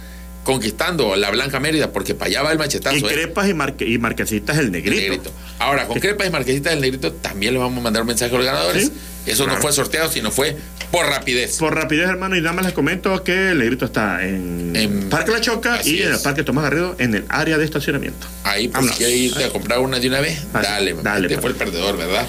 conquistando 0.45 1.17
la 1.17 1.31
Blanca 1.31 1.59
Mérida, 1.59 1.91
porque 1.91 2.15
para 2.15 2.29
allá 2.29 2.43
va 2.43 2.53
el 2.53 2.59
machetazo. 2.59 2.97
Y 2.97 3.01
¿eh? 3.01 3.13
crepas 3.13 3.49
y, 3.49 3.55
marque- 3.55 3.87
y 3.89 3.99
marquesitas 3.99 4.57
el 4.59 4.67
El 4.67 4.73
negrito. 4.73 5.33
Ahora, 5.59 5.87
con 5.87 5.99
crepas 5.99 6.27
y 6.27 6.31
marquesitas 6.31 6.73
del 6.73 6.81
negrito 6.83 7.13
también 7.13 7.55
le 7.55 7.59
vamos 7.61 7.79
a 7.79 7.83
mandar 7.83 8.03
un 8.03 8.09
mensaje 8.09 8.33
a 8.35 8.37
los 8.39 8.47
ganadores. 8.47 8.87
Sí. 8.87 8.93
Eso 9.27 9.47
no 9.47 9.57
fue 9.57 9.73
sorteado, 9.73 10.13
sino 10.13 10.31
fue 10.31 10.55
por 10.91 11.07
rapidez. 11.07 11.57
Por 11.57 11.75
rapidez, 11.75 12.09
hermano, 12.11 12.37
y 12.37 12.43
nada 12.43 12.53
más 12.53 12.67
les 12.67 12.75
comento 12.75 13.25
que 13.25 13.53
el 13.53 13.59
negrito 13.59 13.87
está 13.87 14.23
en, 14.23 14.77
En- 14.77 15.09
Parque 15.09 15.31
La 15.33 15.41
Choca 15.41 15.81
y 15.83 16.03
en 16.03 16.13
el. 16.13 16.21
Parque 16.21 16.43
Tomás 16.45 16.65
Garrido 16.65 16.95
en 16.99 17.15
el 17.15 17.25
área 17.31 17.57
de 17.57 17.65
estacionamiento. 17.65 18.27
Ahí, 18.45 18.69
pues, 18.69 18.95
si 18.97 19.05
irte 19.05 19.45
a 19.45 19.49
comprar 19.51 19.79
una 19.79 19.99
de 19.99 20.09
una 20.09 20.21
vez, 20.21 20.41
Así, 20.53 20.67
dale, 20.67 20.95
dale, 21.03 21.27
Este 21.29 21.39
pues. 21.39 21.41
fue 21.41 21.51
el 21.51 21.57
perdedor, 21.57 21.97
¿verdad? 21.97 22.27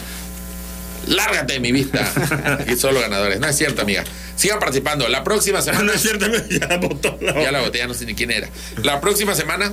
Lárgate 1.07 1.53
de 1.53 1.59
mi 1.59 1.71
vista. 1.71 2.05
Aquí 2.59 2.75
solo 2.77 3.01
ganadores. 3.01 3.39
No 3.39 3.47
es 3.47 3.57
cierto, 3.57 3.81
amiga. 3.81 4.03
Sigan 4.35 4.59
participando. 4.59 5.07
La 5.07 5.23
próxima 5.23 5.59
No 5.59 5.63
semana. 5.63 5.93
es 5.93 6.01
cierto, 6.01 6.25
ya 6.49 6.67
la 6.67 6.77
botó 6.77 7.17
la 7.21 7.33
Ya 7.41 7.51
la 7.51 7.61
boté, 7.61 7.79
ya 7.79 7.87
no 7.87 7.93
sé 7.93 8.05
ni 8.05 8.15
quién 8.15 8.31
era. 8.31 8.49
La 8.83 9.01
próxima 9.01 9.35
semana. 9.35 9.71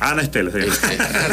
Ana 0.00 0.22
Estela, 0.22 0.52
señor. 0.52 0.70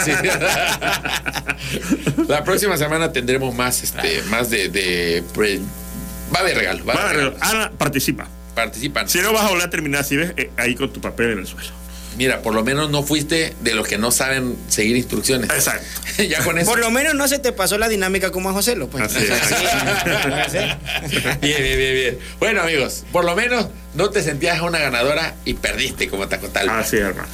Sí. 0.04 0.12
La 2.28 2.44
próxima 2.44 2.78
semana 2.78 3.12
tendremos 3.12 3.54
más, 3.54 3.84
este, 3.84 4.24
más 4.24 4.50
de, 4.50 5.24
va 6.34 6.40
a 6.40 6.42
haber 6.42 6.58
regalo, 6.58 6.86
va 6.86 6.94
a 6.94 7.04
haber 7.04 7.16
regalo. 7.18 7.38
Ana, 7.42 7.72
participa. 7.78 8.28
Participan. 8.56 9.08
Si 9.08 9.20
no 9.20 9.34
vas 9.34 9.44
a 9.44 9.50
volver 9.50 9.68
a 9.68 9.70
terminar, 9.70 10.04
si 10.04 10.18
ves 10.18 10.34
eh, 10.38 10.50
ahí 10.58 10.76
con 10.76 10.92
tu 10.92 11.02
papel 11.02 11.32
en 11.32 11.40
el 11.40 11.48
suelo. 11.48 11.70
Mira, 12.18 12.42
por 12.42 12.54
lo 12.54 12.64
menos 12.64 12.90
no 12.90 13.04
fuiste 13.04 13.54
de 13.62 13.74
los 13.76 13.88
que 13.88 13.98
no 13.98 14.12
saben 14.12 14.56
seguir 14.70 14.96
instrucciones. 14.96 15.50
Exacto. 15.50 15.86
ya 16.30 16.44
con 16.44 16.58
eso. 16.58 16.70
Por 16.72 16.80
lo 16.80 16.90
menos 16.92 17.14
no 17.16 17.28
se 17.28 17.40
te 17.40 17.52
pasó 17.52 17.78
la 17.78 17.90
dinámica 17.90 18.32
como 18.32 18.50
a 18.50 18.54
José 18.54 18.76
Lo, 18.76 18.88
pues. 18.88 19.04
Así 19.04 19.18
es. 19.20 19.30
bien, 21.42 21.64
bien, 21.64 21.78
bien, 21.78 21.94
bien. 21.94 22.20
Bueno, 22.40 22.62
amigos, 22.62 23.04
por 23.12 23.26
lo 23.26 23.36
menos 23.36 23.68
no 23.94 24.10
te 24.10 24.22
sentías 24.24 24.62
una 24.62 24.80
ganadora 24.80 25.36
y 25.46 25.56
perdiste 25.56 26.08
como 26.08 26.28
Tacotal. 26.28 26.70
Así 26.70 26.98
es, 26.98 27.04
hermano. 27.04 27.28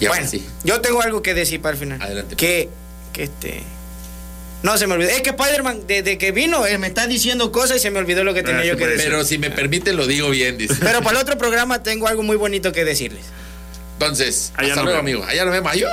y 0.00 0.06
ahora 0.06 0.20
Bueno, 0.20 0.30
sí. 0.30 0.46
yo 0.64 0.80
tengo 0.80 1.02
algo 1.02 1.22
que 1.22 1.34
decir 1.34 1.60
para 1.60 1.74
el 1.74 1.78
final. 1.78 2.02
Adelante. 2.02 2.36
Que, 2.36 2.68
que 3.12 3.24
este. 3.24 3.62
No 4.62 4.78
se 4.78 4.86
me 4.86 4.94
olvidó. 4.94 5.10
Es 5.10 5.20
que 5.20 5.30
Spider-Man, 5.30 5.82
desde 5.86 6.16
que 6.16 6.32
vino, 6.32 6.66
eh, 6.66 6.78
me 6.78 6.86
está 6.86 7.06
diciendo 7.06 7.52
cosas 7.52 7.76
y 7.76 7.80
se 7.80 7.90
me 7.90 7.98
olvidó 7.98 8.24
lo 8.24 8.32
que 8.32 8.42
tenía 8.42 8.62
Ah, 8.62 8.64
yo 8.64 8.76
que 8.78 8.86
decir. 8.86 9.04
Pero 9.04 9.22
si 9.22 9.36
me 9.36 9.50
permite, 9.50 9.92
lo 9.92 10.06
digo 10.06 10.30
bien, 10.30 10.56
dice. 10.56 10.74
Pero 10.80 11.02
para 11.02 11.18
el 11.18 11.22
otro 11.22 11.36
programa 11.36 11.82
tengo 11.82 12.08
algo 12.08 12.22
muy 12.22 12.36
bonito 12.36 12.72
que 12.72 12.84
decirles. 12.84 13.24
Entonces, 14.04 14.52
Allá 14.56 14.68
hasta 14.68 14.82
luego, 14.82 14.98
vemos. 14.98 15.00
amigos. 15.00 15.28
Allá 15.28 15.44
nos 15.44 15.52
vemos. 15.54 15.72
Adiós. 15.72 15.90